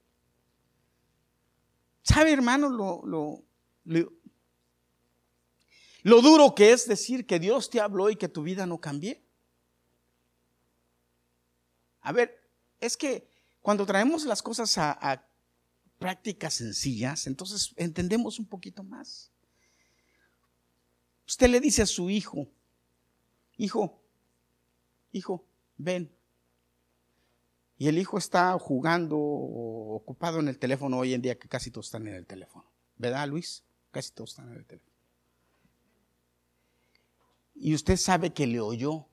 ¿Sabe, 2.03 2.32
hermano, 2.32 2.68
lo, 2.68 3.03
lo, 3.05 3.45
lo, 3.84 4.12
lo, 6.03 6.22
duro 6.22 6.55
que 6.55 6.72
es 6.72 6.89
decir 6.89 7.26
que 7.26 7.39
Dios 7.39 7.70
te 7.70 7.80
habló 7.80 8.11
y 8.11 8.16
que 8.16 8.28
tu 8.28 8.43
vida 8.43 8.66
no 8.66 8.80
cambie? 8.80 9.22
A 12.01 12.12
ver, 12.12 12.41
es 12.80 12.97
que 12.97 13.28
cuando 13.61 13.84
traemos 13.87 14.24
las 14.24 14.43
cosas 14.43 14.78
a, 14.78 14.93
a 14.93 15.28
prácticas 15.99 16.55
sencillas, 16.55 17.26
entonces 17.26 17.72
entendemos 17.76 18.38
un 18.38 18.47
poquito 18.47 18.82
más. 18.82 19.30
Usted 21.26 21.49
le 21.49 21.61
dice 21.61 21.82
a 21.82 21.86
su 21.86 22.11
hijo, 22.11 22.49
hijo, 23.57 24.01
hijo, 25.12 25.44
ven. 25.76 26.12
Y 27.78 27.88
el 27.88 27.99
hijo 27.99 28.16
está 28.16 28.59
jugando 28.59 29.18
o 29.18 29.97
ocupado 29.97 30.40
en 30.40 30.49
el 30.49 30.59
teléfono 30.59 30.99
hoy 30.99 31.14
en 31.14 31.22
día, 31.22 31.38
que 31.38 31.49
casi 31.49 31.70
todos 31.70 31.86
están 31.86 32.07
en 32.07 32.14
el 32.14 32.26
teléfono. 32.26 32.64
¿Verdad, 32.97 33.28
Luis? 33.28 33.64
Casi 33.90 34.12
todos 34.12 34.30
están 34.30 34.51
en 34.53 34.59
el 34.59 34.66
teléfono. 34.66 34.97
Y 37.55 37.74
usted 37.74 37.97
sabe 37.97 38.32
que 38.32 38.47
le 38.47 38.61
oyó, 38.61 39.07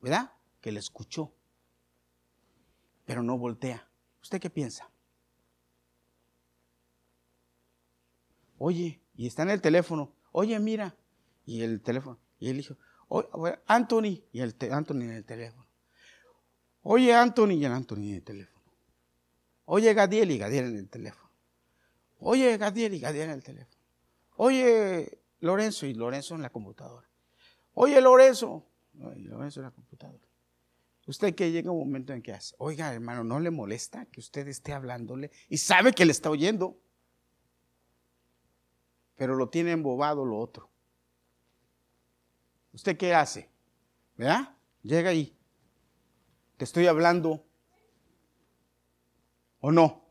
¿verdad? 0.00 0.32
Que 0.60 0.72
le 0.72 0.78
escuchó, 0.78 1.34
pero 3.04 3.22
no 3.22 3.38
voltea. 3.38 3.88
¿Usted 4.22 4.40
qué 4.40 4.50
piensa? 4.50 4.91
Oye, 8.64 9.00
y 9.16 9.26
está 9.26 9.42
en 9.42 9.50
el 9.50 9.60
teléfono. 9.60 10.12
Oye, 10.30 10.56
mira. 10.60 10.94
Y 11.44 11.62
el 11.62 11.80
teléfono. 11.80 12.20
Y 12.38 12.48
él 12.48 12.58
dijo, 12.58 12.76
Oye, 13.08 13.58
Anthony. 13.66 14.22
Y 14.30 14.40
el 14.40 14.54
Anthony 14.70 15.02
en 15.02 15.10
el 15.10 15.24
teléfono. 15.24 15.66
Oye, 16.82 17.12
Anthony. 17.12 17.54
Y 17.54 17.64
el 17.64 17.72
Anthony 17.72 17.96
en 17.96 18.14
el 18.14 18.22
teléfono. 18.22 18.62
Oye, 19.64 19.92
Gadiel. 19.94 20.30
Y 20.30 20.38
Gadiel 20.38 20.66
en 20.66 20.76
el 20.76 20.88
teléfono. 20.88 21.28
Oye, 22.20 22.56
Gadiel. 22.56 22.94
Y 22.94 23.00
Gadiel 23.00 23.30
en 23.30 23.34
el 23.34 23.42
teléfono. 23.42 23.76
Oye, 24.36 25.18
Lorenzo. 25.40 25.84
Y 25.86 25.94
Lorenzo 25.94 26.36
en 26.36 26.42
la 26.42 26.50
computadora. 26.50 27.08
Oye, 27.74 28.00
Lorenzo. 28.00 28.64
Y 29.16 29.24
Lorenzo 29.24 29.58
en 29.58 29.64
la 29.64 29.72
computadora. 29.72 30.22
Usted 31.08 31.34
que 31.34 31.50
llega 31.50 31.72
un 31.72 31.80
momento 31.80 32.12
en 32.12 32.22
que 32.22 32.32
hace, 32.32 32.54
oiga 32.58 32.94
hermano, 32.94 33.24
¿no 33.24 33.40
le 33.40 33.50
molesta 33.50 34.06
que 34.06 34.20
usted 34.20 34.46
esté 34.46 34.72
hablándole 34.72 35.32
y 35.48 35.58
sabe 35.58 35.92
que 35.92 36.04
le 36.04 36.12
está 36.12 36.30
oyendo? 36.30 36.78
Pero 39.16 39.34
lo 39.34 39.48
tiene 39.48 39.72
embobado 39.72 40.24
lo 40.24 40.38
otro. 40.38 40.70
¿Usted 42.72 42.96
qué 42.96 43.14
hace? 43.14 43.50
¿Verdad? 44.16 44.56
Llega 44.82 45.10
ahí. 45.10 45.36
Te 46.56 46.64
estoy 46.64 46.86
hablando. 46.86 47.44
¿O 49.60 49.70
no? 49.70 50.02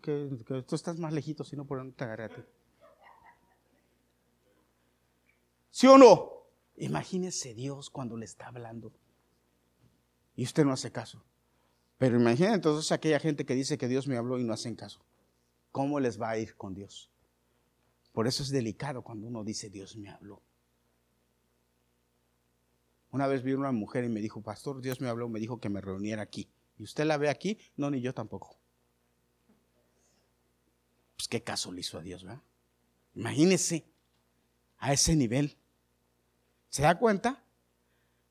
Que, 0.00 0.28
tú 0.66 0.74
estás 0.74 0.98
más 0.98 1.12
lejito, 1.12 1.44
si 1.44 1.56
no, 1.56 1.66
por 1.66 1.84
no 1.84 1.92
te 1.92 2.04
agarré 2.04 2.24
a 2.24 2.28
ti. 2.28 2.42
¿Sí 5.70 5.86
o 5.86 5.98
no? 5.98 6.46
Imagínese 6.76 7.54
Dios 7.54 7.90
cuando 7.90 8.16
le 8.16 8.24
está 8.24 8.48
hablando 8.48 8.92
y 10.36 10.44
usted 10.44 10.64
no 10.64 10.72
hace 10.72 10.90
caso. 10.90 11.24
Pero 11.98 12.18
imagínese 12.18 12.54
entonces 12.54 12.90
aquella 12.92 13.20
gente 13.20 13.44
que 13.44 13.54
dice 13.54 13.78
que 13.78 13.88
Dios 13.88 14.08
me 14.08 14.16
habló 14.16 14.38
y 14.38 14.44
no 14.44 14.52
hacen 14.52 14.74
caso. 14.74 15.00
¿Cómo 15.70 16.00
les 16.00 16.20
va 16.20 16.30
a 16.30 16.38
ir 16.38 16.56
con 16.56 16.74
Dios? 16.74 17.11
Por 18.12 18.26
eso 18.26 18.42
es 18.42 18.50
delicado 18.50 19.02
cuando 19.02 19.26
uno 19.26 19.42
dice, 19.42 19.70
Dios 19.70 19.96
me 19.96 20.10
habló. 20.10 20.42
Una 23.10 23.26
vez 23.26 23.42
vi 23.42 23.52
una 23.52 23.72
mujer 23.72 24.04
y 24.04 24.08
me 24.08 24.20
dijo, 24.20 24.42
pastor, 24.42 24.80
Dios 24.80 25.00
me 25.00 25.08
habló, 25.08 25.28
me 25.28 25.40
dijo 25.40 25.60
que 25.60 25.68
me 25.68 25.80
reuniera 25.80 26.22
aquí. 26.22 26.48
¿Y 26.78 26.82
usted 26.82 27.04
la 27.04 27.18
ve 27.18 27.28
aquí? 27.28 27.58
No, 27.76 27.90
ni 27.90 28.00
yo 28.00 28.14
tampoco. 28.14 28.56
Pues 31.16 31.28
qué 31.28 31.42
caso 31.42 31.72
le 31.72 31.80
hizo 31.80 31.98
a 31.98 32.02
Dios, 32.02 32.24
¿verdad? 32.24 32.42
Imagínese 33.14 33.84
a 34.78 34.92
ese 34.92 35.14
nivel. 35.14 35.56
¿Se 36.68 36.82
da 36.82 36.98
cuenta? 36.98 37.44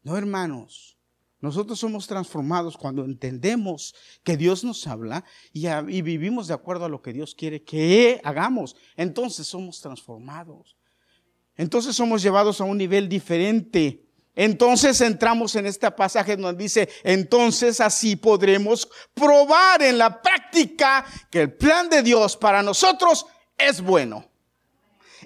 No, 0.03 0.17
hermanos. 0.17 0.97
Nosotros 1.41 1.79
somos 1.79 2.05
transformados 2.05 2.77
cuando 2.77 3.03
entendemos 3.03 3.95
que 4.23 4.37
Dios 4.37 4.63
nos 4.63 4.85
habla 4.85 5.25
y, 5.51 5.67
vivimos 6.03 6.47
de 6.47 6.53
acuerdo 6.53 6.85
a 6.85 6.89
lo 6.89 7.01
que 7.01 7.13
Dios 7.13 7.33
quiere 7.33 7.63
que 7.63 8.21
hagamos. 8.23 8.75
Entonces 8.95 9.47
somos 9.47 9.81
transformados. 9.81 10.77
Entonces 11.57 11.95
somos 11.95 12.21
llevados 12.21 12.61
a 12.61 12.63
un 12.63 12.77
nivel 12.77 13.09
diferente 13.09 14.05
Entonces 14.35 15.01
entramos 15.01 15.55
en 15.55 15.65
este 15.65 15.89
pasaje 15.91 16.37
donde 16.37 16.63
dice, 16.63 16.87
entonces 17.03 17.81
así 17.81 18.15
podremos 18.15 18.87
probar 19.13 19.81
en 19.81 19.97
la 19.97 20.21
práctica 20.21 21.03
que 21.29 21.41
el 21.41 21.53
plan 21.53 21.89
de 21.89 22.03
Dios 22.03 22.37
para 22.37 22.61
nosotros 22.61 23.25
es 23.57 23.81
bueno. 23.81 24.29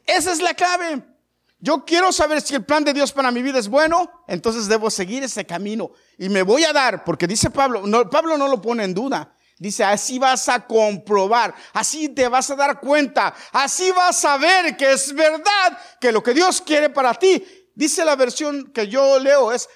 Esa 0.05 0.31
es 0.31 0.41
la 0.41 0.53
clave. 0.53 1.14
Yo 1.59 1.85
quiero 1.85 2.11
saber 2.11 2.41
si 2.41 2.55
el 2.55 2.65
plan 2.65 2.83
de 2.83 2.93
Dios 2.93 3.11
para 3.11 3.31
mi 3.31 3.41
vida 3.41 3.59
es 3.59 3.67
bueno, 3.67 4.23
entonces 4.27 4.67
debo 4.67 4.89
seguir 4.89 5.23
ese 5.23 5.45
camino. 5.45 5.91
Y 6.17 6.29
me 6.29 6.43
voy 6.43 6.63
a 6.63 6.73
dar, 6.73 7.03
porque 7.03 7.27
dice 7.27 7.49
Pablo, 7.49 7.87
no, 7.87 8.09
Pablo 8.09 8.37
no 8.37 8.47
lo 8.47 8.61
pone 8.61 8.83
en 8.83 8.93
duda. 8.93 9.35
Dice, 9.57 9.85
así 9.85 10.19
vas 10.19 10.49
a 10.49 10.67
comprobar, 10.67 11.55
así 11.73 12.09
te 12.09 12.27
vas 12.27 12.49
a 12.51 12.55
dar 12.55 12.81
cuenta, 12.81 13.33
así 13.53 13.89
vas 13.91 14.25
a 14.25 14.37
ver 14.37 14.75
que 14.75 14.91
es 14.91 15.13
verdad 15.13 15.79
que 16.01 16.11
lo 16.11 16.21
que 16.21 16.33
Dios 16.33 16.59
quiere 16.61 16.89
para 16.89 17.13
ti 17.13 17.41
Dice 17.75 18.05
la 18.05 18.15
versión 18.15 18.71
que 18.71 18.87
yo 18.87 19.19
leo 19.19 19.51
es 19.51 19.67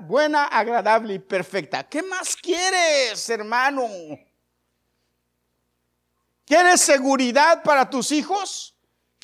buena, 0.00 0.44
agradable 0.44 1.14
y 1.14 1.18
perfecta. 1.18 1.82
¿Qué 1.82 2.00
más 2.02 2.36
quieres, 2.36 3.28
hermano? 3.28 3.88
¿Quieres 6.46 6.80
seguridad 6.80 7.62
para 7.64 7.90
tus 7.90 8.12
hijos? 8.12 8.73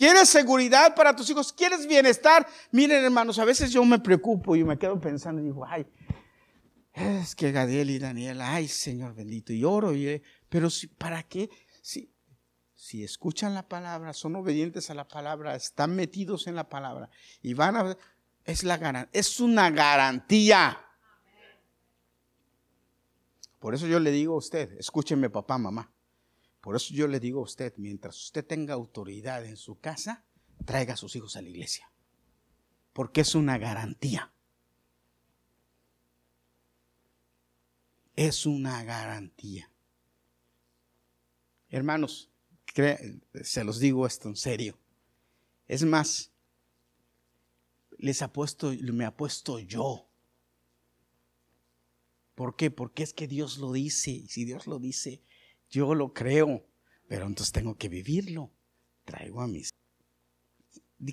¿Quieres 0.01 0.30
seguridad 0.30 0.94
para 0.94 1.14
tus 1.14 1.28
hijos? 1.28 1.53
¿Quieres 1.53 1.86
bienestar? 1.86 2.46
Miren, 2.70 3.05
hermanos, 3.05 3.38
a 3.38 3.44
veces 3.44 3.70
yo 3.70 3.84
me 3.84 3.98
preocupo 3.98 4.57
y 4.57 4.64
me 4.64 4.78
quedo 4.78 4.98
pensando 4.98 5.42
y 5.42 5.44
digo, 5.44 5.62
ay, 5.66 5.86
es 6.94 7.34
que 7.34 7.53
Gadiel 7.53 7.90
y 7.90 7.98
Daniel, 7.98 8.40
ay, 8.40 8.66
Señor 8.66 9.14
bendito, 9.14 9.53
y 9.53 9.62
oro, 9.62 9.94
y, 9.94 10.22
pero 10.48 10.68
¿para 10.96 11.22
qué? 11.24 11.51
Si, 11.82 12.11
si 12.74 13.05
escuchan 13.05 13.53
la 13.53 13.68
palabra, 13.68 14.14
son 14.14 14.36
obedientes 14.36 14.88
a 14.88 14.94
la 14.94 15.07
palabra, 15.07 15.55
están 15.55 15.94
metidos 15.94 16.46
en 16.46 16.55
la 16.55 16.70
palabra 16.70 17.11
y 17.42 17.53
van 17.53 17.76
a 17.76 17.94
es 18.46 18.64
la 18.64 19.07
es 19.12 19.38
una 19.38 19.68
garantía. 19.68 20.80
Por 23.59 23.74
eso 23.74 23.86
yo 23.86 24.01
le 24.01 24.11
digo 24.12 24.32
a 24.32 24.38
usted, 24.38 24.72
escúcheme 24.78 25.28
papá, 25.28 25.59
mamá. 25.59 25.92
Por 26.61 26.76
eso 26.76 26.92
yo 26.92 27.06
le 27.06 27.20
digo 27.20 27.40
a 27.40 27.44
usted, 27.44 27.72
mientras 27.76 28.16
usted 28.16 28.46
tenga 28.46 28.74
autoridad 28.74 29.44
en 29.44 29.56
su 29.56 29.80
casa, 29.80 30.24
traiga 30.64 30.94
a 30.94 30.96
sus 30.96 31.16
hijos 31.16 31.36
a 31.36 31.42
la 31.42 31.48
iglesia. 31.48 31.90
Porque 32.92 33.22
es 33.22 33.34
una 33.34 33.56
garantía. 33.56 34.32
Es 38.16 38.44
una 38.44 38.84
garantía. 38.84 39.70
Hermanos, 41.70 42.30
se 43.42 43.64
los 43.64 43.78
digo 43.78 44.06
esto 44.06 44.28
en 44.28 44.36
serio. 44.36 44.78
Es 45.66 45.84
más, 45.84 46.32
les 47.96 48.22
ha 48.22 48.32
puesto, 48.32 48.72
me 48.92 49.04
ha 49.04 49.16
puesto 49.16 49.58
yo. 49.61 50.08
¿Por 52.34 52.56
qué? 52.56 52.70
Porque 52.70 53.02
es 53.02 53.12
que 53.12 53.28
Dios 53.28 53.58
lo 53.58 53.72
dice. 53.72 54.11
Y 54.11 54.28
si 54.28 54.44
Dios 54.44 54.66
lo 54.66 54.78
dice, 54.78 55.22
yo 55.70 55.94
lo 55.94 56.12
creo. 56.12 56.66
Pero 57.08 57.26
entonces 57.26 57.52
tengo 57.52 57.76
que 57.76 57.88
vivirlo. 57.88 58.52
Traigo 59.04 59.40
a 59.40 59.48
mis. 59.48 59.70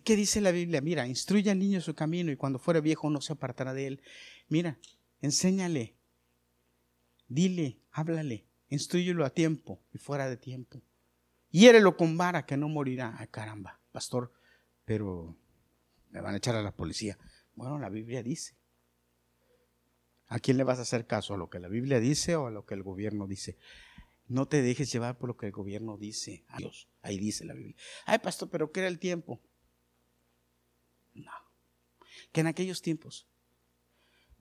¿Qué 0.04 0.16
dice 0.16 0.42
la 0.42 0.52
Biblia? 0.52 0.82
Mira, 0.82 1.08
instruye 1.08 1.50
al 1.50 1.60
niño 1.60 1.82
su 1.82 1.96
camino 1.96 2.32
y 2.32 2.36
cuando 2.36 2.60
fuera 2.60 2.82
viejo 2.82 3.10
no 3.10 3.22
se 3.22 3.34
apartará 3.34 3.74
de 3.74 3.88
él. 3.88 4.02
Mira, 4.50 4.78
enséñale. 5.22 5.96
Dile, 7.30 7.82
háblale, 7.92 8.46
instruyelo 8.70 9.26
a 9.26 9.32
tiempo 9.32 9.82
y 9.94 9.98
fuera 9.98 10.30
de 10.30 10.38
tiempo. 10.38 10.82
Hiérelo 11.50 11.98
con 11.98 12.18
vara 12.18 12.46
que 12.46 12.58
no 12.58 12.70
morirá. 12.70 13.16
Ay, 13.18 13.28
caramba, 13.28 13.80
pastor, 13.92 14.32
pero 14.86 15.36
me 16.10 16.22
van 16.22 16.36
a 16.36 16.38
echar 16.38 16.56
a 16.56 16.62
la 16.62 16.76
policía. 16.76 17.18
Bueno, 17.56 17.80
la 17.80 17.90
Biblia 17.90 18.22
dice. 18.24 18.56
¿A 20.28 20.40
quién 20.40 20.58
le 20.58 20.64
vas 20.64 20.80
a 20.80 20.84
hacer 20.84 21.08
caso? 21.08 21.34
¿A 21.34 21.38
lo 21.38 21.50
que 21.50 21.60
la 21.60 21.70
Biblia 21.70 22.00
dice 22.00 22.36
o 22.36 22.48
a 22.48 22.52
lo 22.52 22.66
que 22.66 22.76
el 22.76 22.84
gobierno 22.84 23.28
dice? 23.28 23.58
No 24.28 24.48
te 24.48 24.62
dejes 24.62 24.92
llevar 24.92 25.18
por 25.18 25.30
lo 25.30 25.38
que 25.38 25.46
el 25.46 25.52
gobierno 25.52 25.98
dice. 25.98 26.46
Dios, 26.58 26.90
ahí 27.02 27.18
dice 27.18 27.46
la 27.46 27.54
Biblia. 27.54 27.76
Ay, 28.06 28.20
pastor, 28.20 28.50
pero 28.50 28.72
¿qué 28.72 28.82
era 28.82 28.90
el 28.90 29.00
tiempo? 29.00 29.42
No. 31.14 31.32
Que 32.32 32.42
en 32.42 32.48
aquellos 32.48 32.82
tiempos. 32.82 33.28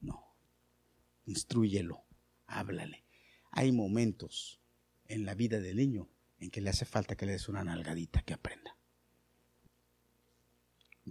No. 0.01 0.37
Instruyelo, 1.25 2.05
háblale. 2.47 3.05
Hay 3.53 3.73
momentos 3.73 4.61
en 5.07 5.25
la 5.25 5.35
vida 5.35 5.61
del 5.61 5.77
niño 5.77 6.09
en 6.39 6.51
que 6.51 6.61
le 6.61 6.71
hace 6.71 6.85
falta 6.85 7.17
que 7.17 7.27
le 7.27 7.33
des 7.33 7.49
una 7.49 7.65
nalgadita 7.65 8.23
que 8.23 8.35
aprenda. 8.35 8.77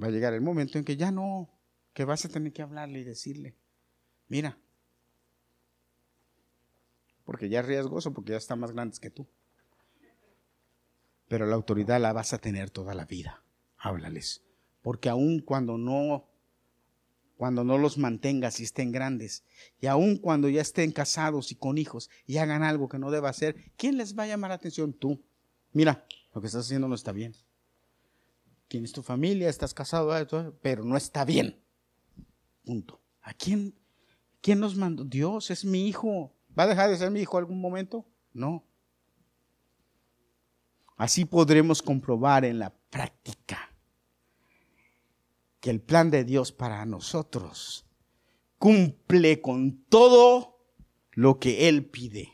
Va 0.02 0.08
a 0.08 0.12
llegar 0.12 0.34
el 0.34 0.42
momento 0.42 0.78
en 0.78 0.84
que 0.84 0.98
ya 0.98 1.12
no, 1.12 1.50
que 1.94 2.04
vas 2.04 2.26
a 2.26 2.30
tener 2.30 2.52
que 2.52 2.62
hablarle 2.62 3.00
y 3.00 3.04
decirle, 3.06 3.56
mira, 4.28 4.60
porque 7.26 7.50
ya 7.50 7.60
es 7.60 7.66
riesgoso, 7.66 8.14
porque 8.14 8.32
ya 8.32 8.38
está 8.38 8.56
más 8.56 8.72
grande 8.72 8.98
que 9.02 9.10
tú. 9.10 9.28
Pero 11.28 11.48
la 11.48 11.56
autoridad 11.56 12.00
la 12.00 12.14
vas 12.14 12.34
a 12.34 12.38
tener 12.38 12.70
toda 12.70 12.94
la 12.94 13.06
vida. 13.06 13.44
Háblales. 13.78 14.44
Porque 14.82 15.10
aun 15.10 15.40
cuando 15.40 15.78
no, 15.78 16.30
cuando 17.38 17.64
no 17.64 17.80
los 17.80 17.98
mantengas 17.98 18.60
y 18.60 18.64
estén 18.64 18.92
grandes, 18.92 19.44
y 19.82 19.88
aun 19.88 20.18
cuando 20.18 20.48
ya 20.48 20.62
estén 20.62 20.92
casados 20.92 21.52
y 21.52 21.56
con 21.56 21.80
hijos 21.80 22.10
y 22.28 22.38
hagan 22.38 22.62
algo 22.62 22.88
que 22.88 23.00
no 23.00 23.10
deba 23.10 23.30
hacer, 23.30 23.74
¿quién 23.76 23.98
les 23.98 24.18
va 24.18 24.24
a 24.24 24.28
llamar 24.28 24.50
la 24.50 24.56
atención? 24.56 24.94
Tú. 24.94 25.20
Mira, 25.74 26.06
lo 26.34 26.42
que 26.42 26.48
estás 26.48 26.66
haciendo 26.66 26.88
no 26.88 26.96
está 26.96 27.12
bien. 27.12 27.36
Tienes 28.68 28.92
tu 28.92 29.02
familia, 29.02 29.50
estás 29.50 29.74
casado, 29.74 30.14
ah, 30.14 30.54
pero 30.62 30.84
no 30.84 30.96
está 30.96 31.26
bien. 31.26 31.60
Punto. 32.64 33.02
¿A 33.22 33.34
quién, 33.34 33.74
quién 34.42 34.60
nos 34.60 34.76
mandó? 34.76 35.04
Dios 35.04 35.50
es 35.50 35.66
mi 35.66 35.88
hijo. 35.88 36.35
¿Va 36.58 36.64
a 36.64 36.68
dejar 36.68 36.90
de 36.90 36.98
ser 36.98 37.12
mi 37.12 37.22
hijo 37.22 37.38
algún 37.38 37.60
momento? 37.60 38.06
No. 38.34 38.66
Así 40.98 41.26
podremos 41.26 41.82
comprobar 41.82 42.46
en 42.46 42.60
la 42.60 42.74
práctica 42.90 43.72
que 45.60 45.70
el 45.70 45.82
plan 45.82 46.10
de 46.10 46.24
Dios 46.24 46.52
para 46.52 46.86
nosotros 46.86 47.86
cumple 48.58 49.42
con 49.42 49.84
todo 49.86 50.64
lo 51.12 51.40
que 51.40 51.68
Él 51.68 51.86
pide. 51.86 52.32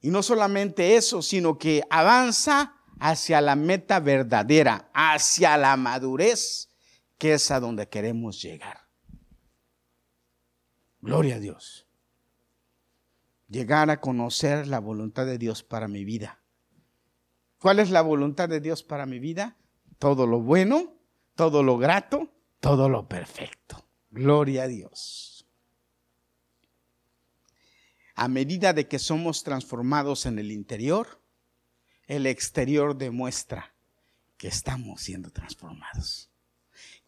Y 0.00 0.10
no 0.10 0.22
solamente 0.22 0.96
eso, 0.96 1.22
sino 1.22 1.58
que 1.58 1.82
avanza 1.88 2.74
hacia 3.00 3.40
la 3.40 3.56
meta 3.56 4.00
verdadera, 4.00 4.90
hacia 4.92 5.56
la 5.56 5.76
madurez, 5.76 6.70
que 7.16 7.34
es 7.34 7.50
a 7.50 7.60
donde 7.60 7.88
queremos 7.88 8.40
llegar. 8.42 8.87
Gloria 11.00 11.36
a 11.36 11.40
Dios. 11.40 11.86
Llegar 13.48 13.90
a 13.90 14.00
conocer 14.00 14.66
la 14.66 14.78
voluntad 14.78 15.26
de 15.26 15.38
Dios 15.38 15.62
para 15.62 15.88
mi 15.88 16.04
vida. 16.04 16.42
¿Cuál 17.58 17.78
es 17.78 17.90
la 17.90 18.02
voluntad 18.02 18.48
de 18.48 18.60
Dios 18.60 18.82
para 18.82 19.06
mi 19.06 19.18
vida? 19.18 19.56
Todo 19.98 20.26
lo 20.26 20.40
bueno, 20.40 20.94
todo 21.34 21.62
lo 21.62 21.78
grato, 21.78 22.32
todo 22.60 22.88
lo 22.88 23.08
perfecto. 23.08 23.84
Gloria 24.10 24.64
a 24.64 24.68
Dios. 24.68 25.46
A 28.14 28.28
medida 28.28 28.72
de 28.72 28.88
que 28.88 28.98
somos 28.98 29.44
transformados 29.44 30.26
en 30.26 30.38
el 30.38 30.50
interior, 30.50 31.20
el 32.06 32.26
exterior 32.26 32.96
demuestra 32.96 33.74
que 34.36 34.48
estamos 34.48 35.02
siendo 35.02 35.30
transformados. 35.30 36.27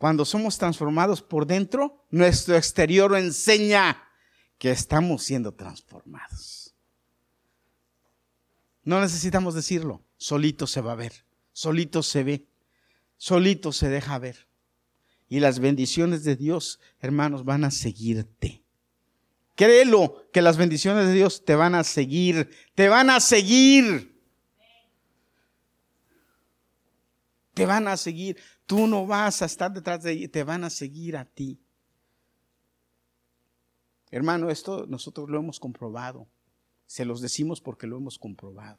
Cuando 0.00 0.24
somos 0.24 0.56
transformados 0.56 1.20
por 1.20 1.46
dentro, 1.46 2.06
nuestro 2.08 2.56
exterior 2.56 3.14
enseña 3.18 4.02
que 4.56 4.70
estamos 4.70 5.22
siendo 5.24 5.52
transformados. 5.52 6.74
No 8.82 8.98
necesitamos 9.02 9.54
decirlo, 9.54 10.02
solito 10.16 10.66
se 10.66 10.80
va 10.80 10.92
a 10.92 10.94
ver, 10.94 11.26
solito 11.52 12.02
se 12.02 12.24
ve, 12.24 12.46
solito 13.18 13.72
se 13.72 13.90
deja 13.90 14.18
ver. 14.18 14.48
Y 15.28 15.40
las 15.40 15.58
bendiciones 15.58 16.24
de 16.24 16.34
Dios, 16.34 16.80
hermanos, 17.00 17.44
van 17.44 17.64
a 17.64 17.70
seguirte. 17.70 18.62
Créelo 19.54 20.30
que 20.32 20.40
las 20.40 20.56
bendiciones 20.56 21.08
de 21.08 21.12
Dios 21.12 21.44
te 21.44 21.56
van 21.56 21.74
a 21.74 21.84
seguir, 21.84 22.48
te 22.74 22.88
van 22.88 23.10
a 23.10 23.20
seguir. 23.20 24.09
Te 27.60 27.66
van 27.66 27.88
a 27.88 27.98
seguir. 27.98 28.38
Tú 28.64 28.86
no 28.86 29.06
vas 29.06 29.42
a 29.42 29.44
estar 29.44 29.70
detrás 29.70 30.02
de 30.02 30.12
ellos, 30.12 30.30
te 30.30 30.44
van 30.44 30.64
a 30.64 30.70
seguir 30.70 31.14
a 31.14 31.26
ti. 31.26 31.60
Hermano, 34.10 34.48
esto 34.48 34.86
nosotros 34.86 35.28
lo 35.28 35.38
hemos 35.38 35.60
comprobado. 35.60 36.26
Se 36.86 37.04
los 37.04 37.20
decimos 37.20 37.60
porque 37.60 37.86
lo 37.86 37.98
hemos 37.98 38.18
comprobado. 38.18 38.78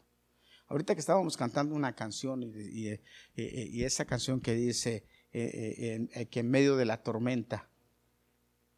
Ahorita 0.65 0.95
que 0.95 0.99
estábamos 0.99 1.37
cantando 1.37 1.75
una 1.75 1.93
canción 1.93 2.41
y, 2.41 2.87
eh, 2.87 3.03
eh, 3.35 3.85
esa 3.85 4.05
canción 4.05 4.41
que 4.41 4.55
dice 4.55 5.05
eh, 5.31 6.27
que 6.31 6.39
en 6.39 6.49
medio 6.49 6.75
de 6.75 6.85
la 6.85 7.03
tormenta, 7.03 7.69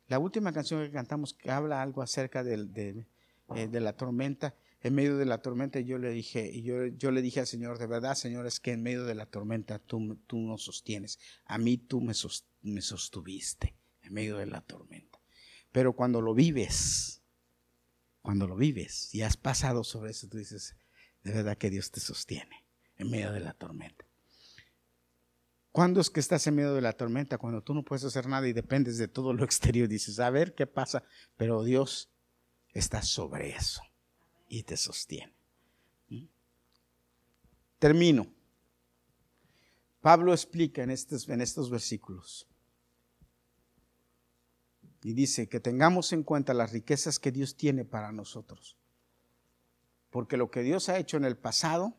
la 0.09 0.19
última 0.19 0.51
canción 0.51 0.83
que 0.83 0.91
cantamos 0.91 1.33
que 1.33 1.49
habla 1.49 1.81
algo 1.81 2.01
acerca 2.01 2.43
de 2.43 3.05
la 3.47 3.93
tormenta, 3.93 4.53
en 4.83 4.95
medio 4.95 5.17
de 5.17 5.25
la 5.25 5.41
tormenta 5.41 5.79
yo 5.79 5.97
le 5.97 6.09
dije, 6.09 6.51
y 6.53 6.61
yo, 6.61 6.85
yo, 6.87 7.11
le 7.11 7.21
dije 7.21 7.39
al 7.39 7.47
Señor, 7.47 7.79
de 7.79 7.87
verdad, 7.87 8.15
Señor, 8.15 8.45
es 8.45 8.59
que 8.59 8.73
en 8.73 8.83
medio 8.83 9.05
de 9.05 9.15
la 9.15 9.25
tormenta 9.25 9.79
tú, 9.79 10.17
tú 10.27 10.37
nos 10.37 10.63
sostienes. 10.63 11.19
A 11.45 11.57
mí 11.57 11.77
tú 11.77 12.01
me, 12.01 12.13
me 12.61 12.81
sostuviste 12.81 13.77
en 14.01 14.13
medio 14.13 14.37
de 14.37 14.45
la 14.45 14.59
tormenta. 14.59 15.21
Pero 15.71 15.93
cuando 15.93 16.21
lo 16.21 16.33
vives, 16.33 17.23
cuando 18.21 18.45
lo 18.45 18.57
vives 18.57 19.15
y 19.15 19.21
has 19.21 19.37
pasado 19.37 19.85
sobre 19.85 20.11
eso, 20.11 20.27
tú 20.27 20.37
dices, 20.37 20.75
de 21.23 21.31
verdad 21.31 21.57
que 21.57 21.69
Dios 21.69 21.89
te 21.89 22.01
sostiene 22.01 22.65
en 22.97 23.09
medio 23.09 23.31
de 23.31 23.39
la 23.39 23.53
tormenta. 23.53 24.05
¿Cuándo 25.71 26.01
es 26.01 26.09
que 26.09 26.19
estás 26.19 26.45
en 26.45 26.55
medio 26.55 26.73
de 26.73 26.81
la 26.81 26.93
tormenta? 26.93 27.37
Cuando 27.37 27.63
tú 27.63 27.73
no 27.73 27.85
puedes 27.85 28.03
hacer 28.03 28.27
nada 28.27 28.49
y 28.49 28.53
dependes 28.53 28.97
de 28.97 29.07
todo 29.07 29.33
lo 29.33 29.45
exterior. 29.45 29.87
Dices, 29.87 30.19
a 30.19 30.29
ver 30.29 30.53
qué 30.53 30.67
pasa. 30.67 31.05
Pero 31.37 31.63
Dios 31.63 32.11
está 32.73 33.01
sobre 33.01 33.51
eso 33.51 33.81
y 34.53 34.61
te 34.61 34.77
sostiene. 34.77 35.33
¿Mm? 36.09 36.25
Termino. 37.79 38.27
Pablo 39.99 40.31
explica 40.31 40.83
en 40.83 40.91
estos, 40.91 41.27
en 41.27 41.41
estos 41.41 41.71
versículos 41.71 42.47
y 45.01 45.13
dice 45.13 45.49
que 45.49 45.59
tengamos 45.59 46.13
en 46.13 46.23
cuenta 46.23 46.53
las 46.53 46.71
riquezas 46.71 47.17
que 47.17 47.31
Dios 47.31 47.57
tiene 47.57 47.83
para 47.83 48.11
nosotros. 48.11 48.77
Porque 50.11 50.37
lo 50.37 50.51
que 50.51 50.61
Dios 50.61 50.87
ha 50.87 50.99
hecho 50.99 51.17
en 51.17 51.25
el 51.25 51.35
pasado, 51.35 51.97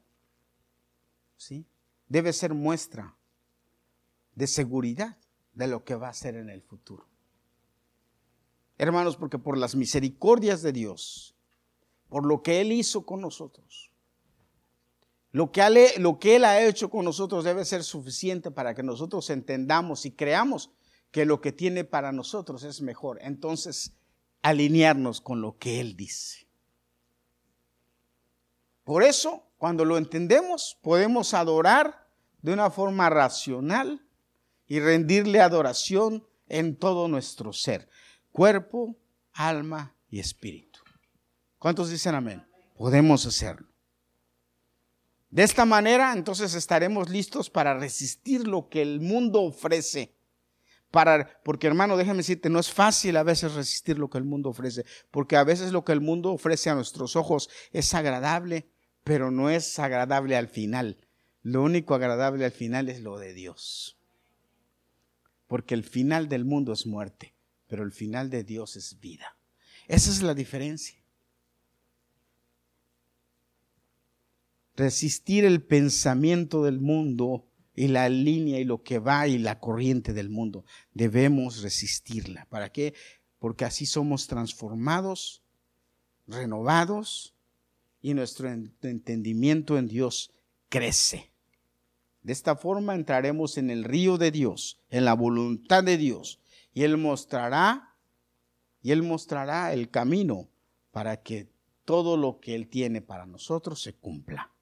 ¿sí? 1.36 1.66
Debe 2.08 2.32
ser 2.32 2.54
muestra 2.54 3.16
de 4.36 4.46
seguridad 4.46 5.18
de 5.54 5.66
lo 5.66 5.84
que 5.84 5.96
va 5.96 6.08
a 6.08 6.14
ser 6.14 6.36
en 6.36 6.50
el 6.50 6.62
futuro. 6.62 7.08
Hermanos, 8.78 9.16
porque 9.16 9.38
por 9.38 9.58
las 9.58 9.74
misericordias 9.74 10.62
de 10.62 10.72
Dios, 10.72 11.33
por 12.14 12.26
lo 12.26 12.44
que 12.44 12.60
Él 12.60 12.70
hizo 12.70 13.04
con 13.04 13.20
nosotros, 13.20 13.90
lo 15.32 15.50
que, 15.50 15.94
lo 15.98 16.20
que 16.20 16.36
Él 16.36 16.44
ha 16.44 16.62
hecho 16.62 16.88
con 16.88 17.04
nosotros 17.04 17.42
debe 17.42 17.64
ser 17.64 17.82
suficiente 17.82 18.52
para 18.52 18.72
que 18.72 18.84
nosotros 18.84 19.30
entendamos 19.30 20.06
y 20.06 20.12
creamos 20.12 20.70
que 21.10 21.24
lo 21.24 21.40
que 21.40 21.50
tiene 21.50 21.82
para 21.82 22.12
nosotros 22.12 22.62
es 22.62 22.82
mejor. 22.82 23.18
Entonces, 23.20 23.94
alinearnos 24.42 25.20
con 25.20 25.40
lo 25.40 25.58
que 25.58 25.80
Él 25.80 25.96
dice. 25.96 26.46
Por 28.84 29.02
eso, 29.02 29.48
cuando 29.58 29.84
lo 29.84 29.98
entendemos, 29.98 30.78
podemos 30.82 31.34
adorar 31.34 32.06
de 32.42 32.52
una 32.52 32.70
forma 32.70 33.10
racional 33.10 34.06
y 34.68 34.78
rendirle 34.78 35.40
adoración 35.40 36.24
en 36.48 36.76
todo 36.76 37.08
nuestro 37.08 37.52
ser, 37.52 37.88
cuerpo, 38.30 38.94
alma 39.32 39.96
y 40.08 40.20
espíritu. 40.20 40.73
¿Cuántos 41.64 41.88
dicen 41.88 42.14
amén? 42.14 42.44
Podemos 42.76 43.24
hacerlo. 43.24 43.66
De 45.30 45.42
esta 45.42 45.64
manera, 45.64 46.12
entonces 46.12 46.52
estaremos 46.52 47.08
listos 47.08 47.48
para 47.48 47.72
resistir 47.72 48.46
lo 48.46 48.68
que 48.68 48.82
el 48.82 49.00
mundo 49.00 49.40
ofrece. 49.40 50.14
Para, 50.90 51.40
porque 51.42 51.66
hermano, 51.66 51.96
déjame 51.96 52.18
decirte, 52.18 52.50
no 52.50 52.58
es 52.58 52.70
fácil 52.70 53.16
a 53.16 53.22
veces 53.22 53.54
resistir 53.54 53.98
lo 53.98 54.10
que 54.10 54.18
el 54.18 54.24
mundo 54.24 54.50
ofrece, 54.50 54.84
porque 55.10 55.38
a 55.38 55.44
veces 55.44 55.72
lo 55.72 55.86
que 55.86 55.92
el 55.92 56.02
mundo 56.02 56.32
ofrece 56.32 56.68
a 56.68 56.74
nuestros 56.74 57.16
ojos 57.16 57.48
es 57.72 57.94
agradable, 57.94 58.68
pero 59.02 59.30
no 59.30 59.48
es 59.48 59.78
agradable 59.78 60.36
al 60.36 60.48
final. 60.48 60.98
Lo 61.40 61.62
único 61.62 61.94
agradable 61.94 62.44
al 62.44 62.52
final 62.52 62.90
es 62.90 63.00
lo 63.00 63.16
de 63.16 63.32
Dios 63.32 63.96
porque 65.46 65.72
el 65.72 65.84
final 65.84 66.28
del 66.28 66.44
mundo 66.44 66.74
es 66.74 66.84
muerte, 66.84 67.34
pero 67.68 67.84
el 67.84 67.92
final 67.92 68.28
de 68.28 68.44
Dios 68.44 68.76
es 68.76 69.00
vida. 69.00 69.38
Esa 69.88 70.10
es 70.10 70.20
la 70.20 70.34
diferencia. 70.34 71.03
Resistir 74.76 75.44
el 75.44 75.62
pensamiento 75.62 76.64
del 76.64 76.80
mundo 76.80 77.46
y 77.76 77.88
la 77.88 78.08
línea 78.08 78.58
y 78.60 78.64
lo 78.64 78.82
que 78.82 78.98
va 78.98 79.26
y 79.28 79.38
la 79.38 79.58
corriente 79.58 80.12
del 80.12 80.30
mundo. 80.30 80.64
Debemos 80.92 81.62
resistirla. 81.62 82.46
¿Para 82.46 82.70
qué? 82.70 82.94
Porque 83.38 83.64
así 83.64 83.86
somos 83.86 84.26
transformados, 84.26 85.42
renovados 86.26 87.34
y 88.00 88.14
nuestro 88.14 88.50
entendimiento 88.50 89.78
en 89.78 89.88
Dios 89.88 90.30
crece. 90.68 91.30
De 92.22 92.32
esta 92.32 92.56
forma 92.56 92.94
entraremos 92.94 93.58
en 93.58 93.70
el 93.70 93.84
río 93.84 94.16
de 94.16 94.30
Dios, 94.30 94.80
en 94.88 95.04
la 95.04 95.14
voluntad 95.14 95.84
de 95.84 95.98
Dios, 95.98 96.40
y 96.72 96.82
Él 96.82 96.96
mostrará, 96.96 97.96
y 98.82 98.92
Él 98.92 99.02
mostrará 99.02 99.72
el 99.72 99.90
camino 99.90 100.48
para 100.90 101.22
que 101.22 101.48
todo 101.84 102.16
lo 102.16 102.40
que 102.40 102.54
Él 102.54 102.68
tiene 102.68 103.02
para 103.02 103.26
nosotros 103.26 103.82
se 103.82 103.92
cumpla. 103.92 104.53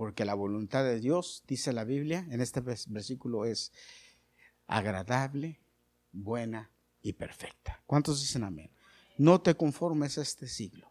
Porque 0.00 0.24
la 0.24 0.32
voluntad 0.32 0.82
de 0.82 0.98
Dios, 0.98 1.44
dice 1.46 1.74
la 1.74 1.84
Biblia, 1.84 2.26
en 2.30 2.40
este 2.40 2.62
versículo 2.62 3.44
es 3.44 3.70
agradable, 4.66 5.60
buena 6.10 6.70
y 7.02 7.12
perfecta. 7.12 7.82
¿Cuántos 7.84 8.22
dicen 8.22 8.44
amén? 8.44 8.70
No 9.18 9.42
te 9.42 9.54
conformes 9.54 10.16
a 10.16 10.22
este 10.22 10.48
siglo 10.48 10.90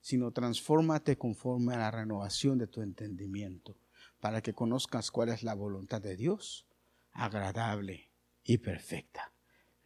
sino 0.00 0.32
transfórmate 0.32 1.16
conforme 1.16 1.74
a 1.74 1.78
la 1.78 1.90
renovación 1.92 2.58
de 2.58 2.66
tu 2.66 2.80
entendimiento, 2.82 3.76
para 4.20 4.40
que 4.40 4.54
conozcas 4.54 5.12
cuál 5.12 5.28
es 5.28 5.44
la 5.44 5.54
voluntad 5.54 6.00
de 6.00 6.16
Dios, 6.16 6.66
agradable 7.12 8.10
y 8.44 8.58
perfecta. 8.58 9.32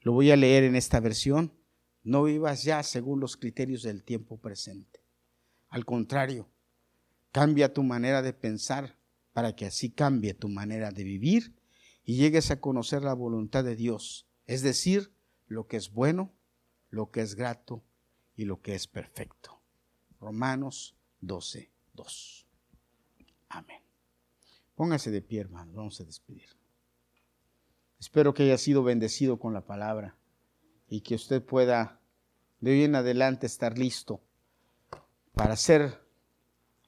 Lo 0.01 0.12
voy 0.12 0.30
a 0.30 0.36
leer 0.36 0.64
en 0.64 0.76
esta 0.76 1.01
versión. 1.01 1.53
No 2.03 2.22
vivas 2.24 2.64
ya 2.64 2.82
según 2.82 3.20
los 3.20 3.36
criterios 3.36 3.82
del 3.82 4.03
tiempo 4.03 4.38
presente. 4.38 5.03
Al 5.68 5.84
contrario, 5.84 6.51
cambia 7.33 7.72
tu 7.72 7.83
manera 7.83 8.22
de 8.22 8.33
pensar 8.33 8.97
para 9.33 9.55
que 9.55 9.66
así 9.66 9.91
cambie 9.91 10.35
tu 10.35 10.49
manera 10.49 10.91
de 10.91 11.05
vivir 11.05 11.55
y 12.05 12.16
llegues 12.16 12.51
a 12.51 12.61
conocer 12.61 13.03
la 13.03 13.14
voluntad 13.14 13.64
de 13.64 13.76
Dios, 13.76 14.26
es 14.47 14.62
decir, 14.62 15.12
lo 15.47 15.66
que 15.66 15.76
es 15.76 15.93
bueno, 15.93 16.33
lo 16.91 17.11
que 17.11 17.20
es 17.20 17.35
grato 17.35 17.85
y 18.37 18.45
lo 18.45 18.61
que 18.61 18.74
es 18.74 18.87
perfecto. 18.87 19.61
Romanos 20.20 20.97
12, 21.20 21.70
2. 21.95 22.47
Amén. 23.49 23.83
Póngase 24.74 25.11
de 25.11 25.22
pie, 25.22 25.41
hermano. 25.41 25.72
Vamos 25.74 26.01
a 26.01 26.05
despedir. 26.05 26.49
Espero 27.99 28.33
que 28.33 28.45
haya 28.45 28.59
sido 28.59 28.83
bendecido 28.83 29.39
con 29.39 29.53
la 29.53 29.66
palabra 29.66 30.16
y 30.89 31.03
que 31.03 31.14
usted 31.14 31.45
pueda 31.45 32.01
de 32.61 32.72
hoy 32.72 32.85
en 32.85 32.95
adelante 32.95 33.47
estar 33.47 33.78
listo 33.78 34.22
para 35.33 35.57
ser 35.57 36.01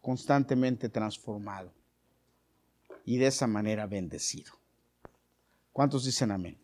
constantemente 0.02 0.90
transformado 0.90 1.72
y 3.06 3.16
de 3.16 3.28
esa 3.28 3.46
manera 3.46 3.86
bendecido. 3.86 4.52
¿Cuántos 5.72 6.04
dicen 6.04 6.30
amén? 6.30 6.58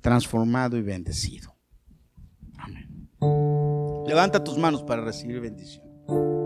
Transformado 0.00 0.78
y 0.78 0.82
bendecido. 0.82 1.54
Amén. 2.56 3.10
Levanta 4.06 4.42
tus 4.42 4.56
manos 4.56 4.82
para 4.82 5.02
recibir 5.04 5.40
bendición. 5.40 6.41